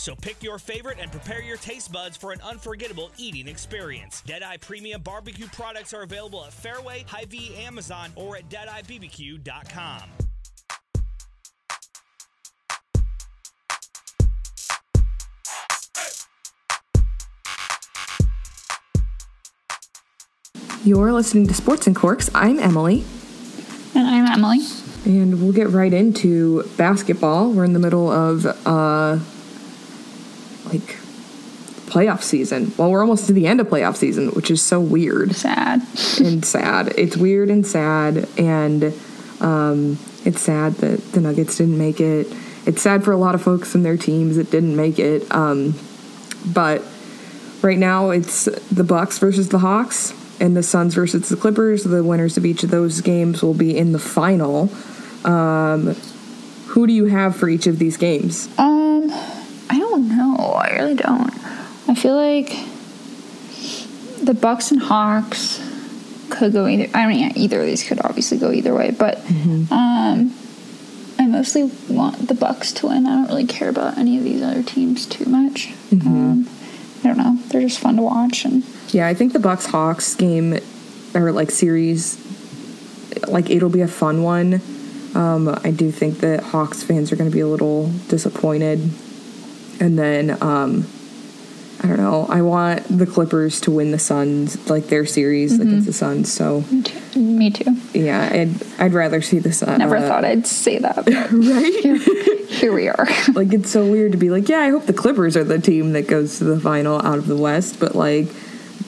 So 0.00 0.14
pick 0.14 0.42
your 0.42 0.58
favorite 0.58 0.96
and 0.98 1.12
prepare 1.12 1.42
your 1.42 1.58
taste 1.58 1.92
buds 1.92 2.16
for 2.16 2.32
an 2.32 2.40
unforgettable 2.40 3.10
eating 3.18 3.46
experience. 3.46 4.22
Deadeye 4.22 4.56
Premium 4.56 5.02
Barbecue 5.02 5.46
products 5.48 5.92
are 5.92 6.00
available 6.00 6.42
at 6.42 6.54
Fairway, 6.54 7.04
Hy-Vee, 7.06 7.54
Amazon, 7.56 8.10
or 8.16 8.38
at 8.38 8.48
DeadeyeBBQ.com. 8.48 10.02
You're 20.82 21.12
listening 21.12 21.46
to 21.46 21.52
Sports 21.52 21.86
and 21.86 21.94
Corks. 21.94 22.30
I'm 22.34 22.58
Emily. 22.58 23.04
And 23.94 24.08
I'm 24.08 24.32
Emily. 24.32 24.60
And 25.04 25.42
we'll 25.42 25.52
get 25.52 25.68
right 25.68 25.92
into 25.92 26.62
basketball. 26.78 27.52
We're 27.52 27.64
in 27.64 27.74
the 27.74 27.78
middle 27.78 28.08
of 28.10 28.46
uh 28.66 29.18
like 30.72 30.96
playoff 31.90 32.22
season. 32.22 32.72
Well, 32.76 32.90
we're 32.90 33.00
almost 33.00 33.26
to 33.26 33.32
the 33.32 33.46
end 33.46 33.60
of 33.60 33.66
playoff 33.68 33.96
season, 33.96 34.28
which 34.28 34.50
is 34.50 34.62
so 34.62 34.80
weird. 34.80 35.34
Sad. 35.34 35.82
and 36.18 36.44
sad. 36.44 36.94
It's 36.96 37.16
weird 37.16 37.50
and 37.50 37.66
sad 37.66 38.28
and 38.38 38.94
um 39.40 39.98
it's 40.24 40.42
sad 40.42 40.74
that 40.74 41.12
the 41.12 41.20
Nuggets 41.20 41.56
didn't 41.56 41.78
make 41.78 42.00
it. 42.00 42.26
It's 42.66 42.82
sad 42.82 43.04
for 43.04 43.12
a 43.12 43.16
lot 43.16 43.34
of 43.34 43.42
folks 43.42 43.74
and 43.74 43.84
their 43.84 43.96
teams 43.96 44.36
that 44.36 44.50
didn't 44.50 44.76
make 44.76 44.98
it. 44.98 45.30
Um 45.32 45.74
but 46.46 46.82
right 47.62 47.78
now 47.78 48.10
it's 48.10 48.44
the 48.70 48.84
Bucks 48.84 49.18
versus 49.18 49.48
the 49.48 49.58
Hawks 49.58 50.14
and 50.40 50.56
the 50.56 50.62
Suns 50.62 50.94
versus 50.94 51.28
the 51.28 51.36
Clippers. 51.36 51.84
The 51.84 52.02
winners 52.02 52.36
of 52.36 52.46
each 52.46 52.62
of 52.62 52.70
those 52.70 53.00
games 53.00 53.42
will 53.42 53.54
be 53.54 53.76
in 53.76 53.92
the 53.92 53.98
final. 53.98 54.70
Um, 55.24 55.94
who 56.68 56.86
do 56.86 56.92
you 56.92 57.06
have 57.06 57.36
for 57.36 57.48
each 57.48 57.66
of 57.66 57.78
these 57.78 57.96
games? 57.98 58.48
Um, 58.58 59.10
I 59.68 59.78
don't 59.78 60.08
know. 60.08 60.54
I 60.54 60.69
really 60.82 60.94
don't. 60.94 61.32
I 61.88 61.94
feel 61.94 62.14
like 62.14 62.48
the 64.24 64.34
Bucks 64.34 64.70
and 64.70 64.80
Hawks 64.80 65.60
could 66.30 66.52
go 66.52 66.66
either. 66.66 66.88
I 66.96 67.06
mean, 67.06 67.32
either 67.36 67.60
of 67.60 67.66
these 67.66 67.82
could 67.82 68.00
obviously 68.04 68.38
go 68.38 68.52
either 68.52 68.74
way, 68.74 68.90
but 68.90 69.18
um, 69.70 70.34
I 71.18 71.26
mostly 71.26 71.70
want 71.88 72.28
the 72.28 72.34
Bucks 72.34 72.72
to 72.74 72.86
win. 72.88 73.06
I 73.06 73.16
don't 73.16 73.28
really 73.28 73.46
care 73.46 73.68
about 73.68 73.98
any 73.98 74.18
of 74.18 74.24
these 74.24 74.42
other 74.42 74.62
teams 74.62 75.06
too 75.06 75.24
much. 75.26 75.72
Um, 75.92 76.48
I 77.02 77.08
don't 77.08 77.18
know. 77.18 77.38
They're 77.48 77.62
just 77.62 77.80
fun 77.80 77.96
to 77.96 78.02
watch 78.02 78.44
and. 78.44 78.64
Yeah, 78.88 79.06
I 79.06 79.14
think 79.14 79.32
the 79.32 79.38
Bucks 79.38 79.66
Hawks 79.66 80.14
game 80.14 80.58
or 81.14 81.32
like 81.32 81.50
series, 81.50 82.18
like 83.28 83.50
it'll 83.50 83.70
be 83.70 83.82
a 83.82 83.88
fun 83.88 84.22
one. 84.22 84.60
Um, 85.14 85.48
I 85.64 85.70
do 85.70 85.90
think 85.90 86.18
that 86.18 86.40
Hawks 86.40 86.82
fans 86.82 87.10
are 87.10 87.16
going 87.16 87.30
to 87.30 87.34
be 87.34 87.40
a 87.40 87.46
little 87.46 87.90
disappointed, 88.08 88.90
and 89.80 89.98
then 89.98 90.40
um, 90.42 90.86
I 91.82 91.86
don't 91.86 91.96
know. 91.96 92.26
I 92.28 92.42
want 92.42 92.84
the 92.88 93.06
Clippers 93.06 93.60
to 93.62 93.70
win 93.70 93.90
the 93.90 93.98
Suns, 93.98 94.68
like 94.68 94.88
their 94.88 95.06
series 95.06 95.58
against 95.58 95.86
the 95.86 95.94
Suns. 95.94 96.30
So 96.30 96.60
Me 96.70 96.82
too. 96.82 97.20
Me 97.20 97.50
too. 97.50 97.76
yeah, 97.94 98.28
I'd 98.30 98.50
I'd 98.78 98.92
rather 98.92 99.22
see 99.22 99.38
the 99.38 99.52
Suns. 99.52 99.78
Never 99.78 99.98
thought 99.98 100.24
I'd 100.24 100.46
say 100.46 100.78
that, 100.78 100.96
right. 101.32 102.48
here 102.48 102.72
we 102.74 102.88
are. 102.88 103.06
like 103.32 103.54
it's 103.54 103.70
so 103.70 103.90
weird 103.90 104.12
to 104.12 104.18
be 104.18 104.28
like, 104.28 104.48
yeah, 104.48 104.60
I 104.60 104.68
hope 104.68 104.84
the 104.84 104.92
Clippers 104.92 105.36
are 105.38 105.44
the 105.44 105.58
team 105.58 105.92
that 105.94 106.06
goes 106.06 106.38
to 106.38 106.44
the 106.44 106.60
final 106.60 107.00
out 107.00 107.18
of 107.18 107.26
the 107.26 107.36
West, 107.36 107.80
but 107.80 107.94
like 107.94 108.28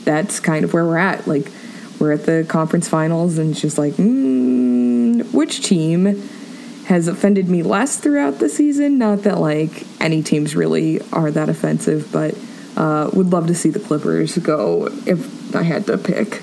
that's 0.04 0.38
kind 0.38 0.64
of 0.64 0.74
where 0.74 0.84
we're 0.84 0.98
at. 0.98 1.26
Like 1.26 1.50
we're 1.98 2.12
at 2.12 2.26
the 2.26 2.44
conference 2.46 2.88
finals, 2.88 3.38
and 3.38 3.52
it's 3.52 3.60
just 3.60 3.78
like, 3.78 3.94
mm, 3.94 5.32
which 5.32 5.62
team 5.64 6.28
has 6.92 7.08
offended 7.08 7.48
me 7.48 7.62
less 7.62 7.96
throughout 7.96 8.38
the 8.38 8.50
season? 8.50 8.98
Not 8.98 9.22
that 9.22 9.38
like 9.38 9.86
any 9.98 10.22
teams 10.22 10.54
really 10.54 11.00
are 11.10 11.30
that 11.30 11.48
offensive, 11.48 12.12
but 12.12 12.34
uh, 12.76 13.10
would 13.14 13.30
love 13.30 13.46
to 13.46 13.54
see 13.54 13.70
the 13.70 13.80
Clippers 13.80 14.36
go 14.36 14.88
if 15.06 15.56
I 15.56 15.62
had 15.62 15.86
to 15.86 15.96
pick. 15.96 16.42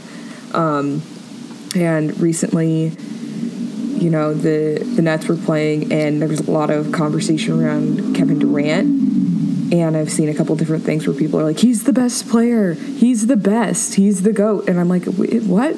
Um, 0.56 1.04
and 1.76 2.20
recently, 2.20 2.88
you 4.02 4.10
know 4.10 4.34
the 4.34 4.84
the 4.96 5.04
Nets 5.04 5.28
were 5.28 5.36
playing, 5.36 5.92
and 5.92 6.20
there 6.20 6.28
was 6.28 6.40
a 6.40 6.50
lot 6.50 6.72
of 6.72 6.92
conversation 6.92 7.62
around 7.62 8.16
Kevin 8.16 8.40
Durant. 8.40 9.08
And 9.72 9.96
I've 9.96 10.10
seen 10.10 10.30
a 10.30 10.34
couple 10.34 10.56
different 10.56 10.84
things 10.84 11.06
where 11.06 11.16
people 11.16 11.40
are 11.40 11.44
like, 11.44 11.60
"He's 11.60 11.84
the 11.84 11.94
best 11.94 12.28
player. 12.28 12.74
He's 12.74 13.28
the 13.28 13.38
best. 13.38 13.94
He's 13.94 14.24
the 14.24 14.34
goat." 14.34 14.68
And 14.68 14.80
I'm 14.80 14.90
like, 14.90 15.06
"What? 15.06 15.76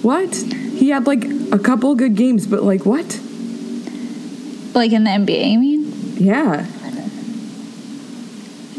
What? 0.00 0.34
He 0.34 0.88
had 0.88 1.06
like 1.06 1.26
a 1.52 1.58
couple 1.58 1.94
good 1.96 2.16
games, 2.16 2.46
but 2.46 2.62
like 2.62 2.86
what? 2.86 3.20
Like 4.74 4.92
in 4.92 5.04
the 5.04 5.10
NBA, 5.10 5.52
I 5.52 5.56
mean? 5.56 5.92
Yeah, 6.16 6.66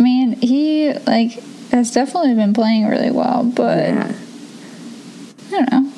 I 0.01 0.03
mean, 0.03 0.33
he 0.41 0.93
like 1.05 1.31
has 1.71 1.91
definitely 1.93 2.33
been 2.33 2.53
playing 2.53 2.87
really 2.87 3.11
well, 3.11 3.43
but 3.43 3.77
yeah." 3.77 4.13
I 5.51 5.51
don't 5.51 5.71
know. 5.71 5.91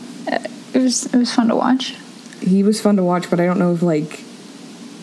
It 0.73 0.79
was 0.79 1.05
it 1.05 1.17
was 1.17 1.33
fun 1.33 1.47
to 1.47 1.55
watch. 1.55 1.95
He 2.41 2.63
was 2.63 2.81
fun 2.81 2.97
to 2.97 3.03
watch, 3.03 3.29
but 3.29 3.39
I 3.39 3.45
don't 3.45 3.59
know 3.59 3.73
if 3.73 3.81
like 3.81 4.23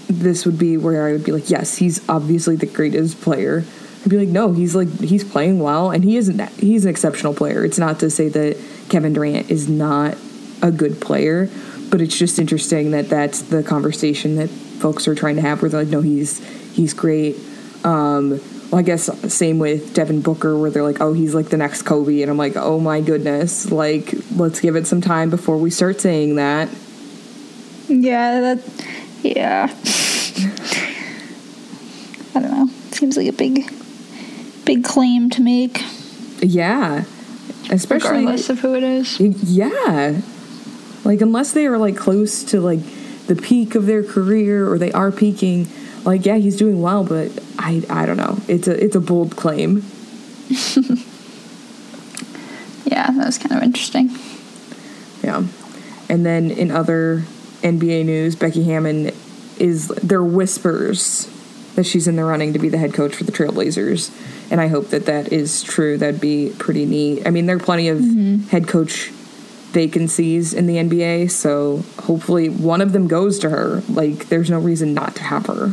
this 0.08 0.44
would 0.44 0.58
be 0.58 0.76
where 0.76 1.06
I 1.06 1.12
would 1.12 1.24
be 1.24 1.32
like, 1.32 1.48
"Yes, 1.48 1.76
he's 1.76 2.06
obviously 2.08 2.56
the 2.56 2.66
greatest 2.66 3.20
player." 3.20 3.64
I'd 4.02 4.10
be 4.10 4.18
like, 4.18 4.28
"No, 4.28 4.52
he's 4.52 4.74
like 4.74 4.88
he's 5.00 5.24
playing 5.24 5.60
well, 5.60 5.90
and 5.90 6.04
he 6.04 6.16
isn't. 6.16 6.36
That, 6.38 6.52
he's 6.52 6.84
an 6.84 6.90
exceptional 6.90 7.32
player. 7.32 7.64
It's 7.64 7.78
not 7.78 8.00
to 8.00 8.10
say 8.10 8.28
that 8.28 8.58
Kevin 8.88 9.12
Durant 9.12 9.50
is 9.50 9.68
not 9.68 10.16
a 10.62 10.70
good 10.70 11.00
player, 11.00 11.48
but 11.90 12.00
it's 12.00 12.16
just 12.16 12.38
interesting 12.38 12.92
that 12.92 13.08
that's 13.08 13.42
the 13.42 13.62
conversation 13.62 14.36
that 14.36 14.48
folks 14.48 15.06
are 15.08 15.14
trying 15.14 15.36
to 15.36 15.42
have. 15.42 15.60
Where 15.62 15.68
they're 15.70 15.80
like, 15.82 15.90
"No, 15.90 16.00
he's 16.00 16.38
he's 16.74 16.94
great." 16.94 17.36
Um, 17.84 18.40
well, 18.70 18.78
I 18.78 18.82
guess 18.82 19.10
same 19.32 19.58
with 19.58 19.94
Devin 19.94 20.20
Booker, 20.22 20.56
where 20.58 20.70
they're 20.70 20.82
like, 20.84 21.00
"Oh, 21.00 21.12
he's 21.12 21.34
like 21.34 21.48
the 21.48 21.56
next 21.56 21.82
Kobe," 21.82 22.22
and 22.22 22.30
I'm 22.30 22.36
like, 22.38 22.56
"Oh 22.56 22.78
my 22.80 23.00
goodness!" 23.00 23.70
Like, 23.70 24.14
let's 24.36 24.60
give 24.60 24.76
it 24.76 24.86
some 24.86 25.00
time 25.00 25.30
before 25.30 25.56
we 25.56 25.70
start 25.70 26.00
saying 26.00 26.36
that. 26.36 26.68
Yeah, 27.88 28.40
that 28.54 28.58
yeah. 29.22 29.68
I 32.34 32.40
don't 32.40 32.50
know. 32.52 32.68
Seems 32.92 33.16
like 33.16 33.26
a 33.28 33.32
big 33.32 33.72
big 34.64 34.84
claim 34.84 35.30
to 35.30 35.40
make, 35.42 35.82
Yeah, 36.40 37.04
especially 37.70 38.18
regardless 38.18 38.50
of 38.50 38.60
who 38.60 38.74
it 38.76 38.82
is. 38.84 39.18
yeah, 39.18 40.20
like 41.04 41.20
unless 41.20 41.52
they 41.52 41.66
are 41.66 41.78
like 41.78 41.96
close 41.96 42.44
to 42.44 42.60
like 42.60 42.80
the 43.26 43.36
peak 43.36 43.74
of 43.74 43.86
their 43.86 44.02
career 44.02 44.70
or 44.70 44.78
they 44.78 44.92
are 44.92 45.12
peaking. 45.12 45.68
Like, 46.04 46.24
yeah, 46.24 46.36
he's 46.36 46.56
doing 46.56 46.80
well, 46.80 47.04
but 47.04 47.30
I 47.58 47.82
I 47.90 48.06
don't 48.06 48.16
know. 48.16 48.38
It's 48.48 48.66
a 48.68 48.84
it's 48.84 48.96
a 48.96 49.00
bold 49.00 49.36
claim. 49.36 49.84
Yeah, 52.90 53.10
that 53.12 53.26
was 53.26 53.38
kind 53.38 53.56
of 53.56 53.62
interesting. 53.62 54.10
Yeah. 55.22 55.46
And 56.08 56.26
then 56.26 56.50
in 56.50 56.70
other 56.72 57.22
NBA 57.62 58.04
news, 58.04 58.34
Becky 58.34 58.64
Hammon 58.64 59.12
is 59.58 59.88
there 59.88 60.24
whispers 60.24 61.30
that 61.76 61.84
she's 61.84 62.08
in 62.08 62.16
the 62.16 62.24
running 62.24 62.52
to 62.54 62.58
be 62.58 62.68
the 62.68 62.78
head 62.78 62.92
coach 62.92 63.14
for 63.14 63.24
the 63.24 63.30
Trailblazers, 63.30 64.10
and 64.50 64.60
I 64.60 64.66
hope 64.66 64.88
that 64.88 65.06
that 65.06 65.32
is 65.32 65.62
true. 65.62 65.98
That'd 65.98 66.20
be 66.20 66.52
pretty 66.58 66.84
neat. 66.84 67.26
I 67.26 67.30
mean, 67.30 67.46
there 67.46 67.56
are 67.56 67.60
plenty 67.60 67.88
of 67.88 67.98
mm-hmm. 67.98 68.48
head 68.48 68.66
coach 68.66 69.12
vacancies 69.72 70.52
in 70.52 70.66
the 70.66 70.76
NBA, 70.76 71.30
so 71.30 71.84
hopefully 72.02 72.48
one 72.48 72.80
of 72.80 72.92
them 72.92 73.08
goes 73.08 73.38
to 73.40 73.50
her. 73.50 73.82
Like, 73.88 74.28
there's 74.28 74.50
no 74.50 74.58
reason 74.58 74.94
not 74.94 75.14
to 75.16 75.22
have 75.22 75.46
her. 75.46 75.72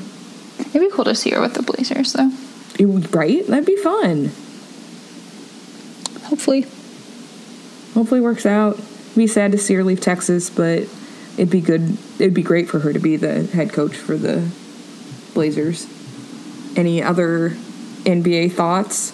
It'd 0.59 0.73
be 0.81 0.89
cool 0.91 1.05
to 1.05 1.15
see 1.15 1.31
her 1.31 1.41
with 1.41 1.53
the 1.53 1.63
Blazers, 1.63 2.13
though. 2.13 2.31
It 2.79 2.85
would- 2.85 3.13
right? 3.15 3.45
That'd 3.47 3.65
be 3.65 3.75
fun. 3.77 4.31
Hopefully. 6.25 6.61
Hopefully, 7.93 8.19
it 8.19 8.23
works 8.23 8.45
out. 8.45 8.77
It'd 8.77 9.15
be 9.15 9.27
sad 9.27 9.51
to 9.53 9.57
see 9.57 9.73
her 9.75 9.83
leave 9.83 10.01
Texas, 10.01 10.49
but 10.49 10.83
it'd 11.37 11.49
be 11.49 11.61
good. 11.61 11.97
It'd 12.19 12.33
be 12.33 12.43
great 12.43 12.69
for 12.69 12.79
her 12.79 12.93
to 12.93 12.99
be 12.99 13.15
the 13.15 13.43
head 13.43 13.73
coach 13.73 13.95
for 13.95 14.17
the 14.17 14.47
Blazers. 15.33 15.87
Any 16.75 17.01
other 17.01 17.51
NBA 18.05 18.51
thoughts? 18.51 19.13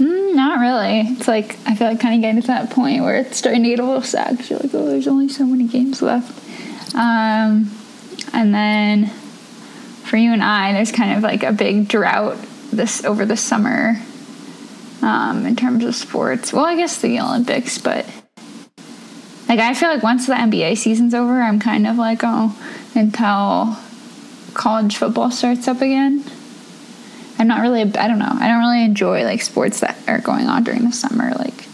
Mm, 0.00 0.34
not 0.34 0.60
really. 0.60 1.00
It's 1.00 1.28
like 1.28 1.58
I 1.66 1.74
feel 1.74 1.88
like 1.88 2.00
kind 2.00 2.14
of 2.14 2.22
getting 2.22 2.40
to 2.40 2.46
that 2.46 2.70
point 2.70 3.02
where 3.02 3.16
it's 3.16 3.36
starting 3.36 3.62
to 3.64 3.68
get 3.68 3.80
a 3.80 3.84
little 3.84 4.02
sad 4.02 4.30
because 4.30 4.48
you're 4.48 4.58
like, 4.58 4.74
oh, 4.74 4.86
there's 4.86 5.06
only 5.06 5.28
so 5.28 5.44
many 5.44 5.64
games 5.64 6.00
left. 6.00 6.32
Um, 6.94 7.70
and 8.32 8.54
then 8.54 9.08
for 10.04 10.16
you 10.16 10.32
and 10.32 10.42
I, 10.42 10.72
there's 10.72 10.90
kind 10.90 11.16
of 11.16 11.22
like 11.22 11.42
a 11.42 11.52
big 11.52 11.86
drought 11.86 12.38
this 12.72 13.04
over 13.04 13.26
the 13.26 13.36
summer 13.36 14.00
um, 15.02 15.44
in 15.44 15.54
terms 15.54 15.84
of 15.84 15.94
sports. 15.94 16.50
Well, 16.50 16.64
I 16.64 16.76
guess 16.76 17.00
the 17.00 17.20
Olympics, 17.20 17.76
but 17.76 18.06
like 19.50 19.58
I 19.58 19.74
feel 19.74 19.90
like 19.90 20.02
once 20.02 20.26
the 20.26 20.32
NBA 20.32 20.78
season's 20.78 21.12
over, 21.12 21.42
I'm 21.42 21.60
kind 21.60 21.86
of 21.86 21.98
like 21.98 22.20
oh 22.22 22.56
until 22.94 23.76
college 24.54 24.96
football 24.96 25.30
starts 25.30 25.68
up 25.68 25.82
again. 25.82 26.24
I'm 27.40 27.48
not 27.48 27.62
really. 27.62 27.80
I 27.80 28.06
don't 28.06 28.18
know. 28.18 28.36
I 28.38 28.48
don't 28.48 28.58
really 28.58 28.84
enjoy 28.84 29.24
like 29.24 29.40
sports 29.40 29.80
that 29.80 29.96
are 30.06 30.20
going 30.20 30.46
on 30.46 30.62
during 30.62 30.84
the 30.84 30.92
summer 30.92 31.32
like 31.38 31.64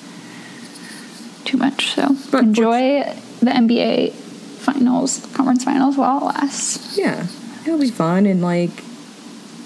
too 1.44 1.56
much. 1.56 1.92
So 1.92 2.16
But 2.30 2.44
enjoy 2.44 3.02
the 3.40 3.50
NBA 3.50 4.12
finals, 4.12 5.26
conference 5.34 5.64
finals 5.64 5.96
while 5.96 6.20
it 6.20 6.24
lasts. 6.26 6.96
Yeah, 6.96 7.26
it'll 7.64 7.80
be 7.80 7.90
fun, 7.90 8.26
and 8.26 8.42
like 8.42 8.70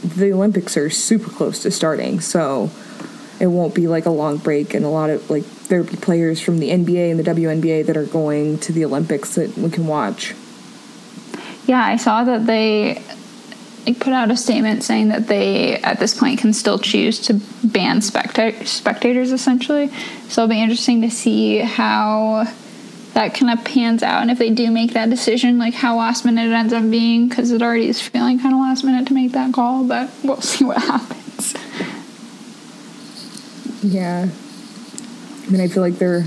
the 0.02 0.32
Olympics 0.32 0.78
are 0.78 0.88
super 0.88 1.28
close 1.28 1.62
to 1.64 1.70
starting, 1.70 2.20
so 2.20 2.70
it 3.38 3.48
won't 3.48 3.74
be 3.74 3.86
like 3.86 4.06
a 4.06 4.10
long 4.10 4.38
break. 4.38 4.72
And 4.72 4.86
a 4.86 4.88
lot 4.88 5.10
of 5.10 5.28
like 5.28 5.44
there'll 5.68 5.84
be 5.84 5.96
players 5.96 6.40
from 6.40 6.60
the 6.60 6.70
NBA 6.70 7.10
and 7.10 7.20
the 7.20 7.30
WNBA 7.30 7.84
that 7.84 7.98
are 7.98 8.06
going 8.06 8.56
to 8.60 8.72
the 8.72 8.86
Olympics 8.86 9.34
that 9.34 9.54
we 9.58 9.68
can 9.68 9.86
watch. 9.86 10.34
Yeah, 11.66 11.84
I 11.84 11.96
saw 11.96 12.24
that 12.24 12.46
they 12.46 13.02
put 13.86 14.12
out 14.12 14.30
a 14.30 14.36
statement 14.36 14.82
saying 14.84 15.08
that 15.08 15.26
they, 15.26 15.76
at 15.76 15.98
this 15.98 16.18
point, 16.18 16.40
can 16.40 16.52
still 16.52 16.78
choose 16.78 17.18
to 17.20 17.34
ban 17.64 18.00
specta- 18.00 18.66
spectators, 18.66 19.32
essentially. 19.32 19.88
So 20.28 20.42
it'll 20.42 20.48
be 20.48 20.60
interesting 20.60 21.02
to 21.02 21.10
see 21.10 21.58
how 21.58 22.46
that 23.14 23.34
kind 23.34 23.50
of 23.50 23.64
pans 23.64 24.02
out, 24.02 24.22
and 24.22 24.30
if 24.30 24.38
they 24.38 24.50
do 24.50 24.70
make 24.70 24.92
that 24.92 25.10
decision, 25.10 25.58
like 25.58 25.74
how 25.74 25.96
last 25.96 26.24
minute 26.24 26.48
it 26.48 26.52
ends 26.52 26.72
up 26.72 26.88
being, 26.90 27.28
because 27.28 27.50
it 27.50 27.62
already 27.62 27.88
is 27.88 28.00
feeling 28.00 28.38
kind 28.38 28.54
of 28.54 28.60
last 28.60 28.84
minute 28.84 29.06
to 29.08 29.14
make 29.14 29.32
that 29.32 29.52
call. 29.52 29.84
But 29.84 30.10
we'll 30.22 30.40
see 30.40 30.64
what 30.64 30.78
happens. 30.78 31.54
Yeah, 33.82 34.28
I 34.28 35.50
mean, 35.50 35.60
I 35.60 35.68
feel 35.68 35.82
like 35.82 35.98
they're 35.98 36.24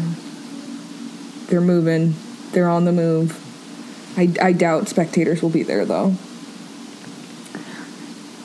they're 1.47 1.61
moving, 1.61 2.15
they're 2.51 2.69
on 2.69 2.85
the 2.85 2.91
move. 2.91 3.39
I, 4.17 4.33
I 4.41 4.51
doubt 4.53 4.89
spectators 4.89 5.41
will 5.41 5.49
be 5.49 5.63
there 5.63 5.85
though. 5.85 6.15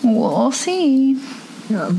We'll 0.03 0.53
see. 0.53 1.21
Yeah. 1.69 1.93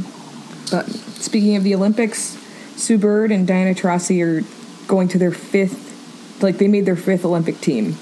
But 0.71 0.89
speaking 0.89 1.55
of 1.55 1.63
the 1.63 1.75
Olympics, 1.75 2.37
Sue 2.75 2.97
Bird 2.97 3.31
and 3.31 3.45
Diana 3.47 3.73
Taurasi 3.73 4.21
are 4.23 4.43
going 4.87 5.07
to 5.09 5.17
their 5.17 5.31
fifth, 5.31 6.41
like 6.41 6.57
they 6.57 6.67
made 6.67 6.85
their 6.85 6.95
fifth 6.95 7.25
Olympic 7.25 7.59
team. 7.61 7.93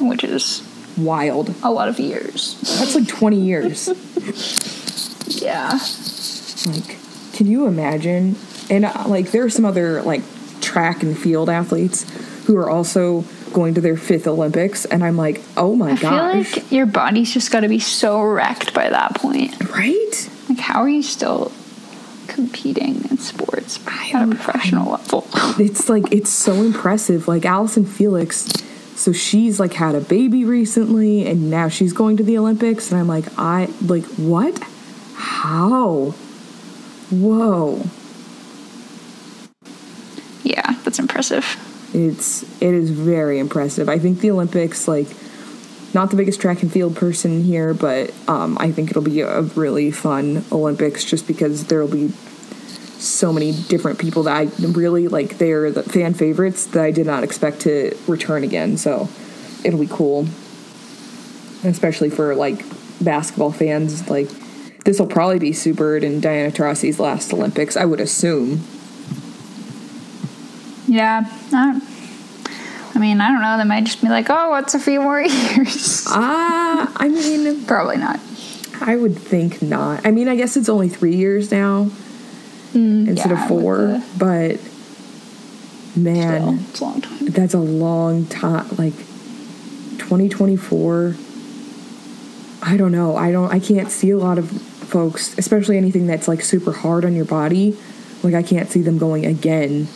Which 0.00 0.24
is 0.24 0.62
Wild. 0.96 1.54
a 1.62 1.70
lot 1.70 1.88
of 1.88 1.98
years. 1.98 2.60
That's 2.78 2.94
like 2.94 3.08
20 3.08 3.40
years. 3.40 3.88
Yeah. 5.26 5.78
Like, 6.66 6.98
can 7.32 7.46
you 7.46 7.66
imagine? 7.66 8.36
And 8.70 8.84
uh, 8.84 9.04
like, 9.06 9.30
there 9.30 9.42
are 9.44 9.50
some 9.50 9.64
other 9.64 10.02
like 10.02 10.22
track 10.60 11.02
and 11.02 11.18
field 11.18 11.48
athletes 11.48 12.04
who 12.46 12.56
are 12.56 12.68
also 12.68 13.24
going 13.54 13.72
to 13.74 13.80
their 13.80 13.96
fifth 13.96 14.26
Olympics, 14.26 14.84
and 14.84 15.02
I'm 15.02 15.16
like, 15.16 15.40
oh 15.56 15.74
my 15.74 15.94
god. 15.96 16.36
I 16.36 16.42
feel 16.42 16.62
like 16.62 16.72
your 16.72 16.86
body's 16.86 17.32
just 17.32 17.50
got 17.50 17.60
to 17.60 17.68
be 17.68 17.78
so 17.78 18.20
wrecked 18.20 18.74
by 18.74 18.90
that 18.90 19.14
point. 19.14 19.58
right? 19.70 20.30
Like, 20.50 20.58
how 20.58 20.82
are 20.82 20.88
you 20.88 21.02
still 21.02 21.50
competing 22.26 23.04
in 23.10 23.16
sports 23.18 23.78
at 23.86 24.22
a 24.22 24.26
professional 24.34 24.90
level? 24.92 25.26
It's 25.56 25.88
like 25.88 26.12
it's 26.12 26.30
so 26.30 26.62
impressive. 26.62 27.28
Like 27.28 27.44
Allyson 27.46 27.86
Felix, 27.86 28.44
so 28.96 29.12
she's 29.12 29.60
like 29.60 29.72
had 29.74 29.94
a 29.94 30.00
baby 30.00 30.44
recently, 30.44 31.26
and 31.26 31.48
now 31.48 31.68
she's 31.68 31.92
going 31.92 32.16
to 32.16 32.22
the 32.24 32.36
Olympics, 32.38 32.90
and 32.90 33.00
I'm 33.00 33.06
like, 33.06 33.26
I 33.38 33.68
like 33.80 34.04
what? 34.16 34.58
How? 35.14 36.12
Whoa! 37.10 37.84
Yeah, 40.42 40.72
that's 40.84 40.98
impressive. 40.98 41.44
It's 41.94 42.42
it 42.60 42.74
is 42.74 42.90
very 42.90 43.38
impressive. 43.38 43.88
I 43.88 43.98
think 43.98 44.20
the 44.20 44.30
Olympics, 44.32 44.88
like, 44.88 45.06
not 45.94 46.10
the 46.10 46.16
biggest 46.16 46.40
track 46.40 46.62
and 46.62 46.72
field 46.72 46.96
person 46.96 47.44
here, 47.44 47.72
but 47.72 48.12
um, 48.28 48.58
I 48.58 48.72
think 48.72 48.90
it'll 48.90 49.02
be 49.02 49.20
a 49.20 49.42
really 49.42 49.92
fun 49.92 50.44
Olympics 50.50 51.04
just 51.04 51.26
because 51.28 51.66
there'll 51.66 51.88
be 51.88 52.08
so 52.98 53.32
many 53.32 53.52
different 53.52 53.98
people 53.98 54.24
that 54.24 54.36
I 54.36 54.66
really 54.66 55.08
like. 55.08 55.38
They're 55.38 55.70
the 55.70 55.84
fan 55.84 56.14
favorites 56.14 56.66
that 56.66 56.82
I 56.82 56.90
did 56.90 57.06
not 57.06 57.22
expect 57.22 57.60
to 57.60 57.96
return 58.08 58.42
again. 58.42 58.76
So 58.76 59.08
it'll 59.64 59.80
be 59.80 59.86
cool, 59.86 60.26
especially 61.62 62.10
for 62.10 62.34
like 62.34 62.64
basketball 63.00 63.52
fans. 63.52 64.08
Like 64.08 64.28
this 64.84 64.98
will 64.98 65.06
probably 65.06 65.38
be 65.38 65.72
Bird 65.72 66.02
and 66.02 66.20
Diana 66.20 66.50
Taurasi's 66.50 66.98
last 66.98 67.32
Olympics, 67.32 67.76
I 67.76 67.84
would 67.84 68.00
assume. 68.00 68.64
Yeah. 70.86 71.24
I, 71.52 71.80
I 72.94 72.98
mean, 72.98 73.20
I 73.20 73.28
don't 73.28 73.42
know. 73.42 73.58
They 73.58 73.64
might 73.64 73.84
just 73.84 74.00
be 74.00 74.08
like, 74.08 74.30
oh, 74.30 74.50
what's 74.50 74.74
a 74.74 74.78
few 74.78 75.00
more 75.00 75.20
years? 75.22 76.04
Ah, 76.08 76.92
I 76.96 77.08
mean. 77.08 77.64
Probably 77.64 77.96
not. 77.96 78.20
I 78.80 78.96
would 78.96 79.16
think 79.16 79.62
not. 79.62 80.06
I 80.06 80.10
mean, 80.10 80.28
I 80.28 80.36
guess 80.36 80.56
it's 80.56 80.68
only 80.68 80.88
three 80.88 81.16
years 81.16 81.50
now 81.50 81.90
instead 82.74 83.30
yeah, 83.30 83.42
of 83.42 83.48
four, 83.48 83.86
with 83.86 84.18
but 84.18 84.60
man, 85.96 86.58
Still, 86.58 86.68
it's 86.68 86.80
a 86.80 86.84
long 86.84 87.00
time. 87.00 87.26
that's 87.26 87.54
a 87.54 87.58
long 87.58 88.26
time. 88.26 88.68
Like 88.76 88.96
2024. 89.98 91.14
I 92.62 92.76
don't 92.76 92.92
know. 92.92 93.16
I 93.16 93.30
don't. 93.30 93.52
I 93.52 93.58
can't 93.60 93.90
see 93.90 94.10
a 94.10 94.18
lot 94.18 94.38
of 94.38 94.50
folks, 94.50 95.36
especially 95.38 95.76
anything 95.76 96.06
that's 96.06 96.28
like 96.28 96.40
super 96.40 96.72
hard 96.72 97.04
on 97.04 97.14
your 97.14 97.26
body. 97.26 97.76
Like 98.22 98.34
I 98.34 98.42
can't 98.42 98.68
see 98.68 98.80
them 98.82 98.98
going 98.98 99.26
again. 99.26 99.86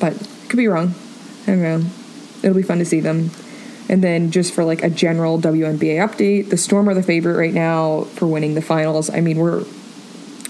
But 0.00 0.14
could 0.48 0.56
be 0.56 0.68
wrong. 0.68 0.94
I 1.42 1.46
don't 1.46 1.62
know. 1.62 1.84
It'll 2.42 2.56
be 2.56 2.62
fun 2.62 2.78
to 2.78 2.84
see 2.84 3.00
them. 3.00 3.30
And 3.88 4.04
then 4.04 4.30
just 4.30 4.54
for 4.54 4.64
like 4.64 4.82
a 4.82 4.90
general 4.90 5.40
WNBA 5.40 5.96
update, 5.96 6.50
the 6.50 6.56
Storm 6.56 6.88
are 6.88 6.94
the 6.94 7.02
favorite 7.02 7.36
right 7.36 7.54
now 7.54 8.02
for 8.02 8.26
winning 8.26 8.54
the 8.54 8.62
finals. 8.62 9.08
I 9.08 9.20
mean, 9.20 9.38
we're 9.38 9.64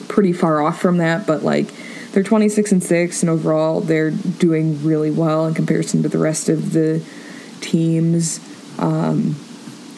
pretty 0.08 0.32
far 0.32 0.60
off 0.60 0.80
from 0.80 0.98
that, 0.98 1.26
but 1.26 1.44
like 1.44 1.68
they're 2.12 2.22
26 2.22 2.72
and 2.72 2.82
6 2.82 3.22
and 3.22 3.30
overall 3.30 3.80
they're 3.80 4.10
doing 4.10 4.82
really 4.82 5.10
well 5.10 5.46
in 5.46 5.54
comparison 5.54 6.02
to 6.02 6.08
the 6.08 6.18
rest 6.18 6.48
of 6.48 6.72
the 6.72 7.04
teams. 7.60 8.40
Um, 8.78 9.34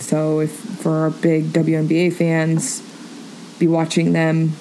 so 0.01 0.41
if 0.41 0.51
for 0.51 0.93
our 0.93 1.11
big 1.11 1.47
WNBA 1.47 2.13
fans, 2.13 2.83
be 3.59 3.67
watching 3.67 4.13
them 4.13 4.53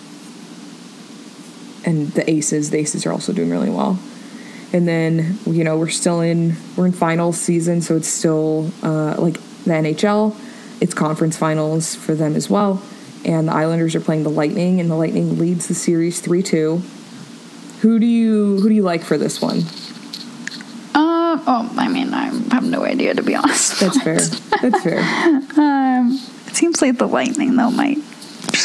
and 1.86 2.10
the 2.12 2.30
Aces, 2.30 2.70
the 2.70 2.78
Aces 2.78 3.06
are 3.06 3.12
also 3.12 3.34
doing 3.34 3.50
really 3.50 3.70
well. 3.70 4.00
And 4.72 4.88
then 4.88 5.40
you 5.46 5.64
know 5.64 5.78
we're 5.78 5.90
still 5.90 6.22
in 6.22 6.56
we're 6.76 6.86
in 6.86 6.92
finals 6.92 7.40
season, 7.40 7.82
so 7.82 7.96
it's 7.96 8.08
still 8.08 8.72
uh, 8.84 9.16
like 9.18 9.34
the 9.64 9.72
NHL. 9.72 10.36
It's 10.82 10.94
conference 10.94 11.38
finals 11.38 11.96
for 11.96 12.16
them 12.16 12.36
as 12.36 12.50
well, 12.50 12.82
and 13.26 13.48
the 13.48 13.54
Islanders 13.54 13.96
are 13.96 14.00
playing 14.00 14.24
the 14.24 14.30
Lightning, 14.30 14.80
and 14.80 14.90
the 14.90 14.96
Lightning 14.96 15.40
leads 15.40 15.68
the 15.68 15.74
series 15.74 16.22
three 16.22 16.44
two. 16.44 16.82
Who 17.82 18.00
do 18.00 18.06
you 18.06 18.60
who 18.60 18.70
do 18.70 18.76
you 18.76 18.84
like 18.84 19.04
for 19.04 19.18
this 19.18 19.42
one? 19.42 19.64
Uh, 20.94 21.40
oh, 21.48 21.74
I 21.78 21.88
mean, 21.88 22.14
I 22.14 22.26
have 22.54 22.64
no 22.64 22.84
idea 22.84 23.14
to 23.16 23.24
be 23.24 23.36
honest. 23.36 23.80
That's 23.80 24.02
fair. 24.04 24.20
That's 24.62 24.84
fair. 24.84 25.00
Um, 25.58 26.20
it 26.48 26.56
seems 26.56 26.82
like 26.82 26.98
the 26.98 27.08
Lightning 27.08 27.56
though 27.56 27.72
might 27.72 27.98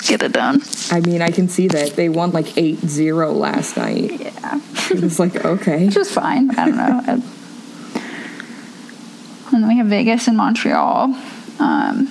just 0.04 0.20
get 0.20 0.22
it 0.26 0.32
done. 0.32 0.60
I 0.90 1.00
mean, 1.00 1.22
I 1.22 1.30
can 1.30 1.48
see 1.48 1.68
that 1.68 1.92
they 1.92 2.08
won 2.08 2.32
like 2.32 2.46
8-0 2.46 3.36
last 3.36 3.76
night. 3.76 4.20
Yeah, 4.20 4.60
It 4.90 5.00
was 5.02 5.18
like 5.18 5.44
okay, 5.44 5.86
which 5.86 5.96
is 5.96 6.12
fine. 6.12 6.50
I 6.58 6.66
don't 6.66 6.76
know. 6.76 7.22
And 9.52 9.62
then 9.62 9.68
we 9.68 9.76
have 9.76 9.86
Vegas 9.86 10.26
and 10.26 10.36
Montreal. 10.36 11.14
Um, 11.60 12.10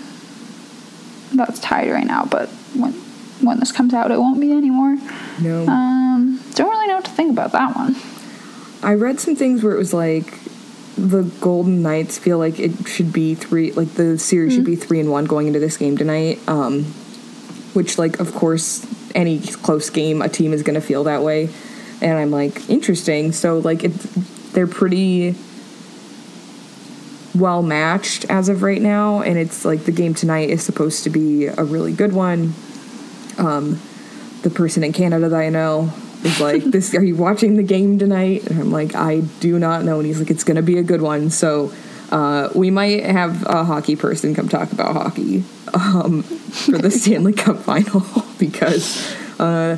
that's 1.33 1.59
tied 1.59 1.89
right 1.91 2.05
now, 2.05 2.23
but 2.23 2.47
when 2.73 2.93
when 3.41 3.59
this 3.59 3.69
comes 3.73 3.93
out, 3.93 4.11
it 4.11 4.17
won't 4.17 4.39
be 4.39 4.53
anymore. 4.53 4.95
no. 5.41 5.67
Um, 5.67 6.39
don't 6.53 6.69
really 6.69 6.87
know 6.87 6.95
what 6.95 7.05
to 7.05 7.11
think 7.11 7.31
about 7.33 7.51
that 7.51 7.75
one. 7.75 7.97
I 8.81 8.93
read 8.93 9.19
some 9.19 9.35
things 9.35 9.61
where 9.61 9.73
it 9.75 9.77
was 9.77 9.93
like 9.93 10.39
the 10.95 11.23
Golden 11.41 11.81
Knights 11.81 12.17
feel 12.17 12.37
like 12.37 12.59
it 12.59 12.87
should 12.87 13.11
be 13.11 13.35
three, 13.35 13.73
like 13.73 13.95
the 13.95 14.17
series 14.17 14.53
should 14.53 14.63
be 14.63 14.77
three 14.77 15.01
and 15.01 15.11
one 15.11 15.25
going 15.25 15.47
into 15.47 15.59
this 15.59 15.75
game 15.75 15.97
tonight. 15.97 16.39
Um, 16.47 16.93
which, 17.73 17.97
like, 17.97 18.19
of 18.19 18.33
course, 18.33 18.85
any 19.15 19.39
close 19.39 19.89
game, 19.89 20.21
a 20.21 20.29
team 20.29 20.53
is 20.53 20.63
going 20.63 20.75
to 20.75 20.85
feel 20.85 21.03
that 21.05 21.23
way. 21.23 21.49
And 22.01 22.17
I'm 22.17 22.31
like, 22.31 22.69
interesting. 22.69 23.31
So, 23.31 23.59
like, 23.59 23.83
it, 23.83 23.93
they're 24.53 24.67
pretty 24.67 25.35
well 27.35 27.63
matched 27.63 28.25
as 28.29 28.49
of 28.49 28.63
right 28.63 28.81
now. 28.81 29.21
And 29.21 29.37
it's 29.37 29.65
like 29.65 29.85
the 29.85 29.91
game 29.91 30.13
tonight 30.13 30.49
is 30.49 30.63
supposed 30.63 31.03
to 31.03 31.09
be 31.09 31.45
a 31.45 31.63
really 31.63 31.93
good 31.93 32.13
one. 32.13 32.53
Um, 33.37 33.81
the 34.43 34.49
person 34.49 34.83
in 34.83 34.93
Canada 34.93 35.29
that 35.29 35.39
I 35.39 35.49
know 35.49 35.91
is 36.23 36.39
like, 36.39 36.63
"This, 36.65 36.93
are 36.93 37.03
you 37.03 37.15
watching 37.15 37.55
the 37.55 37.63
game 37.63 37.97
tonight?" 37.97 38.47
And 38.47 38.59
I'm 38.59 38.71
like, 38.71 38.95
"I 38.95 39.21
do 39.39 39.57
not 39.57 39.83
know." 39.83 39.97
And 39.97 40.05
he's 40.05 40.19
like, 40.19 40.29
"It's 40.29 40.43
gonna 40.43 40.61
be 40.61 40.77
a 40.77 40.83
good 40.83 41.01
one." 41.01 41.29
So 41.29 41.73
uh, 42.13 42.49
we 42.53 42.69
might 42.69 43.03
have 43.03 43.43
a 43.47 43.63
hockey 43.63 43.95
person 43.95 44.35
come 44.35 44.47
talk 44.47 44.71
about 44.71 44.93
hockey 44.93 45.43
um, 45.73 46.21
for 46.21 46.77
the 46.77 46.91
Stanley 46.91 47.33
Cup 47.33 47.57
final 47.57 48.05
because 48.39 49.11
uh, 49.39 49.77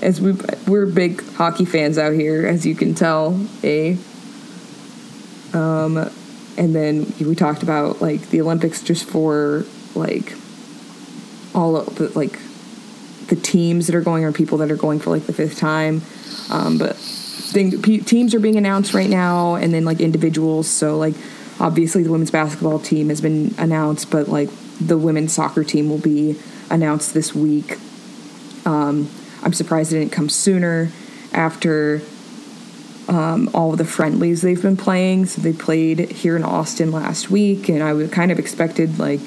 as 0.00 0.20
we 0.20 0.32
we're 0.68 0.86
big 0.86 1.28
hockey 1.32 1.64
fans 1.64 1.98
out 1.98 2.12
here, 2.12 2.46
as 2.46 2.64
you 2.64 2.76
can 2.76 2.94
tell. 2.94 3.44
A 3.64 3.98
um, 5.54 6.08
and 6.56 6.72
then 6.72 7.12
we 7.18 7.34
talked 7.34 7.64
about 7.64 8.00
like 8.00 8.30
the 8.30 8.40
Olympics 8.42 8.80
just 8.80 9.04
for 9.04 9.64
like 9.96 10.34
all 11.52 11.76
of 11.76 11.96
the 11.96 12.16
like 12.16 12.38
the 13.26 13.34
teams 13.34 13.88
that 13.88 13.96
are 13.96 14.02
going 14.02 14.22
or 14.22 14.30
people 14.30 14.58
that 14.58 14.70
are 14.70 14.76
going 14.76 15.00
for 15.00 15.10
like 15.10 15.26
the 15.26 15.32
fifth 15.32 15.58
time. 15.58 16.00
Um, 16.48 16.78
but 16.78 16.94
thing, 16.94 17.82
teams 17.82 18.36
are 18.36 18.40
being 18.40 18.54
announced 18.54 18.94
right 18.94 19.10
now, 19.10 19.56
and 19.56 19.74
then 19.74 19.84
like 19.84 19.98
individuals. 19.98 20.68
So 20.68 20.96
like 20.96 21.16
obviously 21.60 22.02
the 22.02 22.10
women's 22.10 22.30
basketball 22.30 22.78
team 22.78 23.08
has 23.08 23.20
been 23.20 23.54
announced, 23.58 24.10
but 24.10 24.28
like 24.28 24.50
the 24.80 24.98
women's 24.98 25.32
soccer 25.32 25.64
team 25.64 25.88
will 25.88 25.98
be 25.98 26.38
announced 26.70 27.14
this 27.14 27.34
week. 27.34 27.78
Um, 28.64 29.08
I'm 29.42 29.52
surprised 29.52 29.92
it 29.92 30.00
didn't 30.00 30.12
come 30.12 30.28
sooner 30.28 30.90
after 31.32 32.02
um, 33.08 33.48
all 33.54 33.72
of 33.72 33.78
the 33.78 33.84
friendlies 33.84 34.42
they've 34.42 34.60
been 34.60 34.76
playing. 34.76 35.26
So 35.26 35.40
they 35.40 35.52
played 35.52 36.10
here 36.10 36.36
in 36.36 36.44
Austin 36.44 36.90
last 36.90 37.30
week, 37.30 37.68
and 37.68 37.82
I 37.82 38.06
kind 38.08 38.32
of 38.32 38.38
expected 38.38 38.98
like 38.98 39.20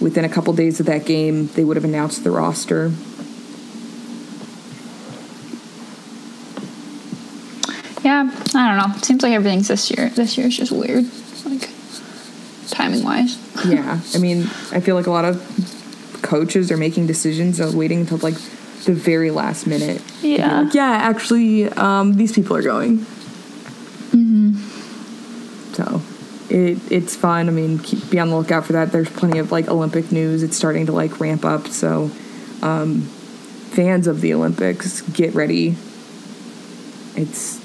within 0.00 0.24
a 0.24 0.28
couple 0.28 0.52
days 0.52 0.80
of 0.80 0.86
that 0.86 1.06
game 1.06 1.46
they 1.48 1.64
would 1.64 1.76
have 1.76 1.84
announced 1.84 2.24
the 2.24 2.30
roster. 2.30 2.92
Yeah, 8.02 8.28
I 8.54 8.80
don't 8.80 8.92
know. 8.92 8.98
Seems 8.98 9.22
like 9.22 9.32
everything's 9.32 9.68
this 9.68 9.90
year. 9.90 10.08
This 10.10 10.36
year 10.36 10.48
is 10.48 10.56
just 10.56 10.72
weird, 10.72 11.04
like 11.44 11.70
timing 12.82 13.04
wise. 13.04 13.38
yeah, 13.66 14.00
I 14.14 14.18
mean, 14.18 14.42
I 14.72 14.80
feel 14.80 14.94
like 14.94 15.06
a 15.06 15.10
lot 15.10 15.24
of 15.24 15.40
coaches 16.22 16.70
are 16.70 16.76
making 16.76 17.06
decisions 17.06 17.60
of 17.60 17.74
waiting 17.74 18.00
until 18.00 18.18
like 18.18 18.34
the 18.84 18.92
very 18.92 19.30
last 19.30 19.66
minute. 19.66 20.02
Yeah. 20.22 20.62
like, 20.62 20.74
yeah, 20.74 20.90
actually, 20.90 21.68
um, 21.68 22.14
these 22.14 22.32
people 22.32 22.56
are 22.56 22.62
going. 22.62 22.98
Mm-hmm. 24.10 24.54
So 25.74 26.02
it 26.50 26.78
it's 26.90 27.16
fun. 27.16 27.48
I 27.48 27.52
mean, 27.52 27.78
keep, 27.78 28.10
be 28.10 28.18
on 28.18 28.30
the 28.30 28.36
lookout 28.36 28.66
for 28.66 28.72
that. 28.74 28.92
There's 28.92 29.10
plenty 29.10 29.38
of 29.38 29.52
like 29.52 29.68
Olympic 29.68 30.12
news. 30.12 30.42
It's 30.42 30.56
starting 30.56 30.86
to 30.86 30.92
like 30.92 31.20
ramp 31.20 31.44
up. 31.44 31.68
So 31.68 32.10
um, 32.62 33.02
fans 33.70 34.06
of 34.06 34.20
the 34.20 34.34
Olympics, 34.34 35.02
get 35.02 35.34
ready. 35.34 35.76
It's 37.14 37.60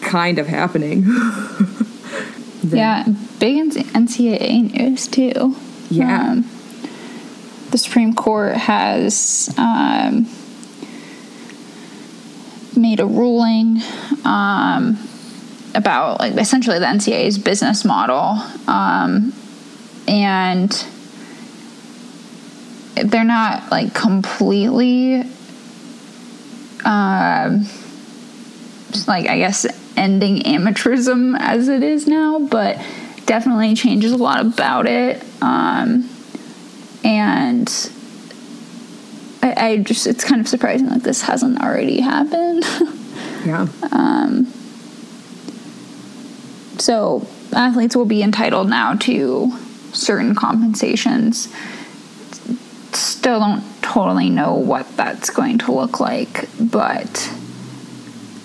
kind 0.00 0.38
of 0.38 0.46
happening. 0.46 1.04
Then- 2.70 2.78
Yeah, 2.78 3.04
big 3.38 3.56
NCAA 3.74 4.72
news 4.72 5.06
too. 5.08 5.56
Yeah. 5.90 6.30
Um, 6.30 6.50
the 7.70 7.78
Supreme 7.78 8.14
Court 8.14 8.54
has 8.56 9.52
um, 9.58 10.26
made 12.76 13.00
a 13.00 13.06
ruling 13.06 13.80
um, 14.24 14.98
about 15.74 16.20
like 16.20 16.34
essentially 16.34 16.78
the 16.78 16.86
NCAA's 16.86 17.38
business 17.38 17.84
model, 17.84 18.40
um, 18.68 19.32
and 20.08 20.70
they're 23.04 23.24
not 23.24 23.70
like 23.70 23.92
completely 23.94 25.22
um, 26.84 27.64
just, 28.90 29.08
like 29.08 29.28
I 29.28 29.38
guess 29.38 29.66
ending 29.96 30.42
amateurism 30.42 31.36
as 31.38 31.68
it 31.68 31.82
is 31.82 32.06
now, 32.06 32.38
but 32.38 32.76
definitely 33.26 33.74
changes 33.74 34.12
a 34.12 34.16
lot 34.16 34.40
about 34.44 34.86
it. 34.86 35.22
Um, 35.42 36.08
and 37.04 37.68
I, 39.42 39.54
I 39.56 39.76
just 39.78 40.06
it's 40.06 40.24
kind 40.24 40.40
of 40.40 40.48
surprising 40.48 40.88
that 40.88 41.02
this 41.02 41.22
hasn't 41.22 41.60
already 41.60 42.00
happened. 42.00 42.64
yeah. 43.44 43.66
Um, 43.92 44.46
so 46.78 47.26
athletes 47.52 47.96
will 47.96 48.04
be 48.04 48.22
entitled 48.22 48.68
now 48.68 48.94
to 48.94 49.52
certain 49.92 50.34
compensations. 50.34 51.48
Still 52.92 53.40
don't 53.40 53.82
totally 53.82 54.30
know 54.30 54.54
what 54.54 54.96
that's 54.96 55.30
going 55.30 55.58
to 55.58 55.72
look 55.72 56.00
like, 56.00 56.48
but 56.60 57.32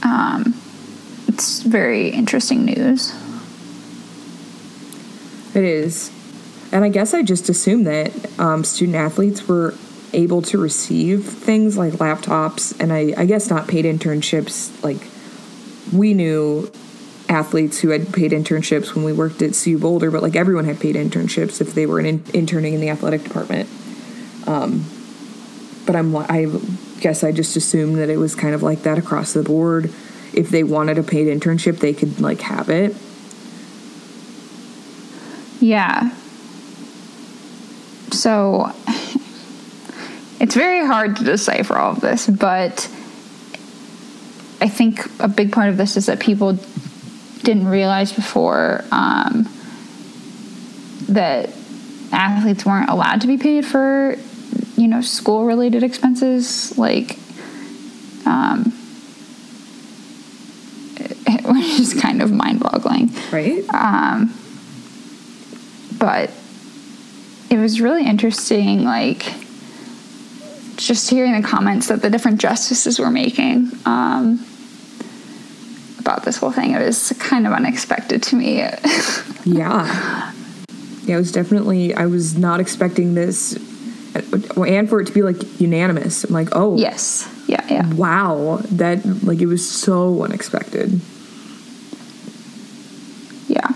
um, 0.03 0.61
it's 1.41 1.63
very 1.63 2.10
interesting 2.10 2.65
news. 2.65 3.15
It 5.55 5.63
is. 5.63 6.12
And 6.71 6.86
I 6.86 6.89
guess 6.89 7.15
I 7.15 7.24
just 7.24 7.50
assumed 7.50 7.88
that 7.88 8.12
um, 8.39 8.63
student 8.63 8.95
athletes 8.95 9.48
were 9.48 9.74
able 10.13 10.43
to 10.43 10.60
receive 10.60 11.25
things 11.25 11.77
like 11.77 11.93
laptops 11.93 12.79
and 12.79 12.93
I, 12.93 13.13
I 13.17 13.25
guess 13.25 13.50
not 13.50 13.67
paid 13.67 13.86
internships. 13.86 14.71
Like, 14.83 15.01
we 15.91 16.13
knew 16.13 16.71
athletes 17.27 17.79
who 17.79 17.89
had 17.89 18.13
paid 18.13 18.33
internships 18.33 18.93
when 18.93 19.03
we 19.03 19.12
worked 19.12 19.41
at 19.41 19.60
CU 19.62 19.79
Boulder, 19.79 20.12
but 20.12 20.21
like 20.21 20.36
everyone 20.36 20.65
had 20.65 20.79
paid 20.79 20.95
internships 20.95 21.60
if 21.60 21.74
they 21.74 21.88
were 21.88 22.00
in, 22.00 22.24
interning 22.36 22.75
in 22.75 22.81
the 22.81 22.89
athletic 22.89 23.24
department. 23.24 23.67
Um, 24.45 24.86
but 25.88 25.95
I'm 25.95 26.15
I 26.15 26.45
guess 27.00 27.24
I 27.24 27.31
just 27.31 27.55
assumed 27.55 27.98
that 27.98 28.10
it 28.10 28.17
was 28.17 28.36
kind 28.36 28.53
of 28.53 28.62
like 28.62 28.83
that 28.83 29.00
across 29.00 29.33
the 29.33 29.41
board. 29.41 29.91
If 30.33 30.50
they 30.50 30.63
wanted 30.63 30.97
a 30.97 31.03
paid 31.03 31.27
internship, 31.27 31.79
they 31.79 31.93
could 31.93 32.19
like 32.21 32.41
have 32.41 32.69
it. 32.69 32.95
Yeah. 35.59 36.11
So 38.11 38.71
it's 40.39 40.55
very 40.55 40.85
hard 40.85 41.17
to 41.17 41.23
decipher 41.23 41.77
all 41.77 41.91
of 41.91 42.01
this, 42.01 42.27
but 42.27 42.89
I 44.59 44.67
think 44.69 45.07
a 45.19 45.27
big 45.27 45.51
part 45.51 45.69
of 45.69 45.77
this 45.77 45.97
is 45.97 46.07
that 46.07 46.19
people 46.19 46.57
didn't 47.43 47.67
realize 47.67 48.11
before 48.11 48.83
um, 48.91 49.47
that 51.09 51.50
athletes 52.11 52.65
weren't 52.65 52.89
allowed 52.89 53.21
to 53.21 53.27
be 53.27 53.38
paid 53.38 53.65
for, 53.65 54.15
you 54.77 54.88
know, 54.88 55.01
school 55.01 55.45
related 55.45 55.83
expenses, 55.83 56.77
like, 56.77 57.17
um, 58.25 58.65
which 61.45 61.79
is 61.91 62.01
kind 62.01 62.21
of 62.21 62.31
mind 62.31 62.60
boggling 62.60 63.10
Right? 63.31 63.63
but 65.98 66.31
it 67.50 67.57
was 67.57 67.79
really 67.81 68.05
interesting 68.05 68.83
like 68.83 69.24
just 70.77 71.10
hearing 71.10 71.39
the 71.39 71.48
comments 71.48 71.88
that 71.89 72.01
the 72.01 72.10
different 72.10 72.39
justices 72.41 72.98
were 72.98 73.12
making 73.12 73.71
um, 73.86 74.43
about 76.00 76.24
this 76.24 76.38
whole 76.38 76.51
thing 76.51 76.71
it 76.71 76.79
was 76.79 77.13
kind 77.19 77.45
of 77.45 77.53
unexpected 77.53 78.24
to 78.24 78.36
me 78.36 78.63
Yeah. 79.45 80.31
Yeah, 81.03 81.15
it 81.15 81.17
was 81.19 81.31
definitely, 81.31 81.95
I 81.95 82.05
was 82.05 82.38
not 82.38 82.60
expecting 82.60 83.15
this. 83.15 83.53
And 84.55 84.88
for 84.88 85.01
it 85.01 85.07
to 85.07 85.13
be 85.13 85.24
like 85.24 85.60
unanimous. 85.60 86.24
I'm 86.24 86.31
like, 86.33 86.50
oh, 86.51 86.77
yes 86.77 87.27
yeah 87.48 87.65
yeah 87.69 87.91
wow. 87.95 88.60
That, 88.71 89.03
like, 89.24 89.39
it 89.41 89.48
was 89.48 89.67
so 89.67 90.24
unexpected. 90.24 91.01
yeah 93.48 93.67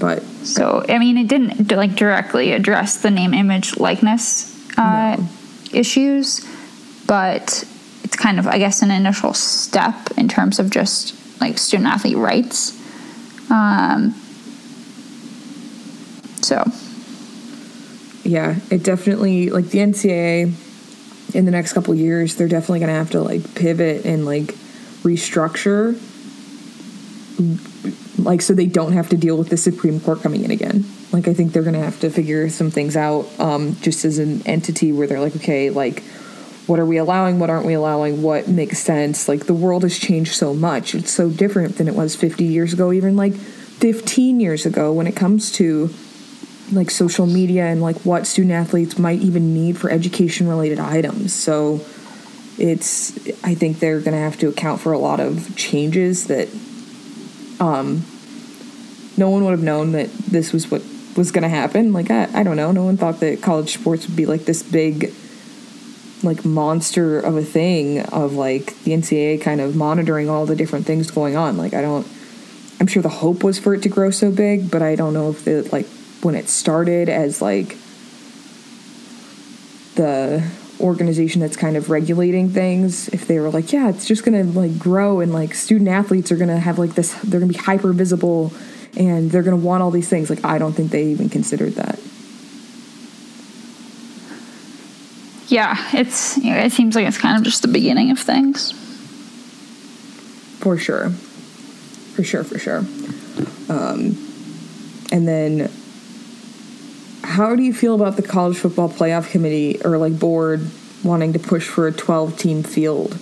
But 0.00 0.22
so 0.44 0.84
i 0.88 0.98
mean 0.98 1.18
it 1.18 1.26
didn't 1.28 1.70
like 1.72 1.94
directly 1.96 2.52
address 2.52 2.98
the 2.98 3.10
name 3.10 3.34
image 3.34 3.76
likeness 3.76 4.54
uh, 4.78 5.16
No. 5.18 5.28
issues 5.72 6.46
but 7.06 7.64
it's 8.04 8.16
kind 8.16 8.38
of 8.38 8.46
i 8.46 8.58
guess 8.58 8.82
an 8.82 8.90
initial 8.90 9.34
step 9.34 9.96
in 10.16 10.28
terms 10.28 10.58
of 10.58 10.70
just 10.70 11.14
like 11.40 11.58
student 11.58 11.88
athlete 11.88 12.16
rights 12.16 12.74
um, 13.50 14.14
so 16.42 16.64
yeah, 18.28 18.56
it 18.70 18.82
definitely, 18.82 19.48
like, 19.48 19.70
the 19.70 19.78
NCAA 19.78 20.52
in 21.34 21.44
the 21.46 21.50
next 21.50 21.72
couple 21.72 21.94
years, 21.94 22.36
they're 22.36 22.48
definitely 22.48 22.80
going 22.80 22.90
to 22.90 22.94
have 22.94 23.10
to, 23.12 23.22
like, 23.22 23.54
pivot 23.54 24.04
and, 24.04 24.26
like, 24.26 24.54
restructure. 25.02 25.94
Like, 28.18 28.42
so 28.42 28.52
they 28.52 28.66
don't 28.66 28.92
have 28.92 29.08
to 29.10 29.16
deal 29.16 29.36
with 29.36 29.48
the 29.48 29.56
Supreme 29.56 30.00
Court 30.00 30.20
coming 30.20 30.44
in 30.44 30.50
again. 30.50 30.84
Like, 31.12 31.28
I 31.28 31.34
think 31.34 31.52
they're 31.52 31.62
to 31.62 31.78
have 31.78 32.00
to 32.00 32.10
figure 32.10 32.48
some 32.48 32.70
things 32.70 32.96
out 32.96 33.28
um, 33.38 33.76
just 33.80 34.04
as 34.04 34.18
an 34.18 34.46
entity 34.46 34.92
where 34.92 35.06
they're 35.06 35.20
like, 35.20 35.36
okay, 35.36 35.70
like, 35.70 36.02
what 36.66 36.78
are 36.78 36.84
we 36.84 36.98
allowing? 36.98 37.38
What 37.38 37.48
aren't 37.48 37.64
we 37.64 37.74
allowing? 37.74 38.22
What 38.22 38.48
makes 38.48 38.78
sense? 38.78 39.28
Like, 39.28 39.46
the 39.46 39.54
world 39.54 39.84
has 39.84 39.98
changed 39.98 40.34
so 40.34 40.52
much. 40.52 40.94
It's 40.94 41.12
so 41.12 41.30
different 41.30 41.76
than 41.76 41.88
it 41.88 41.94
was 41.94 42.16
50 42.16 42.44
years 42.44 42.72
ago, 42.72 42.92
even 42.92 43.16
like 43.16 43.34
15 43.34 44.40
years 44.40 44.66
ago 44.66 44.92
when 44.92 45.06
it 45.06 45.14
comes 45.14 45.52
to 45.52 45.90
like 46.72 46.90
social 46.90 47.26
media 47.26 47.66
and 47.66 47.80
like 47.80 47.96
what 48.04 48.26
student 48.26 48.52
athletes 48.52 48.98
might 48.98 49.20
even 49.20 49.54
need 49.54 49.78
for 49.78 49.90
education 49.90 50.48
related 50.48 50.78
items. 50.78 51.32
So 51.32 51.80
it's 52.58 53.16
I 53.44 53.54
think 53.54 53.78
they're 53.78 54.00
going 54.00 54.12
to 54.12 54.20
have 54.20 54.38
to 54.38 54.48
account 54.48 54.80
for 54.80 54.92
a 54.92 54.98
lot 54.98 55.20
of 55.20 55.56
changes 55.56 56.26
that 56.26 56.48
um 57.60 58.04
no 59.16 59.30
one 59.30 59.44
would 59.44 59.50
have 59.50 59.62
known 59.62 59.92
that 59.92 60.10
this 60.10 60.52
was 60.52 60.70
what 60.70 60.82
was 61.16 61.32
going 61.32 61.42
to 61.42 61.48
happen. 61.48 61.92
Like 61.92 62.10
I, 62.10 62.28
I 62.32 62.42
don't 62.44 62.56
know. 62.56 62.70
No 62.70 62.84
one 62.84 62.96
thought 62.96 63.20
that 63.20 63.42
college 63.42 63.74
sports 63.74 64.06
would 64.06 64.16
be 64.16 64.26
like 64.26 64.44
this 64.44 64.62
big 64.62 65.12
like 66.22 66.44
monster 66.44 67.18
of 67.20 67.36
a 67.36 67.42
thing 67.42 68.00
of 68.06 68.34
like 68.34 68.78
the 68.84 68.92
NCAA 68.92 69.40
kind 69.40 69.60
of 69.60 69.76
monitoring 69.76 70.28
all 70.28 70.46
the 70.46 70.56
different 70.56 70.86
things 70.86 71.10
going 71.10 71.36
on. 71.36 71.56
Like 71.56 71.74
I 71.74 71.80
don't 71.80 72.06
I'm 72.80 72.86
sure 72.86 73.02
the 73.02 73.08
hope 73.08 73.42
was 73.42 73.58
for 73.58 73.74
it 73.74 73.82
to 73.82 73.88
grow 73.88 74.10
so 74.10 74.30
big, 74.30 74.70
but 74.70 74.82
I 74.82 74.94
don't 74.94 75.12
know 75.12 75.30
if 75.30 75.46
it 75.46 75.72
like 75.72 75.86
when 76.22 76.34
it 76.34 76.48
started 76.48 77.08
as 77.08 77.42
like 77.42 77.76
the 79.96 80.48
organization 80.80 81.40
that's 81.40 81.56
kind 81.56 81.76
of 81.76 81.90
regulating 81.90 82.48
things 82.48 83.08
if 83.08 83.26
they 83.26 83.38
were 83.40 83.50
like 83.50 83.72
yeah 83.72 83.88
it's 83.88 84.06
just 84.06 84.24
gonna 84.24 84.44
like 84.44 84.78
grow 84.78 85.20
and 85.20 85.32
like 85.32 85.54
student 85.54 85.88
athletes 85.88 86.30
are 86.30 86.36
gonna 86.36 86.58
have 86.58 86.78
like 86.78 86.94
this 86.94 87.14
they're 87.24 87.40
gonna 87.40 87.52
be 87.52 87.58
hyper 87.58 87.92
visible 87.92 88.52
and 88.96 89.30
they're 89.30 89.42
gonna 89.42 89.56
want 89.56 89.82
all 89.82 89.90
these 89.90 90.08
things 90.08 90.30
like 90.30 90.44
i 90.44 90.56
don't 90.58 90.72
think 90.74 90.90
they 90.90 91.04
even 91.06 91.28
considered 91.28 91.74
that. 91.74 91.98
Yeah, 95.48 95.76
it's 95.94 96.36
it 96.36 96.72
seems 96.72 96.94
like 96.94 97.06
it's 97.06 97.16
kind 97.16 97.38
of 97.38 97.42
just 97.42 97.62
the 97.62 97.68
beginning 97.68 98.10
of 98.10 98.18
things. 98.18 98.72
for 100.60 100.76
sure. 100.76 101.08
For 101.08 102.22
sure 102.22 102.44
for 102.44 102.58
sure. 102.58 102.84
Um, 103.70 104.16
and 105.10 105.26
then 105.26 105.70
how 107.24 107.54
do 107.56 107.62
you 107.62 107.72
feel 107.74 107.94
about 107.94 108.16
the 108.16 108.22
college 108.22 108.56
football 108.56 108.88
playoff 108.88 109.30
committee 109.30 109.80
or 109.84 109.98
like 109.98 110.18
board 110.18 110.60
wanting 111.04 111.32
to 111.32 111.38
push 111.38 111.66
for 111.68 111.86
a 111.86 111.92
12 111.92 112.38
team 112.38 112.62
field 112.62 113.18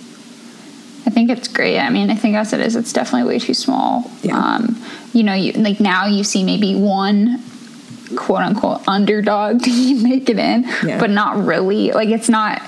I 1.05 1.09
think 1.09 1.29
it's 1.29 1.47
great. 1.47 1.79
I 1.79 1.89
mean, 1.89 2.09
I 2.09 2.15
think 2.15 2.35
as 2.35 2.51
it 2.51 2.59
is, 2.59 2.75
it's 2.75 2.91
definitely 2.91 3.29
way 3.29 3.39
too 3.39 3.53
small. 3.53 4.11
Yeah. 4.23 4.37
Um, 4.37 4.75
you 5.13 5.23
know, 5.23 5.33
you 5.33 5.53
like 5.53 5.79
now 5.79 6.05
you 6.05 6.25
see 6.25 6.43
maybe 6.43 6.75
one 6.75 7.41
quote 8.17 8.41
unquote 8.41 8.85
underdog 8.89 9.61
team 9.63 10.03
make 10.03 10.29
it 10.29 10.37
in, 10.37 10.63
Yeah. 10.83 10.99
but 10.99 11.09
not 11.09 11.37
really. 11.45 11.91
Like 11.93 12.09
it's 12.09 12.27
not 12.27 12.61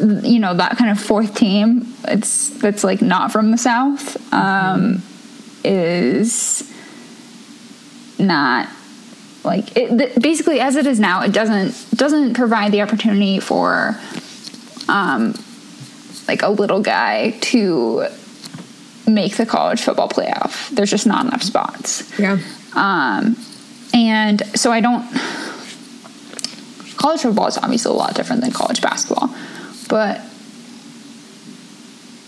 you 0.00 0.40
know 0.40 0.52
that 0.54 0.76
kind 0.76 0.90
of 0.90 0.98
fourth 1.00 1.36
team. 1.36 1.94
It's 2.08 2.48
that's 2.58 2.82
like 2.82 3.00
not 3.00 3.30
from 3.30 3.52
the 3.52 3.58
south. 3.58 4.16
Um, 4.34 5.00
is 5.64 6.68
not 8.18 8.68
like 9.44 9.76
it 9.76 9.96
th- 9.98 10.14
basically 10.16 10.60
as 10.60 10.76
it 10.76 10.86
is 10.86 11.00
now. 11.00 11.22
It 11.22 11.32
doesn't 11.32 11.74
doesn't 11.96 12.34
provide 12.34 12.72
the 12.72 12.82
opportunity 12.82 13.40
for 13.40 13.98
um, 14.88 15.34
like 16.28 16.42
a 16.42 16.48
little 16.48 16.80
guy 16.80 17.30
to 17.52 18.06
make 19.06 19.36
the 19.36 19.46
college 19.46 19.82
football 19.82 20.08
playoff. 20.08 20.68
There's 20.70 20.90
just 20.90 21.06
not 21.06 21.24
enough 21.26 21.42
spots. 21.42 22.18
yeah 22.18 22.38
Um, 22.74 23.36
and 23.94 24.42
so 24.56 24.70
I 24.70 24.80
don't. 24.80 25.02
College 26.96 27.20
football 27.22 27.48
is 27.48 27.58
obviously 27.58 27.90
a 27.90 27.94
lot 27.94 28.14
different 28.14 28.42
than 28.42 28.52
college 28.52 28.80
basketball, 28.80 29.34
but 29.88 30.20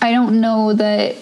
I 0.02 0.10
don't 0.10 0.40
know 0.40 0.72
that 0.74 1.14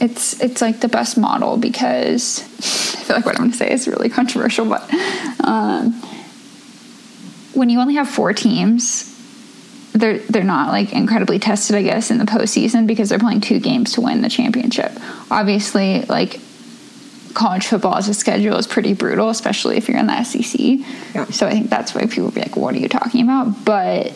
it's 0.00 0.40
it's 0.40 0.60
like 0.60 0.80
the 0.80 0.88
best 0.88 1.18
model 1.18 1.56
because 1.56 2.40
I 2.40 3.04
feel 3.04 3.16
like 3.16 3.26
what 3.26 3.34
I'm 3.36 3.42
going 3.42 3.50
to 3.52 3.56
say 3.56 3.70
is 3.70 3.88
really 3.88 4.08
controversial, 4.08 4.66
but 4.66 4.88
um, 5.44 5.92
when 7.54 7.68
you 7.70 7.80
only 7.80 7.94
have 7.94 8.08
four 8.08 8.32
teams, 8.32 9.14
they're 9.92 10.18
they're 10.18 10.44
not 10.44 10.68
like 10.68 10.92
incredibly 10.92 11.38
tested, 11.38 11.74
I 11.76 11.82
guess, 11.82 12.10
in 12.10 12.18
the 12.18 12.24
postseason 12.24 12.86
because 12.86 13.08
they're 13.08 13.18
playing 13.18 13.40
two 13.40 13.58
games 13.58 13.92
to 13.94 14.00
win 14.00 14.22
the 14.22 14.28
championship. 14.28 14.92
Obviously, 15.30 16.02
like 16.02 16.40
college 17.34 17.66
football 17.66 17.96
as 17.96 18.08
a 18.08 18.14
schedule 18.14 18.56
is 18.56 18.66
pretty 18.66 18.94
brutal, 18.94 19.28
especially 19.28 19.76
if 19.76 19.88
you're 19.88 19.98
in 19.98 20.06
the 20.06 20.24
SEC. 20.24 20.60
Yeah. 21.14 21.24
So 21.26 21.46
I 21.46 21.50
think 21.50 21.70
that's 21.70 21.94
why 21.94 22.06
people 22.06 22.26
would 22.26 22.34
be 22.34 22.40
like, 22.40 22.56
"What 22.56 22.74
are 22.74 22.78
you 22.78 22.88
talking 22.88 23.22
about?" 23.22 23.64
But 23.64 24.12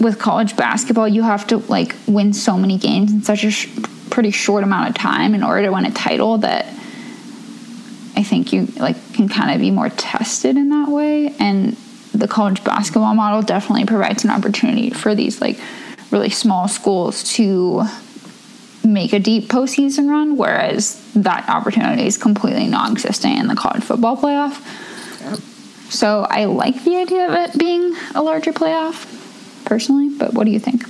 with 0.00 0.18
college 0.18 0.56
basketball, 0.56 1.08
you 1.08 1.22
have 1.22 1.46
to 1.48 1.58
like 1.58 1.96
win 2.06 2.32
so 2.32 2.56
many 2.56 2.78
games 2.78 3.12
in 3.12 3.22
such 3.22 3.42
a 3.42 3.50
sh- 3.50 3.68
pretty 4.08 4.30
short 4.30 4.64
amount 4.64 4.90
of 4.90 4.94
time 4.94 5.34
in 5.34 5.42
order 5.42 5.62
to 5.62 5.72
win 5.72 5.84
a 5.84 5.90
title 5.90 6.38
that 6.38 6.66
I 8.16 8.22
think 8.22 8.52
you 8.52 8.66
like 8.76 8.96
can 9.14 9.28
kind 9.28 9.52
of 9.52 9.60
be 9.60 9.70
more 9.70 9.90
tested 9.90 10.56
in 10.56 10.70
that 10.70 10.88
way. 10.88 11.34
And 11.38 11.76
the 12.12 12.26
college 12.26 12.64
basketball 12.64 13.14
model 13.14 13.42
definitely 13.42 13.86
provides 13.86 14.24
an 14.24 14.30
opportunity 14.30 14.90
for 14.90 15.14
these 15.14 15.40
like 15.40 15.58
really 16.10 16.30
small 16.30 16.66
schools 16.68 17.22
to 17.34 17.84
make 18.84 19.12
a 19.12 19.18
deep 19.18 19.44
postseason 19.48 20.08
run, 20.08 20.36
whereas 20.36 21.00
that 21.14 21.48
opportunity 21.48 22.06
is 22.06 22.16
completely 22.16 22.66
non-existent 22.66 23.38
in 23.38 23.46
the 23.46 23.54
college 23.54 23.84
football 23.84 24.16
playoff. 24.16 24.62
So 25.90 26.26
I 26.28 26.46
like 26.46 26.84
the 26.84 26.96
idea 26.96 27.28
of 27.28 27.34
it 27.34 27.58
being 27.58 27.94
a 28.14 28.22
larger 28.22 28.52
playoff, 28.52 29.06
personally. 29.64 30.10
But 30.10 30.34
what 30.34 30.44
do 30.44 30.50
you 30.50 30.58
think? 30.58 30.84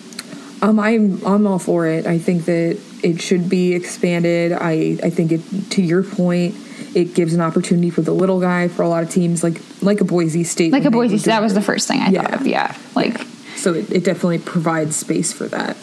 Um, 0.62 0.80
I'm 0.80 1.24
I'm 1.24 1.46
all 1.46 1.58
for 1.58 1.86
it. 1.86 2.06
I 2.06 2.18
think 2.18 2.44
that 2.46 2.80
it 3.02 3.20
should 3.22 3.48
be 3.48 3.74
expanded. 3.74 4.52
I 4.52 4.98
I 5.02 5.10
think 5.10 5.32
it 5.32 5.40
to 5.70 5.82
your 5.82 6.02
point, 6.02 6.54
it 6.94 7.14
gives 7.14 7.34
an 7.34 7.40
opportunity 7.40 7.90
for 7.90 8.02
the 8.02 8.12
little 8.12 8.40
guy 8.40 8.68
for 8.68 8.82
a 8.82 8.88
lot 8.88 9.02
of 9.02 9.10
teams 9.10 9.42
like 9.42 9.60
like 9.82 10.00
a 10.00 10.04
Boise 10.04 10.44
State. 10.44 10.72
Like 10.72 10.84
a 10.84 10.90
Boise, 10.90 11.18
State, 11.18 11.30
that 11.30 11.42
was 11.42 11.54
the 11.54 11.60
first 11.62 11.86
thing 11.88 12.00
I 12.00 12.08
Yeah. 12.10 12.22
thought 12.22 12.40
of. 12.40 12.46
Yeah, 12.46 12.74
like 12.94 13.20
So 13.56 13.74
it, 13.74 13.90
it 13.90 14.04
definitely 14.04 14.38
provides 14.38 14.96
space 14.96 15.32
for 15.32 15.46
that. 15.48 15.76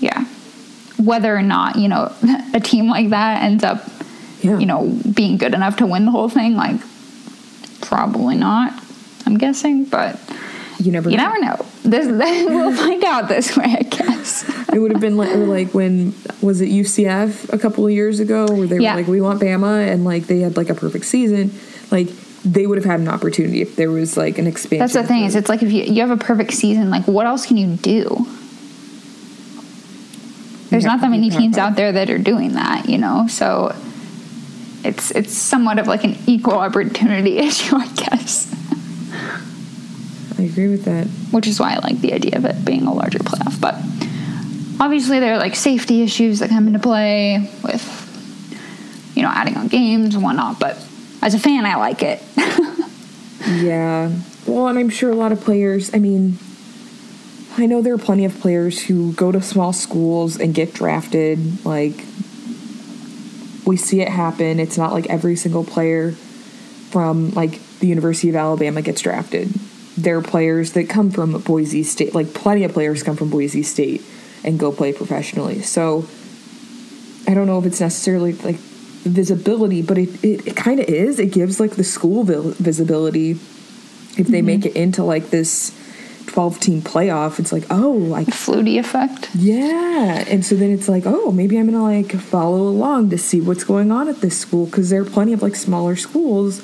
yeah, 0.00 0.24
whether 0.98 1.34
or 1.36 1.42
not 1.42 1.76
you 1.76 1.88
know 1.88 2.12
a 2.54 2.60
team 2.60 2.88
like 2.88 3.10
that 3.10 3.42
ends 3.42 3.62
up 3.64 3.84
Yeah. 4.42 4.58
you 4.58 4.66
know 4.66 4.88
being 5.14 5.36
good 5.38 5.54
enough 5.54 5.76
to 5.76 5.86
win 5.86 6.04
the 6.06 6.10
whole 6.12 6.28
thing, 6.28 6.56
like 6.56 6.80
probably 7.80 8.36
not. 8.36 8.72
I'm 9.26 9.38
guessing, 9.38 9.84
but 9.84 10.18
you 10.78 10.92
never 10.92 11.10
you 11.10 11.16
know. 11.16 11.24
never 11.24 11.40
know. 11.40 11.66
This 11.84 12.06
we'll 12.06 12.74
find 12.76 13.02
out 13.02 13.28
this 13.28 13.56
way, 13.56 13.64
I 13.64 13.82
guess. 13.82 14.48
It 14.72 14.78
would 14.78 14.92
have 14.92 15.00
been 15.00 15.16
like, 15.16 15.30
or 15.30 15.46
like 15.46 15.74
when 15.74 16.14
was 16.40 16.60
it 16.60 16.68
UCF 16.68 17.52
a 17.52 17.58
couple 17.58 17.84
of 17.86 17.92
years 17.92 18.20
ago 18.20 18.46
where 18.46 18.66
they 18.68 18.78
Yeah. 18.78 18.94
were 18.94 19.00
like, 19.00 19.08
we 19.08 19.20
want 19.20 19.40
Bama, 19.40 19.88
and 19.92 20.04
like 20.04 20.28
they 20.28 20.40
had 20.40 20.56
like 20.56 20.70
a 20.70 20.74
perfect 20.74 21.06
season. 21.06 21.52
Like 21.90 22.06
they 22.44 22.66
would 22.68 22.78
have 22.78 22.84
had 22.84 23.00
an 23.00 23.08
opportunity 23.08 23.62
if 23.62 23.74
there 23.76 23.90
was 23.90 24.16
like 24.16 24.38
an 24.38 24.46
expansion. 24.46 24.78
That's 24.78 24.92
the 24.94 25.02
thing 25.02 25.24
is, 25.24 25.34
it's 25.34 25.48
like 25.48 25.62
if 25.62 25.72
you 25.72 25.82
you 25.82 26.00
have 26.02 26.10
a 26.12 26.16
perfect 26.16 26.52
season, 26.52 26.88
like 26.88 27.06
what 27.08 27.26
else 27.26 27.46
can 27.46 27.56
you 27.56 27.76
do? 27.76 28.26
There's 30.70 30.84
not 30.84 31.00
that 31.02 31.10
many 31.10 31.28
teams 31.30 31.58
out 31.58 31.76
there 31.76 31.92
that 31.92 32.08
are 32.10 32.18
doing 32.18 32.52
that, 32.54 32.88
you 32.88 32.96
know. 32.96 33.26
So 33.28 33.74
it's 34.84 35.10
it's 35.10 35.32
somewhat 35.34 35.78
of 35.78 35.86
like 35.86 36.04
an 36.04 36.16
equal 36.26 36.54
opportunity 36.54 37.38
issue, 37.48 37.76
I 37.76 37.88
guess. 37.88 38.48
I 40.38 40.42
agree 40.42 40.68
with 40.68 40.84
that. 40.84 41.06
Which 41.32 41.46
is 41.46 41.60
why 41.60 41.74
I 41.74 41.78
like 41.78 42.00
the 42.00 42.12
idea 42.12 42.36
of 42.36 42.44
it 42.44 42.64
being 42.64 42.86
a 42.86 42.92
larger 42.92 43.18
playoff. 43.18 43.60
But 43.60 43.74
obviously, 44.80 45.20
there 45.20 45.34
are 45.34 45.38
like 45.38 45.56
safety 45.56 46.02
issues 46.02 46.38
that 46.40 46.50
come 46.50 46.66
into 46.66 46.78
play 46.78 47.50
with 47.62 47.98
you 49.14 49.22
know 49.22 49.28
adding 49.28 49.56
on 49.56 49.68
games 49.68 50.14
and 50.14 50.24
whatnot. 50.24 50.58
But 50.58 50.84
as 51.20 51.34
a 51.34 51.38
fan, 51.38 51.66
I 51.66 51.76
like 51.76 52.02
it. 52.02 52.22
Yeah. 53.46 54.10
Well, 54.46 54.68
and 54.68 54.78
I'm 54.78 54.88
sure 54.88 55.10
a 55.10 55.14
lot 55.14 55.32
of 55.32 55.40
players, 55.40 55.94
I 55.94 55.98
mean, 55.98 56.38
I 57.56 57.66
know 57.66 57.82
there 57.82 57.94
are 57.94 57.98
plenty 57.98 58.24
of 58.24 58.38
players 58.40 58.82
who 58.82 59.12
go 59.12 59.32
to 59.32 59.42
small 59.42 59.72
schools 59.72 60.38
and 60.38 60.54
get 60.54 60.74
drafted. 60.74 61.64
Like, 61.64 62.04
we 63.66 63.76
see 63.76 64.00
it 64.00 64.08
happen. 64.08 64.58
It's 64.58 64.78
not 64.78 64.92
like 64.92 65.06
every 65.06 65.36
single 65.36 65.64
player 65.64 66.12
from, 66.90 67.30
like, 67.30 67.60
the 67.78 67.86
University 67.86 68.28
of 68.30 68.36
Alabama 68.36 68.82
gets 68.82 69.00
drafted. 69.00 69.52
There 69.96 70.18
are 70.18 70.22
players 70.22 70.72
that 70.72 70.88
come 70.88 71.10
from 71.10 71.40
Boise 71.42 71.82
State, 71.82 72.14
like, 72.14 72.32
plenty 72.34 72.64
of 72.64 72.72
players 72.72 73.02
come 73.02 73.16
from 73.16 73.30
Boise 73.30 73.62
State 73.62 74.02
and 74.42 74.58
go 74.58 74.72
play 74.72 74.92
professionally. 74.92 75.62
So, 75.62 76.06
I 77.26 77.34
don't 77.34 77.46
know 77.46 77.58
if 77.58 77.66
it's 77.66 77.80
necessarily 77.80 78.32
like 78.32 78.56
visibility, 78.56 79.82
but 79.82 79.98
it, 79.98 80.24
it, 80.24 80.46
it 80.48 80.56
kind 80.56 80.80
of 80.80 80.86
is. 80.86 81.18
It 81.18 81.32
gives 81.32 81.60
like 81.60 81.72
the 81.72 81.84
school 81.84 82.24
visibility. 82.24 83.32
If 83.32 84.26
they 84.26 84.42
make 84.42 84.60
mm-hmm. 84.60 84.68
it 84.68 84.76
into 84.76 85.04
like 85.04 85.30
this 85.30 85.70
12 86.26 86.60
team 86.60 86.82
playoff, 86.82 87.38
it's 87.38 87.52
like, 87.52 87.64
oh, 87.70 87.92
like, 87.92 88.26
Flutie 88.28 88.78
effect. 88.78 89.30
yeah. 89.34 90.24
And 90.28 90.44
so 90.44 90.54
then 90.54 90.70
it's 90.70 90.88
like, 90.88 91.04
oh, 91.06 91.32
maybe 91.32 91.58
I'm 91.58 91.70
going 91.70 91.78
to 91.78 91.82
like 91.82 92.20
follow 92.20 92.62
along 92.62 93.10
to 93.10 93.18
see 93.18 93.40
what's 93.40 93.64
going 93.64 93.90
on 93.90 94.08
at 94.08 94.20
this 94.20 94.38
school 94.38 94.66
because 94.66 94.90
there 94.90 95.02
are 95.02 95.06
plenty 95.06 95.32
of 95.32 95.42
like 95.42 95.56
smaller 95.56 95.96
schools 95.96 96.62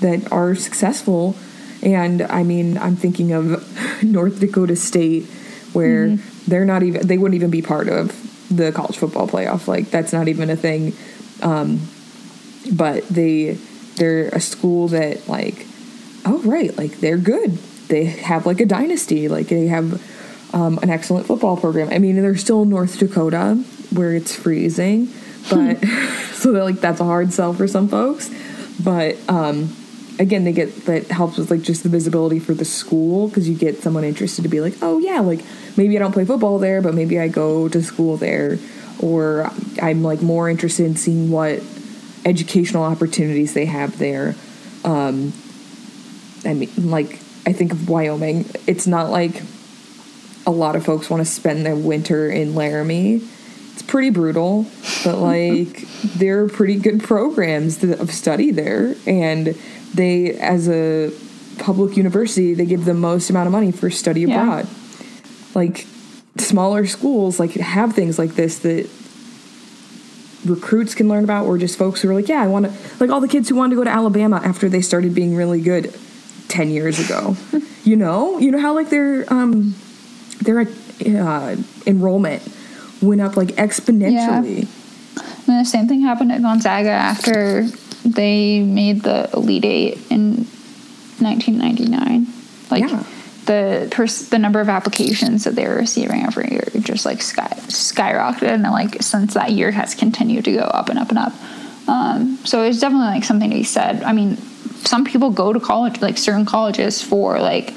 that 0.00 0.30
are 0.32 0.54
successful. 0.54 1.36
And 1.82 2.22
I 2.22 2.42
mean, 2.42 2.78
I'm 2.78 2.96
thinking 2.96 3.32
of 3.32 4.02
North 4.02 4.40
Dakota 4.40 4.76
State 4.76 5.24
where 5.72 6.16
they're 6.48 6.64
not 6.64 6.82
even, 6.82 7.06
they 7.06 7.16
wouldn't 7.16 7.36
even 7.36 7.50
be 7.50 7.62
part 7.62 7.88
of 7.88 8.14
the 8.54 8.72
college 8.72 8.98
football 8.98 9.28
playoff. 9.28 9.68
Like, 9.68 9.90
that's 9.90 10.12
not 10.12 10.28
even 10.28 10.50
a 10.50 10.56
thing. 10.56 10.94
Um, 11.42 11.80
but 12.70 13.06
they 13.08 13.58
they're 13.96 14.28
a 14.28 14.40
school 14.40 14.88
that 14.88 15.28
like 15.28 15.66
oh 16.24 16.40
right 16.44 16.76
like 16.76 16.98
they're 16.98 17.18
good. 17.18 17.52
They 17.88 18.04
have 18.04 18.46
like 18.46 18.60
a 18.60 18.66
dynasty. 18.66 19.28
Like 19.28 19.48
they 19.48 19.66
have 19.66 20.54
um, 20.54 20.78
an 20.78 20.90
excellent 20.90 21.26
football 21.26 21.56
program. 21.56 21.88
I 21.90 21.98
mean 21.98 22.16
they're 22.16 22.36
still 22.36 22.64
north 22.64 22.98
dakota 22.98 23.62
where 23.92 24.14
it's 24.14 24.34
freezing, 24.34 25.08
but 25.50 25.84
so 26.32 26.52
they're 26.52 26.64
like 26.64 26.80
that's 26.80 27.00
a 27.00 27.04
hard 27.04 27.32
sell 27.32 27.52
for 27.52 27.66
some 27.66 27.88
folks. 27.88 28.30
But 28.82 29.16
um, 29.28 29.74
again, 30.20 30.44
they 30.44 30.52
get 30.52 30.84
that 30.84 31.06
helps 31.06 31.38
with 31.38 31.50
like 31.50 31.62
just 31.62 31.82
the 31.82 31.88
visibility 31.88 32.38
for 32.38 32.52
the 32.52 32.64
school 32.64 33.28
because 33.28 33.48
you 33.48 33.56
get 33.56 33.78
someone 33.78 34.04
interested 34.04 34.42
to 34.42 34.48
be 34.48 34.60
like, 34.60 34.74
oh 34.82 34.98
yeah, 34.98 35.20
like 35.20 35.40
maybe 35.76 35.96
I 35.96 35.98
don't 35.98 36.12
play 36.12 36.26
football 36.26 36.58
there, 36.58 36.82
but 36.82 36.94
maybe 36.94 37.18
I 37.18 37.28
go 37.28 37.68
to 37.68 37.82
school 37.82 38.18
there, 38.18 38.58
or 39.00 39.50
I'm 39.82 40.02
like 40.02 40.20
more 40.20 40.48
interested 40.48 40.84
in 40.84 40.94
seeing 40.94 41.30
what 41.30 41.62
educational 42.24 42.84
opportunities 42.84 43.54
they 43.54 43.64
have 43.64 43.98
there. 43.98 44.36
Um, 44.84 45.32
I 46.44 46.52
mean, 46.52 46.70
like 46.76 47.14
I 47.46 47.54
think 47.54 47.72
of 47.72 47.88
Wyoming, 47.88 48.44
it's 48.66 48.86
not 48.86 49.10
like 49.10 49.42
a 50.46 50.50
lot 50.50 50.76
of 50.76 50.84
folks 50.84 51.08
want 51.08 51.24
to 51.24 51.30
spend 51.30 51.64
their 51.64 51.76
winter 51.76 52.30
in 52.30 52.54
Laramie. 52.54 53.22
It's 53.72 53.82
pretty 53.82 54.10
brutal, 54.10 54.66
but 55.02 55.16
like 55.18 55.80
there 56.02 56.42
are 56.42 56.48
pretty 56.50 56.76
good 56.76 57.02
programs 57.02 57.82
of 57.82 58.10
study 58.10 58.50
there, 58.50 58.96
and 59.06 59.56
they, 59.94 60.32
as 60.38 60.68
a 60.68 61.12
public 61.58 61.96
university, 61.96 62.54
they 62.54 62.66
give 62.66 62.84
the 62.84 62.94
most 62.94 63.30
amount 63.30 63.46
of 63.46 63.52
money 63.52 63.72
for 63.72 63.90
study 63.90 64.22
Yeah. 64.22 64.42
abroad. 64.42 64.68
Like 65.54 65.86
smaller 66.38 66.86
schools, 66.86 67.38
like 67.40 67.52
have 67.52 67.94
things 67.94 68.18
like 68.18 68.34
this 68.34 68.58
that 68.60 68.88
recruits 70.46 70.94
can 70.94 71.08
learn 71.08 71.24
about, 71.24 71.46
or 71.46 71.58
just 71.58 71.76
folks 71.76 72.00
who 72.00 72.10
are 72.10 72.14
like, 72.14 72.28
yeah, 72.28 72.42
I 72.42 72.46
want 72.46 72.66
to, 72.66 72.72
like 72.98 73.10
all 73.10 73.20
the 73.20 73.28
kids 73.28 73.48
who 73.48 73.56
wanted 73.56 73.70
to 73.70 73.76
go 73.76 73.84
to 73.84 73.90
Alabama 73.90 74.40
after 74.42 74.68
they 74.68 74.80
started 74.80 75.14
being 75.14 75.36
really 75.36 75.60
good 75.60 75.94
ten 76.48 76.70
years 76.70 76.98
ago. 76.98 77.36
you 77.84 77.96
know, 77.96 78.38
you 78.38 78.50
know 78.50 78.58
how 78.58 78.74
like 78.74 78.90
their 78.90 79.30
um 79.32 79.74
their 80.42 80.60
uh, 80.60 81.56
enrollment 81.86 82.42
went 83.02 83.20
up 83.20 83.36
like 83.36 83.48
exponentially. 83.56 84.66
And 85.46 85.60
the 85.60 85.68
same 85.68 85.88
thing 85.88 86.02
happened 86.02 86.32
at 86.32 86.42
Gonzaga 86.42 86.90
after 86.90 87.66
they 88.04 88.60
made 88.60 89.02
the 89.02 89.28
Elite 89.34 89.64
Eight 89.64 89.98
in 90.10 90.46
1999. 91.18 92.26
Like 92.70 92.88
Yeah. 92.90 93.02
the 93.46 93.88
pers- 93.90 94.28
the 94.28 94.38
number 94.38 94.60
of 94.60 94.68
applications 94.68 95.44
that 95.44 95.54
they 95.56 95.66
were 95.66 95.74
receiving 95.76 96.22
every 96.24 96.48
year 96.50 96.64
just 96.80 97.04
like 97.04 97.20
sky 97.22 97.48
skyrocketed, 97.68 98.54
and 98.54 98.62
like 98.62 99.02
since 99.02 99.34
that 99.34 99.52
year 99.52 99.70
has 99.70 99.94
continued 99.94 100.44
to 100.46 100.52
go 100.52 100.60
up 100.60 100.88
and 100.88 100.98
up 100.98 101.08
and 101.10 101.18
up. 101.18 101.32
Um, 101.88 102.38
so 102.44 102.62
it's 102.62 102.78
definitely 102.80 103.08
like 103.08 103.24
something 103.24 103.50
to 103.50 103.56
be 103.56 103.64
said. 103.64 104.02
I 104.02 104.12
mean, 104.12 104.36
some 104.84 105.04
people 105.04 105.30
go 105.30 105.52
to 105.52 105.60
college, 105.60 106.00
like 106.00 106.16
certain 106.18 106.46
colleges, 106.46 107.02
for 107.02 107.38
like 107.40 107.74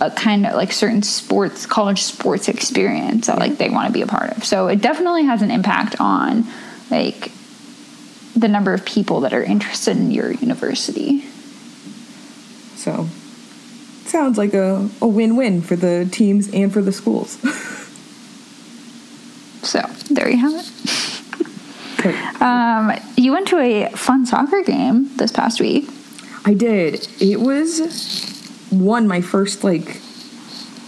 a 0.00 0.10
kind 0.10 0.46
of 0.46 0.54
like 0.54 0.70
certain 0.72 1.02
sports 1.02 1.66
college 1.66 2.02
sports 2.02 2.48
experience 2.48 3.26
that 3.26 3.38
like 3.38 3.58
they 3.58 3.68
want 3.68 3.88
to 3.88 3.92
be 3.92 4.00
a 4.02 4.06
part 4.06 4.30
of 4.36 4.44
so 4.44 4.68
it 4.68 4.80
definitely 4.80 5.24
has 5.24 5.42
an 5.42 5.50
impact 5.50 5.96
on 5.98 6.44
like 6.88 7.32
the 8.38 8.48
number 8.48 8.74
of 8.74 8.84
people 8.84 9.20
that 9.20 9.32
are 9.32 9.42
interested 9.42 9.96
in 9.96 10.10
your 10.10 10.32
university 10.32 11.22
So 12.76 13.08
sounds 14.04 14.38
like 14.38 14.54
a, 14.54 14.88
a 15.02 15.06
win-win 15.06 15.62
for 15.62 15.76
the 15.76 16.08
teams 16.10 16.48
and 16.52 16.72
for 16.72 16.80
the 16.80 16.92
schools. 16.92 17.32
so 19.62 19.80
there 20.10 20.30
you 20.30 20.38
have 20.38 20.54
it 20.54 20.70
um, 22.40 22.92
you 23.16 23.32
went 23.32 23.48
to 23.48 23.58
a 23.58 23.90
fun 23.90 24.24
soccer 24.24 24.62
game 24.62 25.10
this 25.16 25.32
past 25.32 25.60
week 25.60 25.90
I 26.48 26.54
did. 26.54 27.06
It 27.20 27.40
was 27.40 28.66
one 28.70 29.06
my 29.06 29.20
first 29.20 29.64
like 29.64 30.00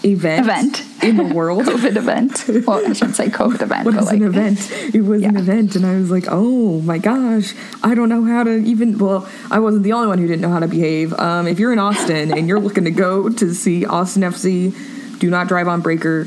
event 0.05 0.41
Event. 0.47 1.05
in 1.05 1.17
the 1.17 1.35
world. 1.35 1.65
covid 1.71 1.97
event 1.97 2.45
well 2.67 2.85
i 2.87 2.93
shouldn't 2.93 3.17
say 3.17 3.29
covid 3.29 3.61
event 3.69 3.85
What 3.87 3.95
but 3.95 4.05
like 4.05 4.17
an 4.21 4.25
event? 4.27 4.71
It 4.95 5.03
was 5.03 5.23
an 5.23 5.37
event, 5.37 5.77
and 5.77 5.85
I 5.87 5.97
was 5.97 6.11
like, 6.11 6.25
"Oh 6.29 6.81
my 6.81 6.99
gosh, 6.99 7.55
I 7.83 7.95
don't 7.95 8.09
know 8.09 8.25
how 8.25 8.43
to 8.45 8.57
even." 8.65 8.99
Well, 8.99 9.29
I 9.51 9.59
wasn't 9.61 9.85
the 9.85 9.93
only 9.93 10.09
one 10.09 10.19
who 10.19 10.27
didn't 10.27 10.41
know 10.43 10.51
how 10.51 10.59
to 10.61 10.69
behave. 10.69 11.13
Um, 11.15 11.47
if 11.47 11.59
you're 11.59 11.73
in 11.73 11.79
Austin 11.79 12.33
and 12.37 12.49
you're 12.49 12.61
looking 12.61 12.85
to 12.85 12.91
go 12.91 13.29
to 13.29 13.55
see 13.55 13.85
Austin 13.87 14.23
FC, 14.23 15.19
do 15.19 15.31
not 15.31 15.49
drive 15.49 15.69
on 15.69 15.83
Braker. 15.83 16.27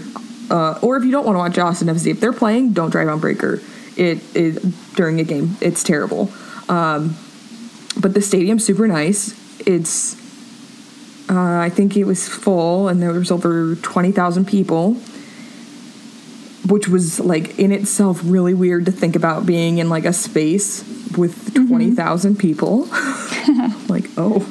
Uh, 0.51 0.77
or 0.81 0.97
if 0.97 1.03
you 1.03 1.12
don't 1.12 1.25
want 1.25 1.36
to 1.36 1.39
watch 1.39 1.57
Austin 1.57 1.88
FC, 1.88 2.12
if 2.12 2.19
they're 2.19 2.33
playing, 2.33 2.73
don't 2.73 2.89
drive 2.91 3.07
on 3.07 3.19
Braker. 3.19 3.62
It 3.97 4.19
is 4.36 4.57
during 4.95 5.19
a 5.19 5.23
game. 5.23 5.57
It's 5.62 5.83
terrible. 5.83 6.31
Um, 6.69 7.15
but 7.99 8.13
the 8.13 8.21
stadium's 8.21 8.63
super 8.65 8.88
nice. 8.88 9.33
It's 9.67 10.15
uh, 11.29 11.59
I 11.59 11.69
think 11.69 11.95
it 11.95 12.05
was 12.05 12.27
full, 12.27 12.88
and 12.88 13.01
there 13.01 13.12
was 13.12 13.31
over 13.31 13.75
twenty 13.75 14.12
thousand 14.12 14.45
people 14.45 14.97
which 16.67 16.88
was 16.88 17.19
like 17.19 17.59
in 17.59 17.71
itself 17.71 18.21
really 18.23 18.53
weird 18.53 18.86
to 18.86 18.91
think 18.91 19.15
about 19.15 19.45
being 19.45 19.79
in 19.79 19.89
like 19.89 20.05
a 20.05 20.13
space 20.13 20.83
with 21.17 21.53
20,000 21.53 22.38
people. 22.39 22.86
like, 23.89 24.05
oh, 24.17 24.47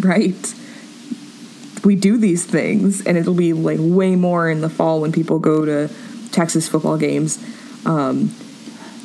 right. 0.00 0.54
We 1.84 1.96
do 1.96 2.16
these 2.16 2.44
things 2.44 3.04
and 3.04 3.18
it'll 3.18 3.34
be 3.34 3.52
like 3.52 3.78
way 3.80 4.16
more 4.16 4.48
in 4.48 4.60
the 4.60 4.70
fall 4.70 5.00
when 5.00 5.12
people 5.12 5.38
go 5.38 5.64
to 5.64 5.94
Texas 6.30 6.68
football 6.68 6.96
games. 6.96 7.38
Um, 7.84 8.34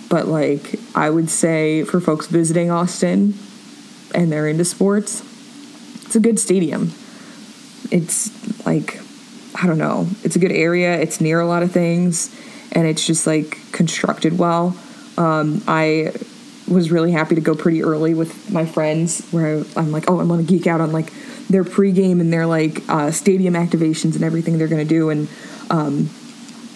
but 0.09 0.27
like 0.27 0.79
I 0.95 1.09
would 1.09 1.29
say 1.29 1.83
for 1.83 1.99
folks 1.99 2.27
visiting 2.27 2.71
Austin 2.71 3.33
and 4.15 4.31
they're 4.31 4.47
into 4.47 4.63
sports, 4.63 5.21
it's 6.07 6.15
a 6.15 6.21
good 6.21 6.39
stadium. 6.39 6.93
It's 7.91 8.65
like 8.65 8.99
I 9.61 9.67
don't 9.67 9.77
know. 9.77 10.07
It's 10.23 10.35
a 10.35 10.39
good 10.39 10.51
area. 10.51 10.99
It's 10.99 11.19
near 11.19 11.39
a 11.39 11.45
lot 11.45 11.63
of 11.63 11.71
things, 11.71 12.33
and 12.71 12.87
it's 12.87 13.05
just 13.05 13.27
like 13.27 13.57
constructed 13.71 14.37
well. 14.37 14.77
Um, 15.17 15.63
I 15.67 16.13
was 16.67 16.91
really 16.91 17.11
happy 17.11 17.35
to 17.35 17.41
go 17.41 17.55
pretty 17.55 17.83
early 17.83 18.13
with 18.13 18.51
my 18.51 18.65
friends, 18.65 19.27
where 19.31 19.57
I, 19.57 19.63
I'm 19.75 19.91
like, 19.91 20.09
oh, 20.09 20.19
I'm 20.19 20.29
gonna 20.29 20.43
geek 20.43 20.65
out 20.65 20.79
on 20.79 20.93
like 20.93 21.11
their 21.49 21.65
pregame 21.65 22.21
and 22.21 22.31
their 22.31 22.45
like 22.45 22.87
uh, 22.87 23.11
stadium 23.11 23.55
activations 23.55 24.15
and 24.15 24.23
everything 24.23 24.57
they're 24.57 24.67
gonna 24.69 24.85
do, 24.85 25.09
and 25.09 25.27
um, 25.69 26.09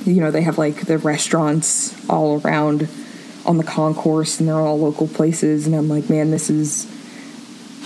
you 0.04 0.20
know 0.20 0.32
they 0.32 0.42
have 0.42 0.58
like 0.58 0.88
the 0.88 0.98
restaurants 0.98 2.10
all 2.10 2.42
around 2.42 2.90
on 3.46 3.58
the 3.58 3.64
concourse, 3.64 4.42
and 4.42 4.50
they're 4.50 4.60
all 4.60 4.78
local 4.78 5.08
places, 5.08 5.68
and 5.68 5.76
I'm 5.76 5.88
like, 5.88 6.10
man, 6.10 6.32
this 6.32 6.50
is 6.50 6.91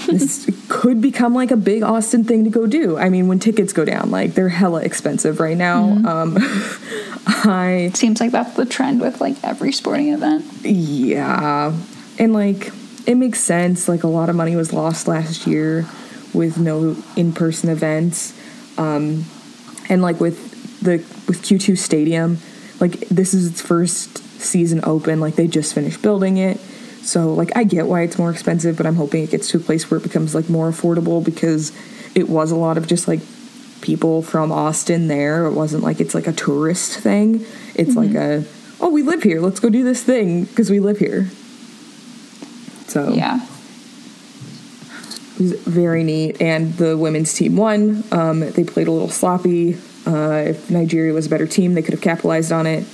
this 0.07 0.49
could 0.69 1.01
become 1.01 1.33
like 1.33 1.51
a 1.51 1.57
big 1.57 1.83
Austin 1.83 2.23
thing 2.23 2.43
to 2.43 2.49
go 2.49 2.67
do. 2.67 2.97
I 2.97 3.09
mean, 3.09 3.27
when 3.27 3.39
tickets 3.39 3.73
go 3.73 3.85
down, 3.85 4.11
like 4.11 4.33
they're 4.33 4.49
hella 4.49 4.81
expensive 4.81 5.39
right 5.39 5.57
now. 5.57 5.83
Um, 5.83 6.37
I 7.27 7.91
seems 7.93 8.19
like 8.19 8.31
that's 8.31 8.55
the 8.55 8.65
trend 8.65 9.01
with 9.01 9.19
like 9.21 9.35
every 9.43 9.71
sporting 9.71 10.09
event 10.09 10.45
yeah, 10.63 11.73
and 12.19 12.33
like 12.33 12.71
it 13.07 13.15
makes 13.15 13.39
sense. 13.39 13.87
Like 13.87 14.03
a 14.03 14.07
lot 14.07 14.29
of 14.29 14.35
money 14.35 14.55
was 14.55 14.73
lost 14.73 15.07
last 15.07 15.47
year 15.47 15.87
with 16.33 16.57
no 16.57 16.95
in-person 17.15 17.69
events, 17.69 18.33
um, 18.77 19.25
and 19.89 20.01
like 20.01 20.19
with 20.19 20.81
the 20.81 20.97
with 21.27 21.41
Q2 21.41 21.77
Stadium, 21.77 22.39
like 22.79 22.99
this 23.09 23.33
is 23.33 23.47
its 23.49 23.61
first 23.61 24.17
season 24.39 24.81
open. 24.83 25.19
Like 25.19 25.35
they 25.35 25.47
just 25.47 25.73
finished 25.73 26.01
building 26.01 26.37
it. 26.37 26.59
So 27.05 27.33
like 27.33 27.55
I 27.55 27.63
get 27.63 27.85
why 27.87 28.01
it's 28.01 28.17
more 28.17 28.31
expensive, 28.31 28.77
but 28.77 28.85
I'm 28.85 28.95
hoping 28.95 29.23
it 29.23 29.29
gets 29.29 29.49
to 29.51 29.57
a 29.57 29.59
place 29.59 29.89
where 29.89 29.99
it 29.99 30.03
becomes 30.03 30.33
like 30.33 30.49
more 30.49 30.69
affordable 30.69 31.23
because 31.23 31.71
it 32.15 32.27
was 32.27 32.51
a 32.51 32.55
lot 32.55 32.77
of 32.77 32.87
just 32.87 33.07
like 33.07 33.21
people 33.81 34.21
from 34.21 34.51
Austin 34.51 35.07
there. 35.07 35.45
It 35.45 35.53
wasn't 35.53 35.83
like 35.83 36.01
it's 36.01 36.15
like 36.15 36.27
a 36.27 36.33
tourist 36.33 36.97
thing. 36.99 37.45
It's 37.75 37.95
like 37.95 38.15
a 38.15 38.43
oh 38.81 38.89
we 38.89 39.03
live 39.03 39.21
here, 39.23 39.39
let's 39.39 39.59
go 39.59 39.69
do 39.69 39.83
this 39.83 40.03
thing 40.03 40.45
because 40.45 40.71
we 40.71 40.79
live 40.79 40.97
here. 40.97 41.29
So 42.87 43.13
yeah 43.13 43.45
it 45.35 45.41
was 45.41 45.53
very 45.61 46.03
neat. 46.03 46.41
And 46.41 46.73
the 46.75 46.97
women's 46.97 47.33
team 47.33 47.57
won. 47.57 48.03
Um, 48.11 48.39
they 48.39 48.63
played 48.63 48.87
a 48.87 48.91
little 48.91 49.09
sloppy. 49.09 49.75
Uh, 50.07 50.45
if 50.47 50.69
Nigeria 50.69 51.13
was 51.13 51.25
a 51.25 51.29
better 51.29 51.47
team, 51.47 51.73
they 51.73 51.81
could 51.81 51.93
have 51.93 52.01
capitalized 52.01 52.51
on 52.51 52.65
it. 52.65 52.85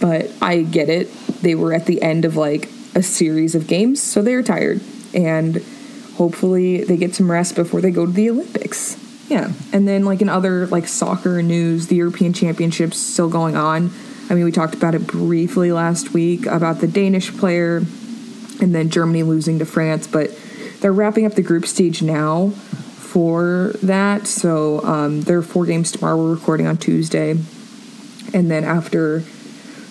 But 0.00 0.30
I 0.40 0.62
get 0.62 0.88
it. 0.88 1.12
They 1.42 1.54
were 1.54 1.74
at 1.74 1.86
the 1.86 2.00
end 2.00 2.24
of 2.24 2.36
like 2.36 2.70
a 2.96 3.02
series 3.02 3.54
of 3.54 3.68
games, 3.68 4.02
so 4.02 4.22
they're 4.22 4.42
tired. 4.42 4.80
And 5.14 5.62
hopefully 6.16 6.82
they 6.82 6.96
get 6.96 7.14
some 7.14 7.30
rest 7.30 7.54
before 7.54 7.80
they 7.80 7.90
go 7.90 8.06
to 8.06 8.12
the 8.12 8.30
Olympics. 8.30 8.96
Yeah. 9.28 9.52
And 9.72 9.86
then 9.86 10.04
like 10.04 10.22
in 10.22 10.28
other 10.28 10.66
like 10.66 10.88
soccer 10.88 11.42
news, 11.42 11.88
the 11.88 11.96
European 11.96 12.32
Championships 12.32 12.98
still 12.98 13.28
going 13.28 13.56
on. 13.56 13.90
I 14.30 14.34
mean, 14.34 14.44
we 14.44 14.50
talked 14.50 14.74
about 14.74 14.94
it 14.94 15.06
briefly 15.06 15.72
last 15.72 16.12
week 16.12 16.46
about 16.46 16.80
the 16.80 16.88
Danish 16.88 17.36
player 17.36 17.78
and 18.60 18.74
then 18.74 18.88
Germany 18.88 19.22
losing 19.22 19.58
to 19.58 19.66
France, 19.66 20.06
but 20.06 20.30
they're 20.80 20.92
wrapping 20.92 21.26
up 21.26 21.34
the 21.34 21.42
group 21.42 21.66
stage 21.66 22.02
now 22.02 22.48
for 22.48 23.72
that. 23.82 24.26
So 24.26 24.82
um, 24.84 25.20
there 25.22 25.38
are 25.38 25.42
four 25.42 25.66
games 25.66 25.92
tomorrow. 25.92 26.16
We're 26.16 26.34
recording 26.34 26.66
on 26.66 26.78
Tuesday. 26.78 27.30
And 28.32 28.50
then 28.50 28.64
after 28.64 29.20